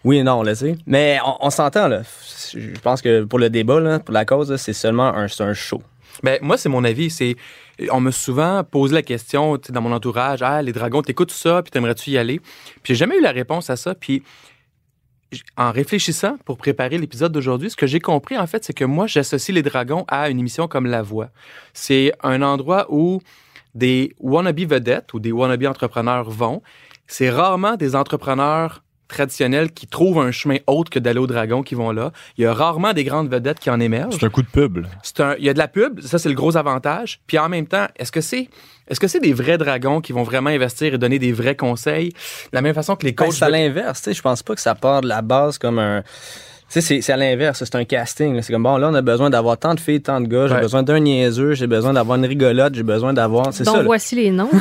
oui 0.05 0.19
et 0.19 0.23
non, 0.23 0.43
là, 0.43 0.53
tu 0.53 0.59
sais. 0.61 0.77
Mais 0.87 1.19
on, 1.25 1.47
on 1.47 1.51
s'entend, 1.51 1.89
là. 1.89 2.03
Je 2.55 2.79
pense 2.81 3.03
que 3.03 3.25
pour 3.25 3.39
le 3.39 3.51
débat, 3.51 3.81
là, 3.81 3.99
pour 3.99 4.13
la 4.13 4.25
cause, 4.25 4.55
c'est 4.57 4.73
seulement 4.73 5.15
un, 5.15 5.29
c'est 5.29 5.43
un 5.45 5.55
show. 5.55 5.83
Ben, 6.23 6.39
moi, 6.43 6.57
c'est 6.57 6.69
mon 6.69 6.85
avis. 6.85 7.11
C'est, 7.11 7.37
on 7.91 8.01
m'a 8.01 8.13
souvent 8.13 8.65
posé 8.65 8.95
la 8.95 9.03
question 9.03 9.59
dans 9.69 9.81
mon 9.81 9.93
entourage 9.93 10.43
Ah, 10.43 10.63
les 10.63 10.73
dragons, 10.73 11.03
t'écoutes 11.03 11.31
ça, 11.31 11.63
puis 11.63 11.71
t'aimerais-tu 11.71 12.11
y 12.11 12.19
aller? 12.19 12.41
Puis 12.83 12.95
j'ai 12.95 12.97
jamais 12.97 13.19
eu 13.19 13.23
la 13.23 13.33
réponse 13.33 13.71
à 13.71 13.77
ça. 13.77 13.95
Puis 13.95 14.23
en 15.57 15.73
réfléchissant 15.73 16.37
pour 16.45 16.57
préparer 16.57 16.99
l'épisode 16.99 17.33
d'aujourd'hui, 17.33 17.71
ce 17.71 17.77
que 17.77 17.87
j'ai 17.87 18.01
compris, 18.01 18.39
en 18.39 18.47
fait, 18.47 18.65
c'est 18.65 18.73
que 18.73 18.85
moi, 18.85 19.07
j'associe 19.07 19.55
les 19.55 19.63
dragons 19.63 20.05
à 20.09 20.31
une 20.31 20.39
émission 20.39 20.69
comme 20.69 20.87
La 20.87 21.03
Voix. 21.03 21.31
C'est 21.75 22.13
un 22.23 22.43
endroit 22.43 22.87
où 22.91 23.21
des 23.75 24.15
wannabe 24.19 24.61
vedettes 24.61 25.13
ou 25.15 25.21
des 25.21 25.33
wannabe 25.33 25.65
entrepreneurs 25.65 26.31
vont. 26.31 26.63
C'est 27.07 27.31
rarement 27.31 27.77
des 27.77 27.95
entrepreneurs 27.95 28.83
traditionnels 29.09 29.73
qui 29.73 29.87
trouvent 29.87 30.19
un 30.19 30.31
chemin 30.31 30.57
autre 30.67 30.91
que 30.91 30.99
d'aller 30.99 31.19
au 31.19 31.27
dragon 31.27 31.63
qui 31.63 31.75
vont 31.75 31.91
là. 31.91 32.13
Il 32.39 32.45
y 32.45 32.47
a 32.47 32.53
rarement 32.53 32.93
des 32.93 33.05
grandes 33.05 33.31
vedettes 33.31 33.61
qui 33.61 33.71
en 33.71 33.81
émergent. 33.81 34.17
C'est 34.19 34.27
un 34.27 34.31
coup 34.31 34.43
de 34.43 34.49
pub. 34.49 34.87
un, 35.19 35.35
il 35.39 35.45
y 35.45 35.49
a 35.49 35.53
de 35.53 35.59
la 35.59 35.69
pub, 35.69 36.01
ça 36.01 36.19
c'est 36.19 36.29
le 36.29 36.35
gros 36.35 36.57
avantage. 36.57 37.21
Puis 37.27 37.39
en 37.39 37.49
même 37.49 37.67
temps, 37.67 37.87
est-ce 37.97 38.13
que 38.13 38.21
c'est 38.21 38.49
est-ce 38.89 39.01
que 39.01 39.09
c'est 39.09 39.21
des 39.21 39.33
vrais 39.33 39.59
dragons 39.59 40.01
qui 40.01 40.13
vont 40.13 40.23
vraiment 40.23 40.51
investir 40.51 40.95
et 40.95 40.99
donner 40.99 41.19
des 41.19 41.33
vrais 41.33 41.57
conseils? 41.57 42.11
De 42.11 42.17
la 42.53 42.63
même 42.63 42.75
façon 42.75 42.95
que 42.95 43.05
les 43.05 43.13
Ben, 43.13 43.27
coachs 43.27 43.35
c'est 43.35 43.45
à 43.45 43.51
l'inverse, 43.51 44.01
tu 44.01 44.11
sais. 44.11 44.15
Je 44.15 44.23
pense 44.23 44.43
pas 44.43 44.55
que 44.55 44.61
ça 44.61 44.75
part 44.75 45.01
de 45.01 45.09
la 45.09 45.23
base 45.23 45.59
comme 45.59 45.79
un. 45.79 46.03
Tu 46.69 46.73
sais, 46.73 46.81
c'est- 46.81 47.01
c'est 47.01 47.13
à 47.13 47.17
l'inverse, 47.17 47.63
c'est 47.63 47.75
un 47.77 47.85
casting. 47.85 48.35
là. 48.35 48.43
C'est 48.43 48.53
comme, 48.53 48.65
bon, 48.65 48.77
là, 48.77 48.89
on 48.91 48.95
a 48.95 49.01
besoin 49.01 49.31
d'avoir 49.31 49.57
tant 49.57 49.75
de 49.75 49.79
filles, 49.81 50.03
tant 50.03 50.21
de 50.21 50.27
gars, 50.27 50.49
j'ai 50.49 50.55
Ouais. 50.55 50.61
besoin 50.63 50.83
d'un 50.83 50.99
niaiseux, 50.99 51.55
j'ai 51.55 51.69
besoin 51.69 51.93
d'avoir 51.93 52.19
une 52.19 52.27
rigolote, 52.27 52.75
j'ai 52.75 52.83
besoin 52.83 53.13
d'avoir. 53.13 53.53
C'est 53.55 53.63
Donc, 53.63 53.75
ça. 53.77 53.81
là. 53.83 53.87
voici 53.87 54.17
les 54.17 54.31
noms. 54.33 54.51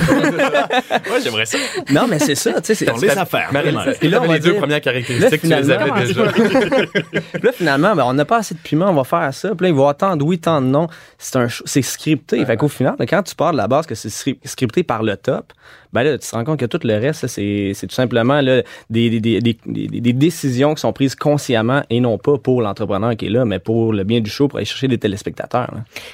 Ouais, 1.09 1.21
j'aimerais 1.23 1.45
ça. 1.45 1.57
Non, 1.91 2.05
mais 2.07 2.19
c'est 2.19 2.35
ça, 2.35 2.53
tu 2.53 2.59
sais. 2.67 2.75
c'est- 2.75 2.85
Dans 2.85 2.97
les 2.97 3.09
affaires. 3.09 3.49
Puis 3.99 4.07
là, 4.09 4.21
on 4.23 4.31
les 4.31 4.39
deux 4.39 4.55
premières 4.55 4.81
caractéristiques, 4.81 5.41
tu 5.41 5.47
les 5.47 5.71
avais 5.71 6.05
déjà. 6.05 6.23
Là, 7.43 7.51
finalement, 7.53 7.95
ben, 7.95 8.03
on 8.05 8.13
n'a 8.13 8.25
pas 8.25 8.37
assez 8.37 8.53
de 8.55 8.59
piment, 8.59 8.89
on 8.89 8.93
va 8.93 9.03
faire 9.03 9.33
ça. 9.33 9.49
Puis 9.55 9.63
là, 9.65 9.69
il 9.69 9.73
va 9.73 9.77
y 9.77 9.81
avoir 9.81 9.97
tant 9.97 10.15
de 10.15 10.23
oui, 10.23 10.39
tant 10.39 10.61
de 10.61 10.67
non. 10.67 10.87
C'est 11.17 11.35
un 11.37 11.47
show- 11.47 11.63
c'est 11.65 11.81
scripté. 11.81 12.43
Fait 12.45 12.57
qu'au 12.57 12.67
final, 12.67 12.95
quand 13.09 13.23
tu 13.23 13.35
pars 13.35 13.51
de 13.51 13.57
la 13.57 13.67
base 13.67 13.85
que 13.85 13.95
c'est 13.95 14.09
scri- 14.09 14.37
scripté 14.45 14.83
par 14.83 15.03
le 15.03 15.15
top, 15.17 15.53
ben 15.95 16.03
là, 16.03 16.17
tu 16.17 16.29
te 16.29 16.35
rends 16.35 16.43
compte 16.43 16.59
que 16.59 16.65
tout 16.65 16.79
le 16.83 16.95
reste, 16.95 17.25
c'est 17.27 17.73
tout 17.87 17.95
simplement 17.95 18.41
là, 18.41 18.63
des, 18.89 19.09
décisions 20.13 20.75
qui 20.75 20.81
sont 20.81 20.91
prises 20.91 21.15
consciemment 21.15 21.83
et 21.89 22.01
non 22.01 22.17
pas 22.17 22.37
pour 22.37 22.61
l'entrepreneur 22.61 23.15
qui 23.15 23.27
est 23.27 23.29
là, 23.29 23.45
mais 23.45 23.59
pour 23.59 23.93
le 23.93 24.03
bien 24.03 24.19
du 24.19 24.29
show, 24.29 24.49
pour 24.49 24.57
aller 24.57 24.65
chercher 24.65 24.89
des 24.89 24.97
téléspectateurs. 24.97 25.71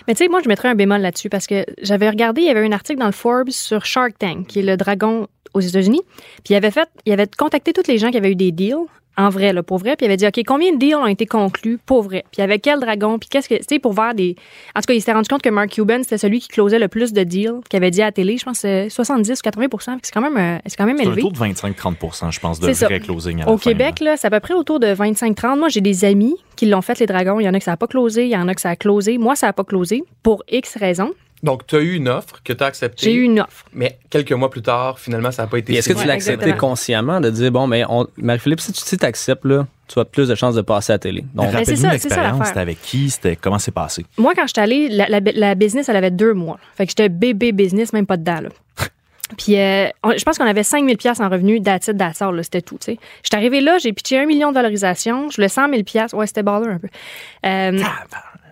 Mais 0.08 0.14
tu 0.14 0.24
sais, 0.24 0.30
moi, 0.30 0.40
je 0.44 0.48
mettrais 0.48 0.70
un 0.70 0.76
bémol 0.76 1.02
là-dessus 1.02 1.30
parce 1.30 1.48
que 1.48 1.66
j'avais 1.82 2.10
regardé, 2.10 2.42
il 2.42 2.48
y 2.48 2.52
avait 2.52 2.64
un 2.64 2.72
article 2.72 3.00
dans 3.00 3.08
le 3.08 3.12
Forbes 3.12 3.50
sur 3.50 3.84
Shark 3.84 4.20
Tank, 4.20 4.46
qui 4.46 4.60
est 4.60 4.64
le 4.64 4.78
dragon 4.78 5.28
aux 5.56 5.62
États-Unis. 5.62 6.02
Puis 6.44 6.54
il 6.54 6.56
avait 6.56 6.72
fait, 6.72 6.88
il 7.08 7.14
avait 7.14 7.28
contacté 7.36 7.74
tous 7.74 7.88
les 7.88 7.98
gens 7.98 8.12
qui 8.12 8.18
avaient 8.18 8.32
eu 8.32 8.36
des 8.36 8.52
deals 8.52 8.86
en 9.18 9.30
vrai, 9.30 9.54
là, 9.54 9.62
pour 9.64 9.78
vrai. 9.78 9.96
Puis 9.96 10.06
il 10.06 10.10
avait 10.10 10.18
dit, 10.18 10.26
OK, 10.26 10.40
combien 10.48 10.72
de 10.74 10.78
deals 10.78 10.96
ont 10.96 11.06
été 11.06 11.26
conclus 11.26 11.78
pour 11.86 12.02
vrai? 12.04 12.24
Puis 12.32 12.42
avec 12.42 12.62
quel 12.62 12.80
dragon? 12.80 13.20
Puis 13.20 13.30
qu'est-ce 13.30 13.50
que, 13.50 13.56
tu 13.56 13.64
sais, 13.70 13.80
pour 13.80 13.94
voir 13.94 14.14
des. 14.16 14.36
En 14.76 14.80
tout 14.80 14.86
cas, 14.88 14.94
il 14.94 15.00
s'était 15.02 15.12
rendu 15.14 15.28
compte 15.28 15.42
que 15.42 15.50
Mark 15.50 15.70
Cuban, 15.70 16.00
c'était 16.04 16.18
celui 16.18 16.40
qui 16.40 16.48
closait 16.48 16.80
le 16.80 16.88
plus 16.88 17.12
de 17.14 17.24
deals, 17.24 17.60
qui 17.70 17.76
avait 17.78 17.92
dit 17.92 18.02
à 18.02 18.06
la 18.06 18.12
télé, 18.12 18.38
je 18.38 18.46
pense, 18.46 18.60
c'est 18.60 18.90
70 18.90 19.32
ou 19.40 19.42
80 19.44 19.62
Fait 19.70 19.70
que 19.70 20.00
C'est 20.04 20.12
quand 20.14 20.22
même, 20.22 20.38
euh, 20.38 20.60
c'est 20.66 20.78
quand 20.78 20.86
même 20.86 20.98
C'est 20.98 21.04
élevé. 21.04 21.22
taux 21.22 21.32
de 21.32 21.38
25-30% 21.38 22.32
je 22.32 22.40
pense, 22.40 22.60
de 22.60 22.68
C'est 22.68 22.74
ça. 22.74 22.86
vrai 22.88 23.00
closing 23.00 23.42
à 23.42 23.46
la 23.46 23.52
Au 23.52 23.58
fin, 23.58 23.72
Québec, 23.72 24.00
là, 24.00 24.18
c'est 24.18 24.28
à 24.28 24.30
peu 24.30 24.40
près 24.40 24.54
autour 24.54 24.80
de 24.80 24.88
25-30. 24.88 25.58
Moi, 25.60 25.70
j'ai 25.70 25.82
des 25.82 26.06
amis 26.06 26.36
qui 26.56 26.66
l'ont 26.68 26.82
fait, 26.82 27.00
les 27.00 27.06
dragons. 27.06 27.40
Il 27.40 27.44
y 27.44 27.50
en 27.50 27.54
a 27.54 27.58
que 27.60 27.66
ça 27.66 27.72
n'a 27.72 27.78
pas 27.78 27.88
closé, 27.88 28.24
il 28.26 28.30
y 28.32 28.38
en 28.38 28.48
a 28.48 28.54
que 28.56 28.62
ça 28.62 28.70
a 28.70 28.76
closé. 28.76 29.18
Moi, 29.18 29.36
ça 29.36 29.48
n'a 29.48 29.54
pas 29.54 29.64
closé 29.64 30.04
pour 30.24 30.44
X 30.50 30.78
raisons. 30.78 31.12
Donc, 31.44 31.66
tu 31.66 31.76
as 31.76 31.80
eu 31.80 31.94
une 31.96 32.08
offre 32.08 32.42
que 32.44 32.54
tu 32.54 32.64
as 32.64 32.68
acceptée. 32.68 33.06
J'ai 33.06 33.14
eu 33.14 33.24
une 33.24 33.40
offre. 33.40 33.66
Mais 33.74 33.98
quelques 34.10 34.32
mois 34.34 34.50
plus 34.52 34.62
tard, 34.62 35.00
finalement, 35.00 35.32
ça 35.32 35.44
n'a 35.44 35.48
pas 35.48 35.58
été 35.58 35.74
est-ce 35.74 35.90
que 35.92 36.00
tu 36.00 36.06
l'as 36.06 36.14
accepté 36.14 36.54
consciemment 36.54 37.20
de 37.20 37.30
dire, 37.32 37.52
bon, 37.52 37.66
mais 37.68 37.84
on, 37.90 38.08
Marie-Philippe, 38.18 38.60
si 38.62 38.72
tu 38.72 38.80
si 38.82 38.98
acceptes, 39.04 39.46
là, 39.46 39.66
tu 39.88 40.00
as 40.00 40.06
plus 40.06 40.28
de 40.28 40.36
chances 40.36 40.56
de 40.56 40.62
passer 40.62 40.94
à 40.94 40.96
la 40.96 41.00
télé. 41.00 41.26
Donc, 41.34 41.48
c'est 41.52 41.66
ça, 41.66 41.66
c'est 41.66 41.76
ça 41.78 41.92
l'expérience. 41.92 42.48
C'était 42.48 42.60
avec 42.60 42.82
qui? 42.82 43.10
C'était 43.10 43.36
comment 43.36 43.58
c'est 43.60 43.72
passé? 43.72 44.06
Moi, 44.18 44.34
quand 44.36 44.46
j'étais 44.48 44.62
allée, 44.62 44.88
la, 44.90 45.10
la, 45.10 45.20
la 45.34 45.56
business, 45.56 45.90
elle 45.90 45.96
avait 45.96 46.12
deux 46.12 46.34
mois. 46.34 46.60
Fait 46.76 46.86
que 46.86 46.92
j'étais 46.92 47.10
bébé 47.10 47.52
business, 47.52 47.92
même 47.92 48.06
pas 48.06 48.18
dedans. 48.18 48.42
Là. 48.42 48.50
Puis, 49.38 49.58
euh, 49.58 49.88
on- 50.04 50.12
je 50.16 50.24
pense 50.24 50.38
qu'on 50.38 50.46
avait 50.46 50.64
5000 50.64 50.98
pièces 50.98 51.20
en 51.20 51.28
revenus 51.30 51.62
d'attitude 51.62 51.98
d'assort, 51.98 52.34
c'était 52.44 52.62
tout, 52.62 52.78
sais. 52.80 53.00
J'étais 53.24 53.38
arrivée 53.38 53.62
là, 53.62 53.78
j'ai 53.80 53.94
pitché 53.94 54.20
un 54.20 54.26
million 54.28 54.50
de 54.50 54.56
valorisation, 54.56 55.30
je 55.30 55.38
voulais 55.38 55.50
100 55.50 55.70
000 55.70 55.84
pièces, 55.84 56.14
ouais, 56.14 56.28
c'était 56.28 56.44
baller 56.44 56.68
un 56.68 56.78
peu. 56.80 56.88
Euh, 57.46 57.82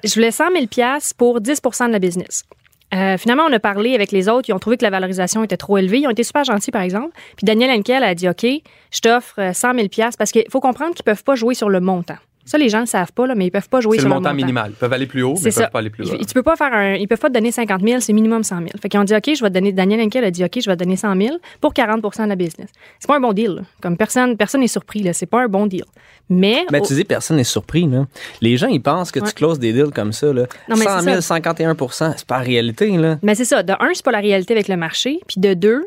je 0.03 0.13
voulais 0.13 0.31
100 0.31 0.51
000 0.53 0.67
pièces 0.67 1.13
pour 1.13 1.39
10% 1.41 1.87
de 1.87 1.91
la 1.91 1.99
business. 1.99 2.45
Euh, 2.93 3.17
finalement, 3.17 3.43
on 3.47 3.53
a 3.53 3.59
parlé 3.59 3.93
avec 3.93 4.11
les 4.11 4.29
autres, 4.29 4.49
ils 4.49 4.53
ont 4.53 4.59
trouvé 4.59 4.77
que 4.77 4.83
la 4.83 4.89
valorisation 4.89 5.43
était 5.43 5.57
trop 5.57 5.77
élevée, 5.77 5.99
ils 5.99 6.07
ont 6.07 6.11
été 6.11 6.23
super 6.23 6.43
gentils, 6.43 6.71
par 6.71 6.81
exemple. 6.81 7.11
Puis 7.37 7.45
Daniel 7.45 7.69
Henkel 7.71 8.03
a 8.03 8.15
dit, 8.15 8.27
OK, 8.27 8.45
je 8.45 8.99
t'offre 8.99 9.39
euh, 9.39 9.53
100 9.53 9.75
000 9.75 9.87
pièces 9.89 10.17
parce 10.17 10.31
qu'il 10.31 10.45
faut 10.49 10.59
comprendre 10.59 10.95
qu'ils 10.95 11.05
peuvent 11.05 11.23
pas 11.23 11.35
jouer 11.35 11.53
sur 11.53 11.69
le 11.69 11.79
montant. 11.79 12.17
Ça, 12.49 12.57
les 12.57 12.67
gens 12.69 12.79
ne 12.79 12.83
le 12.83 12.87
savent 12.87 13.11
pas, 13.13 13.27
là, 13.27 13.35
mais 13.35 13.45
ils 13.45 13.51
peuvent 13.51 13.69
pas 13.69 13.79
jouer 13.79 13.97
C'est 13.97 14.01
sur 14.01 14.09
le 14.09 14.15
le 14.15 14.19
montant 14.21 14.29
montant. 14.29 14.35
minimal. 14.45 14.71
Ils 14.71 14.75
peuvent 14.79 14.91
aller 14.93 15.05
plus 15.05 15.21
haut, 15.21 15.33
mais 15.35 15.39
ils 15.39 15.43
peuvent 15.43 15.53
ça. 15.53 15.67
pas 15.67 15.79
aller 15.79 15.89
plus 15.91 16.09
bas. 16.09 16.15
Ils- 16.19 16.25
Tu 16.25 16.33
peux 16.33 16.41
pas 16.41 16.55
faire 16.55 16.73
un, 16.73 16.93
ils 16.95 17.07
peuvent 17.07 17.19
pas 17.19 17.27
te 17.29 17.33
donner 17.33 17.51
50 17.51 17.81
000, 17.81 17.99
c'est 17.99 18.11
minimum 18.13 18.43
100 18.43 18.57
000. 18.57 18.69
Fait 18.81 18.89
qu'ils 18.89 18.99
ont 18.99 19.03
dit, 19.03 19.13
OK, 19.15 19.23
je 19.35 19.41
vais 19.43 19.49
te 19.49 19.53
donner, 19.53 19.71
Daniel 19.71 20.01
Henkel 20.01 20.23
a 20.23 20.31
dit, 20.31 20.43
OK, 20.43 20.59
je 20.59 20.69
vais 20.69 20.75
te 20.75 20.83
donner 20.83 20.95
100 20.95 21.15
000 21.15 21.37
pour 21.61 21.73
40% 21.73 22.23
de 22.23 22.29
la 22.29 22.35
business. 22.35 22.69
C'est 22.99 23.07
pas 23.07 23.17
un 23.17 23.19
bon 23.19 23.33
deal, 23.33 23.51
là. 23.51 23.61
Comme 23.81 23.97
personne, 23.97 24.35
personne 24.35 24.61
n'est 24.61 24.67
surpris, 24.67 25.03
là. 25.03 25.13
C'est 25.13 25.27
pas 25.27 25.41
un 25.43 25.47
bon 25.47 25.67
deal. 25.67 25.85
Mais, 26.29 26.65
Mais 26.71 26.81
au- 26.81 26.85
tu 26.85 26.93
dis, 26.93 27.03
personne 27.03 27.37
n'est 27.37 27.43
surpris. 27.43 27.85
Là. 27.87 28.05
Les 28.41 28.57
gens, 28.57 28.67
ils 28.67 28.81
pensent 28.81 29.11
que 29.11 29.19
Ouais. 29.19 29.27
tu 29.27 29.33
closes 29.33 29.59
des 29.59 29.71
deals 29.73 29.91
comme 29.93 30.11
ça. 30.13 30.33
Là. 30.33 30.43
Non, 30.67 30.75
mais 30.75 30.85
100 30.85 30.99
c'est 30.99 31.05
000, 31.05 31.21
ça. 31.21 31.35
51% 31.35 32.13
c'est 32.17 32.25
pas 32.27 32.37
la 32.39 32.43
réalité. 32.43 32.89
Là. 32.97 33.17
mais 33.21 33.35
c'est 33.35 33.45
ça. 33.45 33.61
De 33.63 33.73
un, 33.73 33.89
c'est 33.93 34.03
pas 34.05 34.11
la 34.11 34.19
réalité 34.19 34.53
avec 34.53 34.67
le 34.67 34.77
marché. 34.77 35.19
Puis 35.27 35.39
de 35.39 35.53
deux, 35.53 35.85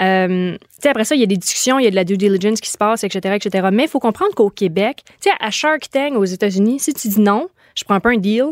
euh, 0.00 0.56
après 0.84 1.04
ça, 1.04 1.14
il 1.14 1.20
y 1.20 1.24
a 1.24 1.26
des 1.26 1.36
discussions, 1.36 1.78
il 1.78 1.84
y 1.84 1.86
a 1.86 1.90
de 1.90 1.96
la 1.96 2.04
due 2.04 2.16
diligence 2.16 2.60
qui 2.60 2.70
se 2.70 2.78
passe, 2.78 3.04
etc., 3.04 3.36
etc. 3.36 3.68
Mais 3.72 3.84
il 3.84 3.88
faut 3.88 3.98
comprendre 3.98 4.34
qu'au 4.34 4.50
Québec, 4.50 5.02
à 5.40 5.50
Shark 5.50 5.88
Tank 5.90 6.14
aux 6.14 6.24
États-Unis, 6.24 6.78
si 6.80 6.94
tu 6.94 7.08
dis 7.08 7.20
non, 7.20 7.48
je 7.74 7.84
prends 7.84 8.00
pas 8.00 8.10
un 8.10 8.16
deal, 8.16 8.46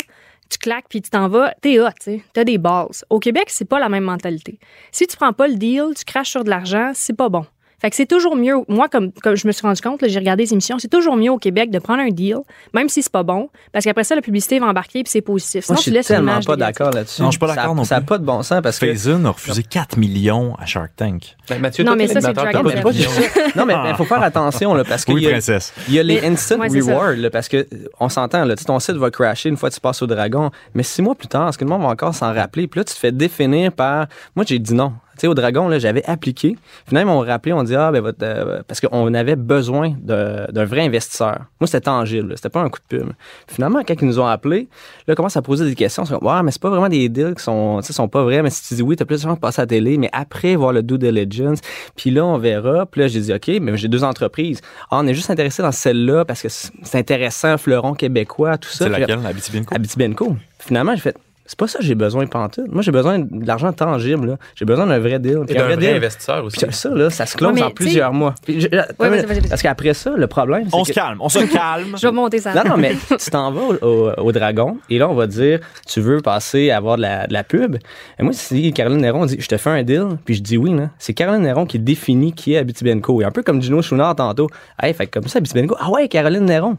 tu 0.48 0.59
claques 0.59 0.87
puis 0.88 1.02
tu 1.02 1.11
t'en 1.11 1.28
vas, 1.28 1.54
t'es 1.61 1.80
hot, 1.80 1.88
tu. 2.00 2.22
T'as 2.32 2.44
des 2.44 2.59
balls. 2.59 2.88
Au 3.11 3.18
Québec, 3.18 3.44
c'est 3.48 3.64
pas 3.64 3.78
la 3.78 3.88
même 3.88 4.04
mentalité. 4.04 4.59
Si 4.92 5.06
tu 5.06 5.16
prends 5.16 5.32
pas 5.32 5.48
le 5.48 5.56
deal, 5.56 5.87
tu 5.96 6.04
craches 6.04 6.30
sur 6.30 6.44
de 6.44 6.50
l'argent, 6.50 6.92
c'est 6.94 7.16
pas 7.16 7.28
bon. 7.28 7.44
Fait 7.87 7.90
que 7.90 7.94
c'est 7.96 8.07
toujours 8.07 8.35
mieux, 8.35 8.57
moi, 8.66 8.88
comme, 8.88 9.12
comme 9.22 9.37
je 9.37 9.46
me 9.46 9.53
suis 9.53 9.62
rendu 9.62 9.81
compte, 9.81 10.01
j'ai 10.09 10.18
regardé 10.18 10.42
les 10.42 10.53
émissions, 10.53 10.77
c'est 10.81 10.88
toujours 10.88 11.14
mieux 11.16 11.31
au 11.31 11.38
Québec 11.38 11.70
de 11.70 11.79
prendre 11.79 12.01
un 12.01 12.09
deal, 12.09 12.38
même 12.75 12.88
si 12.88 13.01
c'est 13.01 13.12
pas 13.12 13.22
bon, 13.22 13.49
parce 13.72 13.85
qu'après 13.85 14.03
ça, 14.03 14.16
la 14.16 14.22
publicité 14.22 14.59
va 14.59 14.66
embarquer 14.66 15.05
puis 15.05 15.11
c'est 15.12 15.20
positif. 15.20 15.64
Sinon, 15.66 15.75
Moi, 15.77 15.83
je 15.87 15.90
suis 15.92 16.03
tellement 16.03 16.40
pas 16.40 16.57
d'accord 16.57 16.90
là-dessus. 16.90 17.22
Non, 17.22 17.29
je 17.29 17.35
suis 17.35 17.38
pas 17.38 17.55
d'accord 17.55 17.77
non 17.77 17.85
Ça 17.85 17.94
n'a 17.94 18.01
plus. 18.01 18.07
pas 18.09 18.18
de 18.18 18.25
bon 18.25 18.42
sens 18.42 18.61
parce 18.61 18.81
que. 18.81 18.87
Faison 18.87 19.25
a 19.27 19.31
refusé 19.31 19.62
4 19.62 19.99
millions 19.99 20.57
à 20.57 20.66
Shark 20.66 20.96
Tank. 20.96 21.37
Ben, 21.49 21.61
Mathieu, 21.61 21.85
Non, 21.85 21.94
mais 21.94 22.09
ça, 22.09 22.20
c'est. 22.20 22.35
Non, 23.57 23.64
mais 23.64 23.75
il 23.88 23.94
faut 23.94 24.05
faire 24.05 24.20
attention 24.25 24.75
là, 24.75 24.83
parce 24.83 25.05
qu'il 25.05 25.14
Oui, 25.14 25.22
y, 25.22 25.27
a- 25.29 25.31
princesse. 25.31 25.72
il 25.87 25.94
y 25.94 26.01
a 26.01 26.03
les 26.03 26.27
instant 26.27 26.57
rewards 26.59 27.14
là, 27.16 27.31
parce 27.31 27.46
que 27.49 27.68
on 28.01 28.09
s'entend 28.09 28.44
là, 28.44 28.57
ton 28.57 28.81
site 28.81 28.96
va 28.96 29.12
crasher 29.12 29.49
une 29.49 29.57
fois 29.57 29.68
que 29.70 29.77
tu 29.77 29.81
passes 29.81 30.03
au 30.03 30.09
dragon, 30.09 30.51
mais 30.75 30.83
six 30.83 31.03
mois 31.03 31.14
plus 31.14 31.29
tard, 31.29 31.51
est-ce 31.51 31.57
que 31.59 31.62
le 31.64 31.70
monde 31.70 31.83
va 31.83 31.88
encore 31.90 32.16
s'en 32.16 32.35
rappeler? 32.35 32.66
Puis 32.66 32.81
là, 32.81 32.85
tu 32.85 32.94
te 32.94 32.99
fais 32.99 33.12
définir 33.12 33.70
par. 33.70 34.09
Moi, 34.35 34.44
j'ai 34.49 34.59
dit 34.59 34.75
non. 34.75 34.92
Tu 35.16 35.22
sais, 35.22 35.26
au 35.26 35.35
dragon, 35.35 35.68
là, 35.68 35.79
j'avais 35.79 36.05
appliqué. 36.05 36.57
Finalement, 36.87 37.12
ils 37.12 37.14
m'ont 37.16 37.24
rappelé, 37.24 37.52
on 37.52 37.62
dit 37.62 37.74
ah 37.74 37.90
ben 37.90 38.00
votre, 38.00 38.18
euh, 38.22 38.62
parce 38.66 38.81
qu'on 38.81 39.14
avait 39.14 39.37
besoin 39.37 39.94
d'un 40.02 40.64
vrai 40.64 40.83
investisseur. 40.83 41.40
Moi, 41.61 41.66
c'était 41.66 41.81
tangible, 41.81 42.35
c'était 42.37 42.50
pas 42.50 42.61
un 42.61 42.68
coup 42.68 42.81
de 42.90 42.98
pub. 42.98 43.09
Finalement, 43.48 43.83
quand 43.87 43.94
ils 44.00 44.07
nous 44.07 44.20
ont 44.20 44.26
appelés, 44.26 44.68
là, 45.07 45.12
ils 45.12 45.16
commencent 45.16 45.37
à 45.37 45.42
poser 45.42 45.64
des 45.64 45.74
questions. 45.74 46.05
Ils 46.05 46.09
sont 46.09 46.18
comme, 46.18 46.29
ouais, 46.29 46.42
mais 46.42 46.50
c'est 46.50 46.62
pas 46.62 46.70
vraiment 46.70 46.88
des 46.88 47.09
deals 47.09 47.35
qui 47.35 47.42
sont, 47.42 47.79
tu 47.81 47.87
sais, 47.87 47.92
sont 47.92 48.09
pas 48.09 48.22
vrais. 48.22 48.42
Mais 48.42 48.50
si 48.50 48.68
tu 48.68 48.74
dis 48.74 48.83
oui, 48.83 48.96
t'as 48.96 49.05
plus 49.05 49.16
de 49.16 49.22
chance 49.29 49.37
de 49.37 49.40
passer 49.40 49.61
à 49.61 49.64
la 49.64 49.68
télé, 49.68 49.96
mais 49.98 50.11
après 50.12 50.57
voir 50.57 50.72
le 50.72 50.83
due 50.83 50.98
diligence, 50.98 51.61
puis 51.96 52.11
là, 52.11 52.24
on 52.24 52.38
verra. 52.38 52.87
Puis 52.87 53.00
là, 53.00 53.09
j'ai 53.09 53.20
dit, 53.20 53.33
OK, 53.33 53.50
mais 53.61 53.76
j'ai 53.76 53.88
deux 53.88 54.05
entreprises. 54.05 54.61
Ah, 54.90 54.98
on 55.00 55.07
est 55.07 55.14
juste 55.14 55.31
intéressé 55.31 55.62
dans 55.62 55.72
celle-là 55.72 56.24
parce 56.24 56.42
que 56.42 56.48
c'est 56.48 56.94
intéressant, 56.94 57.57
fleuron 57.59 57.94
québécois, 57.94 58.59
tout 58.59 58.68
ça. 58.68 58.85
C'est 58.85 58.90
laquelle, 58.90 59.24
Abitibi-Inco? 59.24 59.74
Abitibi-Benco. 59.74 60.37
Finalement, 60.59 60.94
j'ai 60.94 61.00
fait, 61.00 61.16
c'est 61.46 61.59
pas 61.59 61.66
ça 61.68 61.78
que 61.78 61.85
j'ai 61.85 61.94
besoin 61.94 62.26
pantoute. 62.26 62.68
Moi, 62.68 62.82
j'ai 62.82 62.90
besoin 62.92 63.18
de 63.18 63.46
l'argent 63.46 63.72
tangible. 63.72 64.26
là. 64.30 64.37
J'ai 64.54 64.64
besoin 64.64 64.87
d'un 64.87 64.98
vrai 64.98 65.18
deal. 65.18 65.40
Et 65.48 65.54
d'un 65.54 65.61
un 65.61 65.64
vrai 65.64 65.76
vrai 65.76 65.87
deal. 65.87 65.96
investisseur 65.96 66.44
aussi. 66.44 66.59
Puis 66.64 66.74
ça, 66.74 66.90
là, 66.90 67.09
ça 67.11 67.24
se 67.26 67.37
close 67.37 67.52
Ouais, 67.54 67.62
en 67.62 67.70
plusieurs 67.70 68.12
mois. 68.12 68.35
Puis 68.44 68.61
je- 68.61 68.68
Ouais, 68.68 68.85
vas-y, 68.98 69.24
vas-y, 69.24 69.40
vas-y. 69.40 69.48
parce 69.48 69.62
qu'après 69.62 69.94
ça, 69.94 70.12
le 70.16 70.26
problème, 70.26 70.64
c'est 70.70 70.76
On 70.76 70.82
que... 70.82 70.88
se 70.88 70.92
calme, 70.92 71.18
on 71.20 71.28
se 71.28 71.38
calme. 71.52 71.96
Je 71.96 72.06
vais 72.06 72.12
monter 72.12 72.38
ça. 72.38 72.52
Non, 72.54 72.70
non, 72.70 72.76
mais 72.76 72.94
tu 73.09 73.30
t'en 73.30 73.50
vas 73.52 73.61
au, 73.61 73.87
au- 73.87 74.12
au 74.24 74.32
Dragon 74.32 74.78
et 74.90 74.98
là, 74.98 75.09
on 75.09 75.14
va 75.14 75.26
dire, 75.26 75.61
tu 75.87 76.00
veux 76.00 76.20
passer 76.20 76.70
à 76.70 76.76
avoir 76.78 76.96
de 76.96 77.02
la, 77.02 77.26
de 77.26 77.32
la 77.32 77.44
pub. 77.44 77.76
Et 78.18 78.22
moi, 78.22 78.32
si 78.32 78.72
Caroline 78.72 79.00
Néron 79.00 79.26
dit, 79.26 79.37
je 79.38 79.48
te 79.48 79.56
fais 79.56 79.70
un 79.70 79.82
deal, 79.82 80.06
puis 80.24 80.35
je 80.35 80.42
dis 80.42 80.56
oui, 80.56 80.74
là, 80.74 80.90
c'est 80.98 81.14
Caroline 81.14 81.42
Néron 81.42 81.66
qui 81.66 81.78
définit 81.78 82.32
qui 82.32 82.54
est 82.54 82.59
Abitibenco. 82.59 83.20
Et 83.22 83.24
un 83.24 83.30
peu 83.30 83.42
comme 83.42 83.62
Gino 83.62 83.80
Chouinard 83.82 84.16
tantôt. 84.16 84.48
Hey, 84.82 84.92
fait 84.94 85.06
que 85.06 85.18
comme 85.20 85.28
ça, 85.28 85.38
Abitibenco, 85.38 85.76
ah 85.78 85.90
ouais, 85.90 86.09
Caroline 86.09 86.44
Néron. 86.44 86.76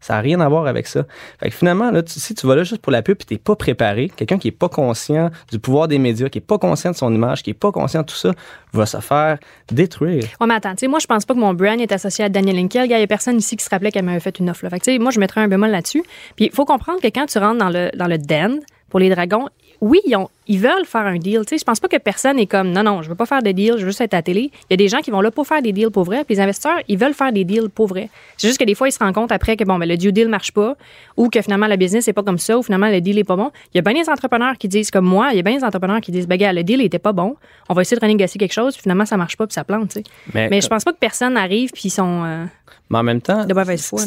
Ça 0.00 0.14
n'a 0.14 0.20
rien 0.20 0.40
à 0.40 0.48
voir 0.48 0.66
avec 0.66 0.86
ça. 0.86 1.04
Fait 1.40 1.50
que 1.50 1.54
finalement, 1.56 1.90
là, 1.90 2.02
tu- 2.02 2.18
si 2.18 2.34
tu 2.34 2.46
vas 2.46 2.54
là 2.56 2.62
juste 2.62 2.80
pour 2.80 2.92
la 2.92 3.02
pub 3.02 3.18
et 3.20 3.24
t'es 3.24 3.38
pas 3.38 3.56
préparé, 3.56 4.10
quelqu'un 4.14 4.38
qui 4.38 4.48
est 4.48 4.52
pas 4.52 4.68
conscient 4.68 5.30
du 5.50 5.58
pouvoir 5.58 5.88
des 5.88 5.98
médias, 5.98 6.28
qui 6.28 6.38
est 6.38 6.40
pas 6.42 6.58
conscient 6.58 6.90
de 6.92 6.96
son 6.96 7.12
image, 7.14 7.42
qui 7.42 7.50
est 7.50 7.54
pas 7.54 7.72
conscient 7.72 8.00
de 8.02 8.06
tout 8.06 8.14
ça, 8.14 8.32
va 8.72 8.86
se 8.86 8.98
faire 8.98 9.38
détruire. 9.70 10.24
Ouais, 10.40 10.46
mais 10.46 10.54
attends, 10.54 10.70
tu 10.74 10.78
sais, 10.80 10.88
moi, 10.88 10.98
je 11.00 11.06
pense 11.06 11.24
pas 11.24 11.34
que 11.34 11.38
mon 11.40 11.54
brand 11.54 11.80
est 11.80 11.92
associé 11.92 12.24
à 12.24 12.28
Daniel 12.28 12.58
Henkel. 12.58 12.86
Il 12.86 12.90
y 12.90 12.94
a 12.94 13.06
personne 13.06 13.36
ici 13.38 13.56
qui 13.56 13.64
se 13.64 13.70
rappelait 13.70 13.90
qu'elle 13.92 14.04
m'avait 14.04 14.20
fait 14.20 14.38
une 14.38 14.48
offre. 14.50 14.64
Là. 14.64 14.70
Fait 14.70 14.78
que, 14.80 14.84
tu 14.90 14.98
moi, 14.98 15.10
je 15.10 15.20
mettrais 15.20 15.40
un 15.40 15.48
bémol 15.48 15.70
là-dessus. 15.70 16.02
Puis, 16.36 16.46
il 16.46 16.52
faut 16.52 16.64
comprendre 16.64 17.00
que 17.00 17.08
quand 17.08 17.26
tu 17.26 17.38
rentres 17.38 17.58
dans 17.58 17.70
le, 17.70 17.90
dans 17.96 18.06
le 18.06 18.18
den 18.18 18.60
pour 18.88 19.00
les 19.00 19.10
dragons, 19.10 19.48
oui, 19.80 20.00
ils, 20.06 20.14
ont- 20.16 20.28
ils 20.46 20.58
veulent 20.58 20.84
faire 20.84 21.02
un 21.06 21.16
deal. 21.16 21.40
Tu 21.46 21.50
sais, 21.50 21.58
je 21.58 21.64
pense 21.64 21.80
pas 21.80 21.88
que 21.88 21.96
personne 21.96 22.38
est 22.38 22.46
comme, 22.46 22.70
non, 22.70 22.82
non, 22.82 23.02
je 23.02 23.08
veux 23.08 23.14
pas 23.14 23.24
faire 23.26 23.42
de 23.42 23.50
deal, 23.52 23.74
je 23.78 23.82
veux 23.84 23.86
juste 23.90 24.00
être 24.02 24.14
à 24.14 24.18
la 24.18 24.22
télé. 24.22 24.50
Il 24.68 24.72
y 24.72 24.74
a 24.74 24.76
des 24.76 24.88
gens 24.88 24.98
qui 24.98 25.10
vont 25.10 25.20
là 25.20 25.30
pour 25.30 25.46
faire 25.46 25.62
des 25.62 25.72
deals 25.72 25.90
pour 25.90 26.04
vrai. 26.04 26.24
Puis, 26.24 26.34
les 26.34 26.40
investisseurs, 26.40 26.78
ils 26.88 26.98
veulent 26.98 27.14
faire 27.14 27.32
des 27.32 27.44
deals 27.44 27.70
pour 27.70 27.86
vrai. 27.86 28.10
C'est 28.36 28.48
juste 28.48 28.58
que 28.60 28.64
des 28.64 28.74
fois, 28.74 28.88
ils 28.88 28.92
se 28.92 28.98
rendent 28.98 29.14
compte 29.14 29.32
après 29.32 29.56
que, 29.56 29.64
bon, 29.64 29.78
ben, 29.78 29.88
le 29.88 29.96
due 29.96 30.12
deal 30.12 30.28
marche 30.28 30.52
pas 30.52 30.76
ou 31.16 31.28
que 31.28 31.40
finalement, 31.40 31.66
la 31.66 31.76
business 31.76 32.06
n'est 32.06 32.12
pas 32.12 32.22
comme 32.22 32.38
ça 32.38 32.58
ou 32.58 32.62
finalement, 32.62 32.88
le 32.88 33.00
deal 33.00 33.18
est 33.18 33.24
pas 33.24 33.36
bon. 33.36 33.50
Il 33.72 33.78
y 33.78 33.80
a 33.80 33.82
bien 33.82 34.00
des 34.02 34.08
entrepreneurs 34.10 34.58
qui 34.58 34.68
disent 34.68 34.90
comme 34.90 35.06
moi, 35.06 35.28
il 35.32 35.36
y 35.36 35.40
a 35.40 35.42
bien 35.42 35.56
des 35.56 35.64
entrepreneurs 35.64 36.00
qui 36.00 36.12
disent, 36.12 36.26
ben, 36.28 36.36
gars, 36.36 36.52
le 36.52 36.62
deal 36.62 36.80
était 36.82 36.98
pas 36.98 37.12
bon. 37.12 37.36
On 37.68 37.74
va 37.74 37.82
essayer 37.82 37.96
de 37.96 38.02
renégocier 38.04 38.38
quelque 38.38 38.52
chose, 38.52 38.74
puis 38.74 38.82
finalement, 38.82 39.06
ça 39.06 39.16
marche 39.16 39.36
pas, 39.36 39.46
puis 39.46 39.54
ça 39.54 39.64
plante, 39.64 39.88
tu 39.90 40.00
sais. 40.00 40.04
Mais 40.50 40.60
je 40.60 40.68
pense 40.68 40.84
pas 40.84 40.92
que 40.92 40.98
personne 40.98 41.36
arrive 41.36 41.70
puis 41.72 41.82
ils 41.86 41.90
sont 41.90 42.22
euh, 42.24 42.44
Mais 42.90 42.98
en 42.98 43.02
même 43.02 43.20
temps. 43.20 43.44
de 43.46 43.54
mauvaise 43.54 43.84
foi. 43.86 44.00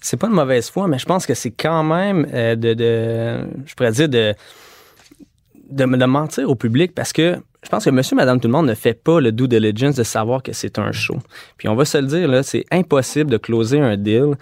C'est 0.00 0.16
pas 0.16 0.28
de 0.28 0.32
mauvaise 0.32 0.70
foi, 0.70 0.86
mais 0.88 0.98
je 0.98 1.06
pense 1.06 1.26
que 1.26 1.34
c'est 1.34 1.50
quand 1.50 1.82
même 1.82 2.26
euh, 2.32 2.54
de, 2.56 2.74
de- 2.74 3.48
Je 3.66 3.74
pourrais 3.74 3.92
dire 3.92 4.08
de, 4.08 4.34
de. 5.70 5.84
de 5.84 6.04
mentir 6.06 6.48
au 6.48 6.54
public 6.54 6.94
parce 6.94 7.12
que 7.12 7.36
je 7.64 7.68
pense 7.68 7.84
que 7.84 7.90
monsieur, 7.90 8.14
madame, 8.16 8.40
tout 8.40 8.46
le 8.48 8.52
monde 8.52 8.66
ne 8.68 8.74
fait 8.74 8.94
pas 8.94 9.20
le 9.20 9.32
due 9.32 9.48
diligence 9.48 9.96
de 9.96 10.04
savoir 10.04 10.42
que 10.44 10.52
c'est 10.52 10.78
un 10.78 10.92
show. 10.92 11.16
Puis 11.56 11.68
on 11.68 11.74
va 11.74 11.84
se 11.84 11.98
le 11.98 12.06
dire, 12.06 12.28
là, 12.28 12.42
c'est 12.44 12.64
impossible 12.70 13.30
de 13.30 13.36
closer 13.36 13.80
un 13.80 13.96
deal 13.96 14.34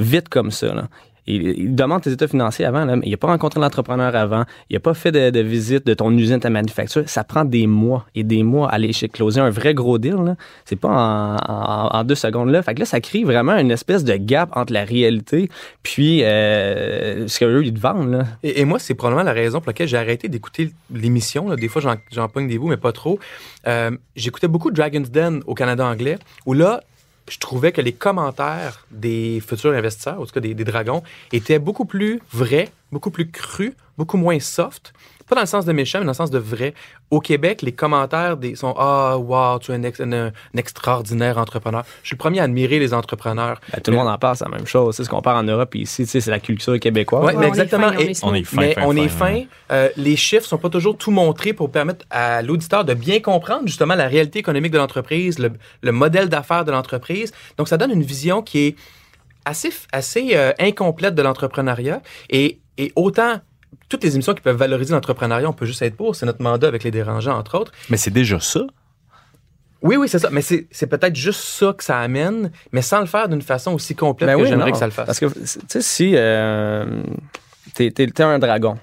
vite 0.00 0.28
comme 0.28 0.50
ça. 0.50 0.74
Là. 0.74 0.88
Il, 1.26 1.74
demande 1.74 2.02
tes 2.02 2.12
états 2.12 2.28
financiers 2.28 2.64
avant, 2.64 2.84
là, 2.84 2.96
mais 2.96 3.06
il 3.06 3.10
n'a 3.10 3.16
pas 3.16 3.28
rencontré 3.28 3.60
l'entrepreneur 3.60 4.14
avant, 4.14 4.44
il 4.68 4.74
n'a 4.74 4.80
pas 4.80 4.94
fait 4.94 5.12
de, 5.12 5.40
visite 5.40 5.86
de 5.86 5.94
ton 5.94 6.10
usine, 6.12 6.40
ta 6.40 6.50
manufacture. 6.50 7.02
Ça 7.06 7.24
prend 7.24 7.44
des 7.44 7.66
mois 7.66 8.06
et 8.14 8.24
des 8.24 8.42
mois 8.42 8.68
à 8.68 8.74
aller 8.74 8.92
chez 8.92 9.08
closer 9.08 9.40
un 9.40 9.50
vrai 9.50 9.74
gros 9.74 9.98
deal. 9.98 10.36
C'est 10.64 10.76
pas 10.76 11.38
en, 11.48 12.04
deux 12.04 12.14
secondes 12.14 12.50
là. 12.50 12.62
Fait 12.62 12.74
que 12.74 12.80
là, 12.80 12.86
ça 12.86 13.00
crée 13.00 13.24
vraiment 13.24 13.56
une 13.56 13.70
espèce 13.70 14.04
de 14.04 14.14
gap 14.16 14.50
entre 14.54 14.72
la 14.72 14.84
réalité 14.84 15.48
puis 15.82 16.22
euh, 16.22 17.26
ce 17.28 17.38
qu'eux 17.38 17.64
ils 17.64 17.72
te 17.72 17.80
vendent. 17.80 18.10
Là. 18.10 18.24
Et, 18.42 18.64
moi, 18.64 18.78
c'est 18.78 18.94
probablement 18.94 19.24
la 19.24 19.32
raison 19.32 19.60
pour 19.60 19.68
laquelle 19.68 19.88
j'ai 19.88 19.96
arrêté 19.96 20.28
d'écouter 20.28 20.72
l'émission. 20.92 21.54
Des 21.54 21.68
fois, 21.68 21.82
j'en 22.10 22.28
pogne 22.28 22.48
des 22.48 22.58
bouts, 22.58 22.68
mais 22.68 22.76
pas 22.76 22.92
trop. 22.92 23.18
Euh, 23.66 23.90
j'écoutais 24.16 24.48
beaucoup 24.48 24.70
Dragon's 24.70 25.10
Den 25.10 25.42
au 25.46 25.54
Canada 25.54 25.86
anglais, 25.86 26.18
où 26.46 26.52
là, 26.52 26.82
je 27.28 27.38
trouvais 27.38 27.72
que 27.72 27.80
les 27.80 27.92
commentaires 27.92 28.86
des 28.90 29.40
futurs 29.40 29.72
investisseurs, 29.72 30.20
en 30.20 30.26
tout 30.26 30.32
cas 30.32 30.40
des, 30.40 30.54
des 30.54 30.64
dragons, 30.64 31.02
étaient 31.32 31.58
beaucoup 31.58 31.84
plus 31.84 32.20
vrais, 32.32 32.70
beaucoup 32.92 33.10
plus 33.10 33.30
crus, 33.30 33.72
beaucoup 33.96 34.16
moins 34.16 34.40
soft. 34.40 34.92
Pas 35.34 35.40
dans 35.40 35.42
le 35.42 35.46
sens 35.48 35.64
de 35.64 35.72
méchant, 35.72 35.98
mais 35.98 36.04
dans 36.04 36.12
le 36.12 36.16
sens 36.16 36.30
de 36.30 36.38
vrai. 36.38 36.74
Au 37.10 37.18
Québec, 37.18 37.60
les 37.62 37.72
commentaires 37.72 38.36
des, 38.36 38.54
sont 38.54 38.72
Ah, 38.78 39.18
wow, 39.18 39.58
tu 39.58 39.72
es 39.72 39.74
un, 39.74 39.82
ex- 39.82 40.00
un- 40.00 40.12
un 40.28 40.32
extraordinaire 40.56 41.38
entrepreneur. 41.38 41.82
Je 42.02 42.06
suis 42.08 42.14
le 42.14 42.18
premier 42.18 42.38
à 42.38 42.44
admirer 42.44 42.78
les 42.78 42.94
entrepreneurs. 42.94 43.60
Ben, 43.72 43.80
tout 43.80 43.90
le 43.90 43.96
monde 43.96 44.06
en 44.08 44.16
parle, 44.16 44.36
c'est 44.36 44.44
la 44.44 44.52
même 44.56 44.66
chose. 44.66 44.94
C'est 44.94 45.02
ce 45.02 45.08
qu'on 45.10 45.22
parle 45.22 45.38
en 45.38 45.42
Europe 45.50 45.74
et 45.74 45.80
ici, 45.80 46.06
c'est 46.06 46.24
la 46.28 46.38
culture 46.38 46.78
québécoise. 46.78 47.24
Ouais, 47.24 47.34
Ouais, 47.34 47.44
est 47.46 47.48
exactement. 47.48 47.88
fin, 47.90 47.96
on 47.96 48.00
est 48.00 48.14
smooth. 48.14 48.30
On 48.30 48.34
est 48.34 48.44
fin, 48.44 48.60
mais 48.60 48.74
fin, 48.74 48.82
on 48.84 48.90
fin, 48.92 48.96
est 49.02 49.08
fin. 49.08 49.32
ouais. 49.34 49.48
Euh, 49.72 49.88
les 49.96 50.14
chiffres 50.14 50.46
sont 50.46 50.58
pas 50.58 50.68
toujours 50.70 50.96
tout 50.96 51.10
montrés 51.10 51.52
pour 51.52 51.70
permettre 51.72 52.04
à 52.10 52.40
l'auditeur 52.42 52.84
de 52.84 52.94
bien 52.94 53.18
comprendre 53.18 53.66
justement 53.66 53.96
la 53.96 54.06
réalité 54.06 54.38
économique 54.38 54.70
de 54.72 54.78
l'entreprise, 54.78 55.40
le, 55.40 55.50
le 55.82 55.90
modèle 55.92 56.28
d'affaires 56.28 56.64
de 56.64 56.70
l'entreprise. 56.70 57.32
Donc, 57.58 57.66
ça 57.66 57.76
donne 57.76 57.90
une 57.90 58.02
vision 58.04 58.40
qui 58.42 58.66
est 58.66 58.76
assez, 59.44 59.70
assez 59.92 60.30
euh, 60.34 60.52
incomplète 60.60 61.14
de 61.16 61.22
l'entrepreneuriat. 61.22 62.00
Et, 62.30 62.60
et 62.78 62.92
autant, 62.96 63.40
toutes 63.88 64.04
les 64.04 64.14
émissions 64.14 64.34
qui 64.34 64.40
peuvent 64.40 64.56
valoriser 64.56 64.92
l'entrepreneuriat, 64.92 65.48
on 65.48 65.52
peut 65.52 65.66
juste 65.66 65.82
être 65.82 65.96
pour. 65.96 66.16
C'est 66.16 66.26
notre 66.26 66.42
mandat 66.42 66.68
avec 66.68 66.84
les 66.84 66.90
dérangeants, 66.90 67.36
entre 67.36 67.58
autres. 67.58 67.72
Mais 67.90 67.96
c'est 67.96 68.10
déjà 68.10 68.40
ça. 68.40 68.60
Oui, 69.82 69.96
oui, 69.96 70.08
c'est 70.08 70.18
ça. 70.18 70.30
Mais 70.30 70.40
c'est 70.40 70.66
c'est 70.70 70.86
peut-être 70.86 71.14
juste 71.14 71.40
ça 71.40 71.74
que 71.76 71.84
ça 71.84 71.98
amène, 71.98 72.50
mais 72.72 72.80
sans 72.80 73.00
le 73.00 73.06
faire 73.06 73.28
d'une 73.28 73.42
façon 73.42 73.72
aussi 73.74 73.94
complète 73.94 74.28
Ben 74.28 74.36
que 74.36 74.42
oui, 74.42 74.48
j'aimerais 74.48 74.72
que 74.72 74.78
ça 74.78 74.86
le 74.86 74.92
fasse. 74.92 75.06
Parce 75.06 75.20
que, 75.20 75.26
tu 75.26 75.46
sais, 75.68 75.82
si 75.82 76.12
euh, 76.14 77.02
t'es 77.74 78.22
un 78.22 78.38
dragon, 78.38 78.78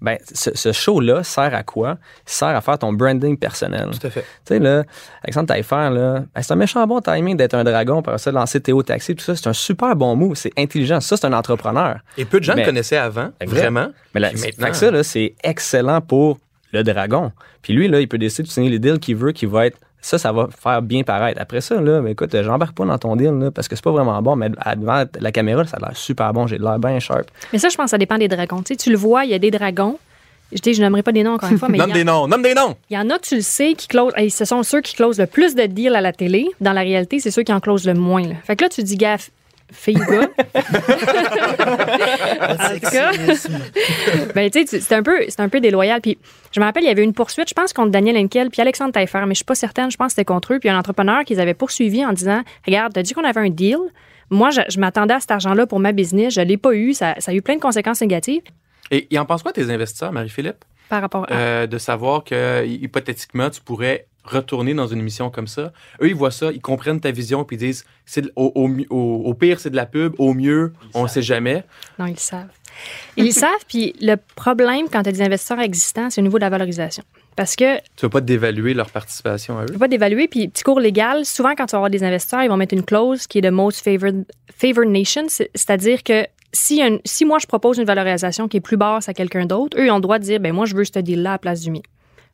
ben, 0.00 0.16
ce, 0.32 0.54
ce 0.54 0.72
show-là 0.72 1.22
sert 1.24 1.54
à 1.54 1.62
quoi? 1.62 1.98
Il 2.26 2.30
sert 2.32 2.48
à 2.48 2.60
faire 2.60 2.78
ton 2.78 2.92
branding 2.92 3.36
personnel. 3.36 3.88
Tout 4.00 4.06
à 4.06 4.10
fait. 4.10 4.20
Tu 4.22 4.26
sais, 4.54 4.58
là, 4.58 4.84
Alexandre 5.24 5.48
Taillefer, 5.48 5.90
là, 5.90 6.24
ben, 6.34 6.42
c'est 6.42 6.52
un 6.52 6.56
méchant 6.56 6.86
bon 6.86 7.00
timing 7.00 7.36
d'être 7.36 7.54
un 7.54 7.64
dragon, 7.64 8.00
par 8.02 8.20
ça, 8.20 8.30
de 8.30 8.36
lancer 8.36 8.60
Théo 8.60 8.82
Taxi, 8.82 9.14
tout 9.16 9.24
ça. 9.24 9.34
C'est 9.34 9.48
un 9.48 9.52
super 9.52 9.96
bon 9.96 10.14
move. 10.16 10.34
C'est 10.36 10.52
intelligent. 10.56 11.00
Ça, 11.00 11.16
c'est 11.16 11.26
un 11.26 11.32
entrepreneur. 11.32 11.98
Et 12.16 12.24
peu 12.24 12.38
de 12.38 12.44
gens 12.44 12.54
Mais- 12.54 12.62
le 12.62 12.66
connaissaient 12.66 12.96
avant, 12.96 13.30
vraiment. 13.46 13.88
Mais 14.14 14.20
là, 14.20 14.30
maintenant- 14.32 14.72
ça, 14.72 14.90
là, 14.90 15.02
c'est 15.02 15.34
excellent 15.42 16.00
pour 16.00 16.38
le 16.72 16.82
dragon. 16.84 17.32
Puis 17.62 17.72
lui, 17.72 17.88
là, 17.88 18.00
il 18.00 18.08
peut 18.08 18.18
décider 18.18 18.46
de 18.46 18.52
signer 18.52 18.70
les 18.70 18.78
deals 18.78 18.98
qu'il 19.00 19.16
veut, 19.16 19.32
qui 19.32 19.46
va 19.46 19.66
être. 19.66 19.78
Ça, 20.08 20.16
ça 20.16 20.32
va 20.32 20.48
faire 20.58 20.80
bien 20.80 21.02
paraître. 21.02 21.38
Après 21.38 21.60
ça, 21.60 21.78
là, 21.82 22.00
ben, 22.00 22.08
écoute, 22.08 22.34
j'embarque 22.42 22.74
pas 22.74 22.86
dans 22.86 22.96
ton 22.96 23.14
deal, 23.14 23.30
là, 23.38 23.50
parce 23.50 23.68
que 23.68 23.76
c'est 23.76 23.84
pas 23.84 23.90
vraiment 23.90 24.22
bon, 24.22 24.36
mais 24.36 24.48
devant 24.48 25.04
la 25.20 25.32
caméra, 25.32 25.66
ça 25.66 25.76
a 25.76 25.80
l'air 25.88 25.96
super 25.96 26.32
bon. 26.32 26.46
J'ai 26.46 26.56
l'air 26.56 26.78
bien 26.78 26.98
sharp. 26.98 27.26
Mais 27.52 27.58
ça, 27.58 27.68
je 27.68 27.76
pense 27.76 27.84
que 27.84 27.90
ça 27.90 27.98
dépend 27.98 28.16
des 28.16 28.26
dragons. 28.28 28.62
Tu 28.62 28.68
sais, 28.72 28.76
tu 28.76 28.90
le 28.90 28.96
vois, 28.96 29.24
il 29.26 29.30
y 29.32 29.34
a 29.34 29.38
des 29.38 29.50
dragons. 29.50 29.98
Je 30.50 30.60
dis, 30.62 30.72
je 30.72 30.80
nommerai 30.82 31.02
pas 31.02 31.12
des 31.12 31.22
noms 31.22 31.34
encore 31.34 31.50
une 31.52 31.58
fois, 31.58 31.68
mais 31.68 31.76
il 31.76 31.80
Nomme 31.82 31.90
y, 31.90 31.92
des 31.92 32.02
en, 32.10 32.20
noms, 32.22 32.26
nomme 32.26 32.40
des 32.40 32.54
noms! 32.54 32.74
il 32.88 32.94
y 32.94 32.98
en 32.98 33.10
a, 33.10 33.18
tu 33.18 33.34
le 33.36 33.42
sais, 33.42 33.74
qui 33.74 33.86
closent. 33.86 34.14
hey, 34.16 34.30
ce 34.30 34.46
sont 34.46 34.62
ceux 34.62 34.80
qui 34.80 34.94
closent 34.94 35.18
le 35.18 35.26
plus 35.26 35.54
de 35.54 35.64
deals 35.66 35.94
à 35.94 36.00
la 36.00 36.14
télé. 36.14 36.48
Dans 36.62 36.72
la 36.72 36.80
réalité, 36.80 37.20
c'est 37.20 37.30
ceux 37.30 37.42
qui 37.42 37.52
en 37.52 37.60
closent 37.60 37.86
le 37.86 37.92
moins. 37.92 38.22
là. 38.26 38.34
Fait 38.44 38.56
que 38.56 38.64
là, 38.64 38.70
tu 38.70 38.82
dis, 38.82 38.96
gaffe. 38.96 39.30
Gars. 39.94 40.28
en 42.48 42.74
tout 42.74 42.90
cas, 42.90 43.10
ben, 44.34 44.50
tu 44.50 44.60
sais, 44.60 44.64
tu- 44.64 44.80
c'est 44.80 44.94
un, 44.94 45.02
peu- 45.02 45.24
c'est 45.28 45.40
un 45.40 45.48
peu 45.48 45.60
déloyal. 45.60 46.00
Puis, 46.00 46.18
je 46.52 46.60
me 46.60 46.64
rappelle, 46.64 46.84
il 46.84 46.88
y 46.88 46.90
avait 46.90 47.04
une 47.04 47.12
poursuite, 47.14 47.48
je 47.48 47.54
pense, 47.54 47.72
contre 47.72 47.90
Daniel 47.90 48.16
Henkel 48.16 48.50
puis 48.50 48.60
Alexandre 48.62 48.92
Taillefer, 48.92 49.20
mais 49.26 49.34
je 49.34 49.38
suis 49.38 49.44
pas 49.44 49.54
certaine, 49.54 49.90
je 49.90 49.96
pense 49.96 50.08
que 50.08 50.12
c'était 50.12 50.24
contre 50.24 50.54
eux. 50.54 50.58
Puis, 50.58 50.68
il 50.68 50.72
y 50.72 50.74
a 50.74 50.76
un 50.76 50.80
entrepreneur 50.80 51.24
qu'ils 51.24 51.40
avaient 51.40 51.54
poursuivi 51.54 52.04
en 52.04 52.12
disant 52.12 52.42
Regarde, 52.66 52.92
t'as 52.92 53.02
dit 53.02 53.12
qu'on 53.14 53.24
avait 53.24 53.40
un 53.40 53.50
deal. 53.50 53.78
Moi, 54.30 54.50
je, 54.50 54.60
je 54.68 54.78
m'attendais 54.80 55.14
à 55.14 55.20
cet 55.20 55.30
argent-là 55.30 55.66
pour 55.66 55.80
ma 55.80 55.92
business. 55.92 56.34
Je 56.34 56.40
l'ai 56.42 56.56
pas 56.58 56.74
eu. 56.74 56.92
Ça, 56.94 57.14
ça 57.18 57.30
a 57.30 57.34
eu 57.34 57.42
plein 57.42 57.56
de 57.56 57.60
conséquences 57.60 58.00
négatives 58.02 58.42
Et, 58.90 59.06
et 59.14 59.18
en 59.18 59.24
pense 59.24 59.42
quoi 59.42 59.52
tes 59.52 59.70
investisseurs, 59.70 60.12
Marie-Philippe? 60.12 60.64
par 60.90 61.02
rapport 61.02 61.26
à. 61.30 61.34
Euh, 61.34 61.66
de 61.66 61.76
savoir 61.76 62.24
que, 62.24 62.64
hypothétiquement, 62.66 63.50
tu 63.50 63.60
pourrais 63.60 64.06
retourner 64.28 64.74
dans 64.74 64.86
une 64.86 64.98
émission 65.00 65.30
comme 65.30 65.46
ça. 65.46 65.72
Eux, 66.02 66.08
ils 66.08 66.14
voient 66.14 66.30
ça, 66.30 66.50
ils 66.52 66.60
comprennent 66.60 67.00
ta 67.00 67.10
vision, 67.10 67.44
puis 67.44 67.56
ils 67.56 67.60
disent, 67.60 67.84
c'est 68.06 68.22
de- 68.22 68.32
au, 68.36 68.52
au 68.54 68.68
mi- 68.68 68.86
au- 68.90 69.22
au 69.26 69.34
pire, 69.34 69.60
c'est 69.60 69.70
de 69.70 69.76
la 69.76 69.86
pub, 69.86 70.14
au 70.18 70.34
mieux, 70.34 70.72
on 70.94 71.04
ne 71.04 71.08
sait 71.08 71.22
jamais. 71.22 71.64
Non, 71.98 72.06
ils 72.06 72.18
savent. 72.18 72.48
Ils 73.16 73.24
le 73.26 73.30
savent, 73.32 73.64
puis 73.66 73.94
le 74.00 74.14
problème 74.36 74.86
quand 74.92 75.02
tu 75.02 75.08
as 75.08 75.12
des 75.12 75.22
investisseurs 75.22 75.58
existants, 75.60 76.10
c'est 76.10 76.20
au 76.20 76.24
niveau 76.24 76.38
de 76.38 76.44
la 76.44 76.50
valorisation. 76.50 77.02
Parce 77.34 77.56
que 77.56 77.76
Tu 77.96 78.02
veux 78.02 78.08
pas 78.08 78.20
dévaluer 78.20 78.74
leur 78.74 78.90
participation 78.90 79.58
à 79.58 79.62
eux? 79.62 79.66
tu 79.66 79.72
peux 79.72 79.78
pas 79.78 79.88
d'évaluer. 79.88 80.28
Puis, 80.28 80.48
petit 80.48 80.62
cours 80.64 80.80
légal, 80.80 81.24
souvent, 81.24 81.54
quand 81.56 81.66
tu 81.66 81.72
vas 81.72 81.78
avoir 81.78 81.90
des 81.90 82.02
investisseurs, 82.04 82.42
ils 82.42 82.48
vont 82.48 82.56
mettre 82.56 82.74
une 82.74 82.84
clause 82.84 83.26
qui 83.26 83.38
est 83.38 83.42
de 83.42 83.50
most 83.50 83.82
favored, 83.82 84.24
favored 84.56 84.88
nation. 84.88 85.24
C'est- 85.28 85.50
C'est-à-dire 85.54 86.02
que 86.02 86.24
si, 86.52 86.82
un- 86.82 86.98
si 87.04 87.24
moi, 87.24 87.38
je 87.38 87.46
propose 87.46 87.78
une 87.78 87.84
valorisation 87.84 88.48
qui 88.48 88.56
est 88.56 88.60
plus 88.60 88.76
basse 88.76 89.08
à 89.08 89.14
quelqu'un 89.14 89.46
d'autre, 89.46 89.76
eux, 89.78 89.86
ils 89.86 89.90
ont 89.90 89.96
le 89.96 90.00
droit 90.00 90.18
de 90.18 90.24
dire, 90.24 90.40
ben 90.40 90.52
moi, 90.52 90.66
je 90.66 90.74
veux 90.74 90.84
ce 90.84 90.98
deal-là 90.98 91.30
à 91.30 91.34
la 91.34 91.38
place 91.38 91.60
du 91.60 91.70
mien. 91.70 91.80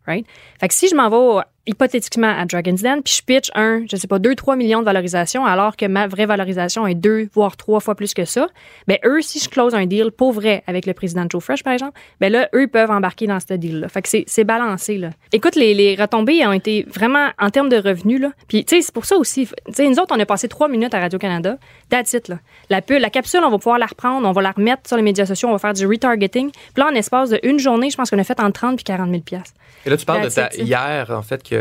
Right? 0.06 0.26
Fait 0.60 0.68
que 0.68 0.74
si 0.74 0.88
je 0.88 0.94
m'en 0.94 1.08
vais 1.08 1.42
hypothétiquement 1.66 2.28
à 2.38 2.44
Dragon's 2.44 2.82
Den, 2.82 3.02
puis 3.02 3.14
je 3.18 3.22
pitch 3.22 3.50
un, 3.54 3.84
je 3.90 3.96
sais 3.96 4.06
pas, 4.06 4.18
2-3 4.18 4.56
millions 4.56 4.80
de 4.80 4.84
valorisation, 4.84 5.44
alors 5.46 5.76
que 5.76 5.86
ma 5.86 6.06
vraie 6.06 6.26
valorisation 6.26 6.86
est 6.86 6.94
2, 6.94 7.28
voire 7.32 7.56
3 7.56 7.80
fois 7.80 7.94
plus 7.94 8.14
que 8.14 8.24
ça, 8.24 8.48
ben 8.86 8.98
eux, 9.04 9.20
si 9.22 9.38
je 9.38 9.48
close 9.48 9.74
un 9.74 9.86
deal 9.86 10.10
pour 10.10 10.32
vrai 10.32 10.62
avec 10.66 10.86
le 10.86 10.92
président 10.94 11.24
de 11.24 11.30
Joe 11.30 11.42
Fresh, 11.42 11.62
par 11.62 11.72
exemple, 11.72 11.98
ben 12.20 12.30
là, 12.32 12.48
eux, 12.54 12.62
ils 12.62 12.68
peuvent 12.68 12.90
embarquer 12.90 13.26
dans 13.26 13.40
ce 13.40 13.54
deal-là. 13.54 13.88
Fait 13.88 14.02
que 14.02 14.08
c'est- 14.08 14.44
balancé, 14.44 14.98
là. 14.98 15.10
Écoute, 15.32 15.56
les, 15.56 15.72
les 15.72 15.94
retombées 15.94 16.46
ont 16.46 16.52
été 16.52 16.84
vraiment, 16.88 17.30
en 17.40 17.48
termes 17.48 17.70
de 17.70 17.76
revenus, 17.78 18.20
là. 18.20 18.30
Puis, 18.46 18.62
tu 18.66 18.76
sais, 18.76 18.82
c'est 18.82 18.92
pour 18.92 19.06
ça 19.06 19.16
aussi, 19.16 19.46
tu 19.46 19.72
sais, 19.72 19.88
nous 19.88 19.98
autres, 19.98 20.14
on 20.14 20.20
a 20.20 20.26
passé 20.26 20.48
3 20.48 20.68
minutes 20.68 20.92
à 20.92 21.00
Radio-Canada. 21.00 21.56
That's 21.88 22.12
it, 22.12 22.28
là. 22.28 22.38
La, 22.68 22.80
la 22.86 23.10
capsule, 23.10 23.40
on 23.42 23.48
va 23.50 23.56
pouvoir 23.56 23.78
la 23.78 23.86
reprendre, 23.86 24.28
on 24.28 24.32
va 24.32 24.42
la 24.42 24.50
remettre 24.52 24.82
sur 24.86 24.96
les 24.98 25.02
médias 25.02 25.24
sociaux, 25.24 25.48
on 25.48 25.52
va 25.52 25.58
faire 25.58 25.72
du 25.72 25.86
retargeting. 25.86 26.50
Puis 26.50 26.60
là, 26.76 26.88
en 26.90 26.94
espace 26.94 27.30
de 27.30 27.40
une 27.42 27.58
journée, 27.58 27.88
je 27.88 27.96
pense 27.96 28.10
qu'on 28.10 28.18
a 28.18 28.24
fait 28.24 28.38
entre 28.40 28.60
30 28.60 28.76
puis 28.76 28.84
40 28.84 29.08
000 29.08 29.22
piastres. 29.22 29.54
Et 29.86 29.90
là, 29.90 29.96
tu 29.96 30.04
parles 30.04 30.20
de 30.22 30.28
That's 30.28 30.34
ta, 30.34 30.46
it, 30.46 30.52
ça. 30.56 30.62
hier, 30.62 31.10
en 31.10 31.22
fait, 31.22 31.42
que, 31.42 31.53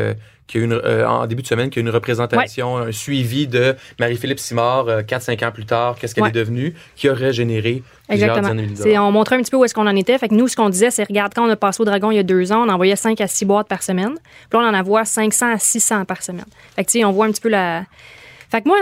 qu'il 0.46 0.60
y 0.60 0.64
a 0.64 0.66
une, 0.66 0.74
euh, 0.74 1.08
en 1.08 1.26
début 1.26 1.42
de 1.42 1.48
semaine, 1.48 1.70
qu'il 1.70 1.82
y 1.82 1.86
a 1.86 1.88
une 1.90 1.94
représentation, 1.96 2.78
un 2.78 2.92
suivi 2.92 3.48
de 3.48 3.76
Marie-Philippe 4.00 4.40
Simard, 4.40 4.86
4-5 5.08 5.42
ans 5.46 5.52
plus 5.52 5.66
tard, 5.66 5.96
qu'est-ce 5.98 6.14
qu'elle 6.14 6.26
Ouais. 6.26 6.30
est 6.30 6.34
devenue, 6.34 6.74
qui 6.98 7.10
aurait 7.10 7.32
généré 7.32 7.82
Exactement. 8.10 8.54
C'est- 8.76 8.98
on 8.98 9.12
montrait 9.12 9.38
un 9.38 9.42
petit 9.42 9.52
peu 9.52 9.58
où 9.58 9.64
est-ce 9.66 9.74
qu'on 9.74 9.88
en 9.88 9.96
était. 9.96 10.18
Fait 10.18 10.28
que 10.28 10.36
nous, 10.36 10.48
ce 10.50 10.56
qu'on 10.58 10.70
disait, 10.70 10.92
c'est 10.92 11.06
regarde, 11.06 11.32
quand 11.34 11.48
on 11.48 11.50
a 11.50 11.56
passé 11.56 11.82
au 11.82 11.86
Dragon 11.86 12.12
il 12.12 12.16
y 12.18 12.20
a 12.20 12.24
deux 12.24 12.52
ans, 12.52 12.66
on 12.68 12.70
envoyait 12.70 12.98
5 12.98 13.22
à 13.22 13.28
6 13.28 13.46
boîtes 13.46 13.68
par 13.70 13.82
semaine. 13.84 14.16
Puis 14.50 14.60
là, 14.60 14.66
on 14.66 14.76
en 14.76 14.78
envoie 14.78 15.06
500 15.06 15.54
à 15.54 15.58
600 15.60 16.04
par 16.06 16.22
semaine. 16.22 16.46
Fait 16.76 16.84
que, 16.84 16.92
tu 16.92 17.00
sais, 17.00 17.06
on 17.06 17.12
voit 17.14 17.26
un 17.26 17.32
petit 17.32 17.42
peu 17.42 17.50
la. 17.50 17.84
Fait 18.54 18.62
que 18.62 18.68
moi, 18.68 18.78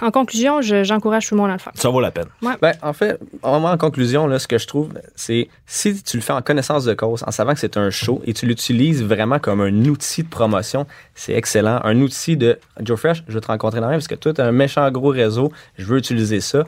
en 0.00 0.12
conclusion, 0.12 0.62
je- 0.62 0.84
j'encourage 0.84 1.26
tout 1.26 1.34
le 1.34 1.40
monde 1.40 1.50
à 1.50 1.54
le 1.54 1.58
faire. 1.58 1.72
Ça 1.74 1.88
vaut 1.88 2.00
la 2.00 2.12
peine. 2.12 2.26
Ben, 2.62 2.72
en 2.82 2.92
fait, 2.92 3.18
moi, 3.42 3.72
en 3.72 3.76
conclusion, 3.76 4.28
là, 4.28 4.38
ce 4.38 4.46
que 4.46 4.58
je 4.58 4.66
trouve, 4.68 4.90
c'est 5.16 5.48
si 5.66 6.00
tu 6.04 6.16
le 6.16 6.22
fais 6.22 6.32
en 6.32 6.40
connaissance 6.40 6.84
de 6.84 6.94
cause, 6.94 7.24
en 7.26 7.32
savant 7.32 7.52
que 7.52 7.58
c'est 7.58 7.76
un 7.76 7.90
show 7.90 8.22
et 8.26 8.32
tu 8.32 8.46
l'utilises 8.46 9.02
vraiment 9.02 9.40
comme 9.40 9.60
un 9.60 9.84
outil 9.86 10.22
de 10.22 10.28
promotion, 10.28 10.86
c'est 11.16 11.32
excellent. 11.32 11.80
Un 11.82 12.00
outil 12.00 12.36
de 12.36 12.60
Joe 12.80 12.96
Fresh, 12.96 13.24
je 13.26 13.32
veux 13.34 13.40
te 13.40 13.48
rencontrer 13.48 13.80
dans 13.80 13.88
rien 13.88 13.96
parce 13.96 14.06
que 14.06 14.14
toi, 14.14 14.32
tu 14.32 14.40
as 14.40 14.46
un 14.46 14.52
méchant 14.52 14.88
gros 14.92 15.08
réseau, 15.08 15.50
je 15.78 15.84
veux 15.84 15.98
utiliser 15.98 16.40
ça. 16.40 16.64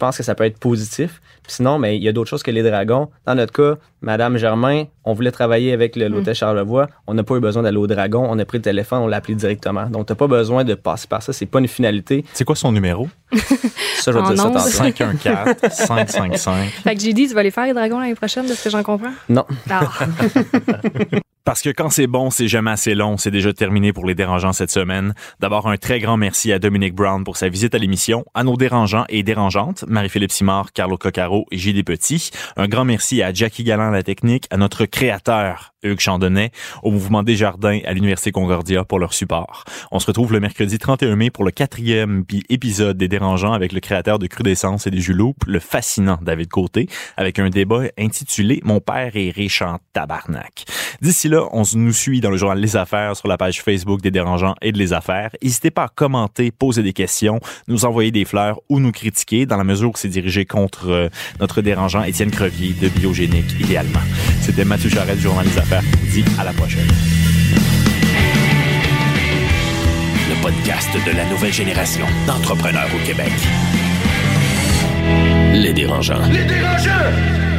Je 0.00 0.06
pense 0.06 0.16
que 0.16 0.22
ça 0.22 0.34
peut 0.34 0.44
être 0.44 0.58
positif. 0.58 1.20
Puis 1.42 1.52
sinon, 1.52 1.78
mais 1.78 1.98
il 1.98 2.02
y 2.02 2.08
a 2.08 2.12
d'autres 2.12 2.30
choses 2.30 2.42
que 2.42 2.50
les 2.50 2.62
dragons. 2.62 3.10
Dans 3.26 3.34
notre 3.34 3.52
cas, 3.52 3.78
Madame 4.00 4.38
Germain, 4.38 4.84
on 5.04 5.12
voulait 5.12 5.30
travailler 5.30 5.74
avec 5.74 5.94
le- 5.94 6.08
l'hôtel 6.08 6.34
Charlevoix. 6.34 6.88
On 7.06 7.12
n'a 7.12 7.22
pas 7.22 7.34
eu 7.36 7.40
besoin 7.40 7.62
d'aller 7.62 7.76
au 7.76 7.86
dragon. 7.86 8.26
On 8.26 8.38
a 8.38 8.44
pris 8.46 8.56
le 8.56 8.62
téléphone, 8.62 9.00
on 9.02 9.06
l'a 9.08 9.18
appelé 9.18 9.34
directement. 9.34 9.90
Donc, 9.90 10.06
tu 10.06 10.12
n'as 10.12 10.16
pas 10.16 10.26
besoin 10.26 10.64
de 10.64 10.72
passer 10.74 11.06
par 11.06 11.22
ça. 11.22 11.34
C'est 11.34 11.44
pas 11.44 11.58
une 11.58 11.68
finalité. 11.68 12.24
C'est 12.32 12.46
quoi 12.46 12.56
son 12.56 12.72
numéro? 12.72 13.10
Ça, 13.98 14.10
je 14.10 14.16
vais 14.16 14.22
dire 14.22 14.36
ça 14.38 14.46
ondes. 14.48 14.54
tantôt. 14.54 14.70
514-555. 14.70 16.70
Fait 16.82 16.94
que 16.94 17.00
j'ai 17.02 17.12
dit, 17.12 17.28
tu 17.28 17.34
vas 17.34 17.40
aller 17.40 17.50
faire 17.50 17.66
les 17.66 17.74
dragons 17.74 18.00
l'année 18.00 18.14
prochaine, 18.14 18.46
de 18.46 18.54
ce 18.54 18.64
que 18.64 18.70
j'en 18.70 18.82
comprends? 18.82 19.12
Non. 19.28 19.44
Ah. 19.68 19.86
Parce 21.50 21.62
que 21.62 21.70
quand 21.70 21.90
c'est 21.90 22.06
bon, 22.06 22.30
c'est 22.30 22.46
jamais 22.46 22.70
assez 22.70 22.94
long. 22.94 23.16
C'est 23.16 23.32
déjà 23.32 23.52
terminé 23.52 23.92
pour 23.92 24.06
les 24.06 24.14
dérangeants 24.14 24.52
cette 24.52 24.70
semaine. 24.70 25.14
D'abord, 25.40 25.66
un 25.68 25.76
très 25.78 25.98
grand 25.98 26.16
merci 26.16 26.52
à 26.52 26.60
Dominique 26.60 26.94
Brown 26.94 27.24
pour 27.24 27.36
sa 27.36 27.48
visite 27.48 27.74
à 27.74 27.78
l'émission, 27.78 28.24
à 28.34 28.44
nos 28.44 28.56
dérangeants 28.56 29.04
et 29.08 29.24
dérangeantes, 29.24 29.84
Marie-Philippe 29.88 30.30
Simard, 30.30 30.72
Carlo 30.72 30.96
Coccaro 30.96 31.46
et 31.50 31.58
J.D. 31.58 31.82
Petit. 31.82 32.30
Un 32.56 32.68
grand 32.68 32.84
merci 32.84 33.20
à 33.20 33.32
Jackie 33.32 33.64
Galland 33.64 33.90
la 33.90 34.04
technique, 34.04 34.46
à 34.50 34.58
notre 34.58 34.86
créateur, 34.86 35.74
Hugues 35.82 36.00
Chandonnet, 36.00 36.50
au 36.82 36.90
Mouvement 36.90 37.22
Desjardins 37.22 37.78
à 37.86 37.92
l'Université 37.92 38.32
Concordia 38.32 38.84
pour 38.84 38.98
leur 38.98 39.14
support. 39.14 39.64
On 39.90 39.98
se 39.98 40.06
retrouve 40.06 40.32
le 40.32 40.40
mercredi 40.40 40.78
31 40.78 41.16
mai 41.16 41.30
pour 41.30 41.44
le 41.44 41.50
quatrième 41.50 42.24
pi- 42.24 42.44
épisode 42.48 42.96
des 42.96 43.08
dérangeants 43.08 43.52
avec 43.52 43.72
le 43.72 43.80
créateur 43.80 44.18
de 44.18 44.26
Crudescence 44.26 44.86
et 44.86 44.90
des 44.90 45.00
Juloupes, 45.00 45.44
le 45.46 45.58
fascinant 45.60 46.18
David 46.22 46.48
Côté, 46.48 46.88
avec 47.16 47.38
un 47.38 47.50
débat 47.50 47.84
intitulé 47.98 48.60
Mon 48.64 48.80
père 48.80 49.12
est 49.14 49.30
riche 49.30 49.62
en 49.62 49.78
tabarnak. 49.92 50.64
D'ici 51.00 51.28
là, 51.28 51.46
on 51.52 51.62
nous 51.74 51.92
suit 51.92 52.20
dans 52.20 52.30
le 52.30 52.36
journal 52.36 52.58
Les 52.58 52.76
Affaires 52.76 53.16
sur 53.16 53.28
la 53.28 53.38
page 53.38 53.62
Facebook 53.62 54.00
des 54.02 54.10
dérangeants 54.10 54.54
et 54.62 54.72
de 54.72 54.78
Les 54.78 54.92
Affaires. 54.92 55.30
N'hésitez 55.42 55.70
pas 55.70 55.84
à 55.84 55.88
commenter, 55.88 56.50
poser 56.50 56.82
des 56.82 56.92
questions, 56.92 57.40
nous 57.68 57.84
envoyer 57.84 58.10
des 58.10 58.24
fleurs 58.24 58.60
ou 58.68 58.80
nous 58.80 58.92
critiquer 58.92 59.46
dans 59.46 59.56
la 59.56 59.64
mesure 59.64 59.90
où 59.90 59.96
c'est 59.96 60.08
dirigé 60.08 60.44
contre 60.44 60.88
euh, 60.90 61.08
notre 61.40 61.62
dérangeant 61.62 62.02
Étienne 62.02 62.30
Crevier 62.30 62.74
de 62.74 62.88
Biogénique 62.88 63.58
idéalement. 63.58 64.00
C'était 64.42 64.64
Mathieu 64.64 64.90
Charette 64.90 65.18
journal 65.20 65.46
Les 65.46 65.58
qui 65.78 65.96
vous 65.98 66.06
dit 66.12 66.24
à 66.38 66.44
la 66.44 66.52
prochaine. 66.52 66.86
Le 70.28 70.42
podcast 70.42 70.88
de 71.06 71.16
la 71.16 71.24
nouvelle 71.26 71.52
génération 71.52 72.06
d'entrepreneurs 72.26 72.88
au 72.94 73.06
Québec. 73.06 73.32
Les 75.54 75.72
dérangeants. 75.72 76.26
Les 76.30 76.44
dérangeants! 76.44 77.49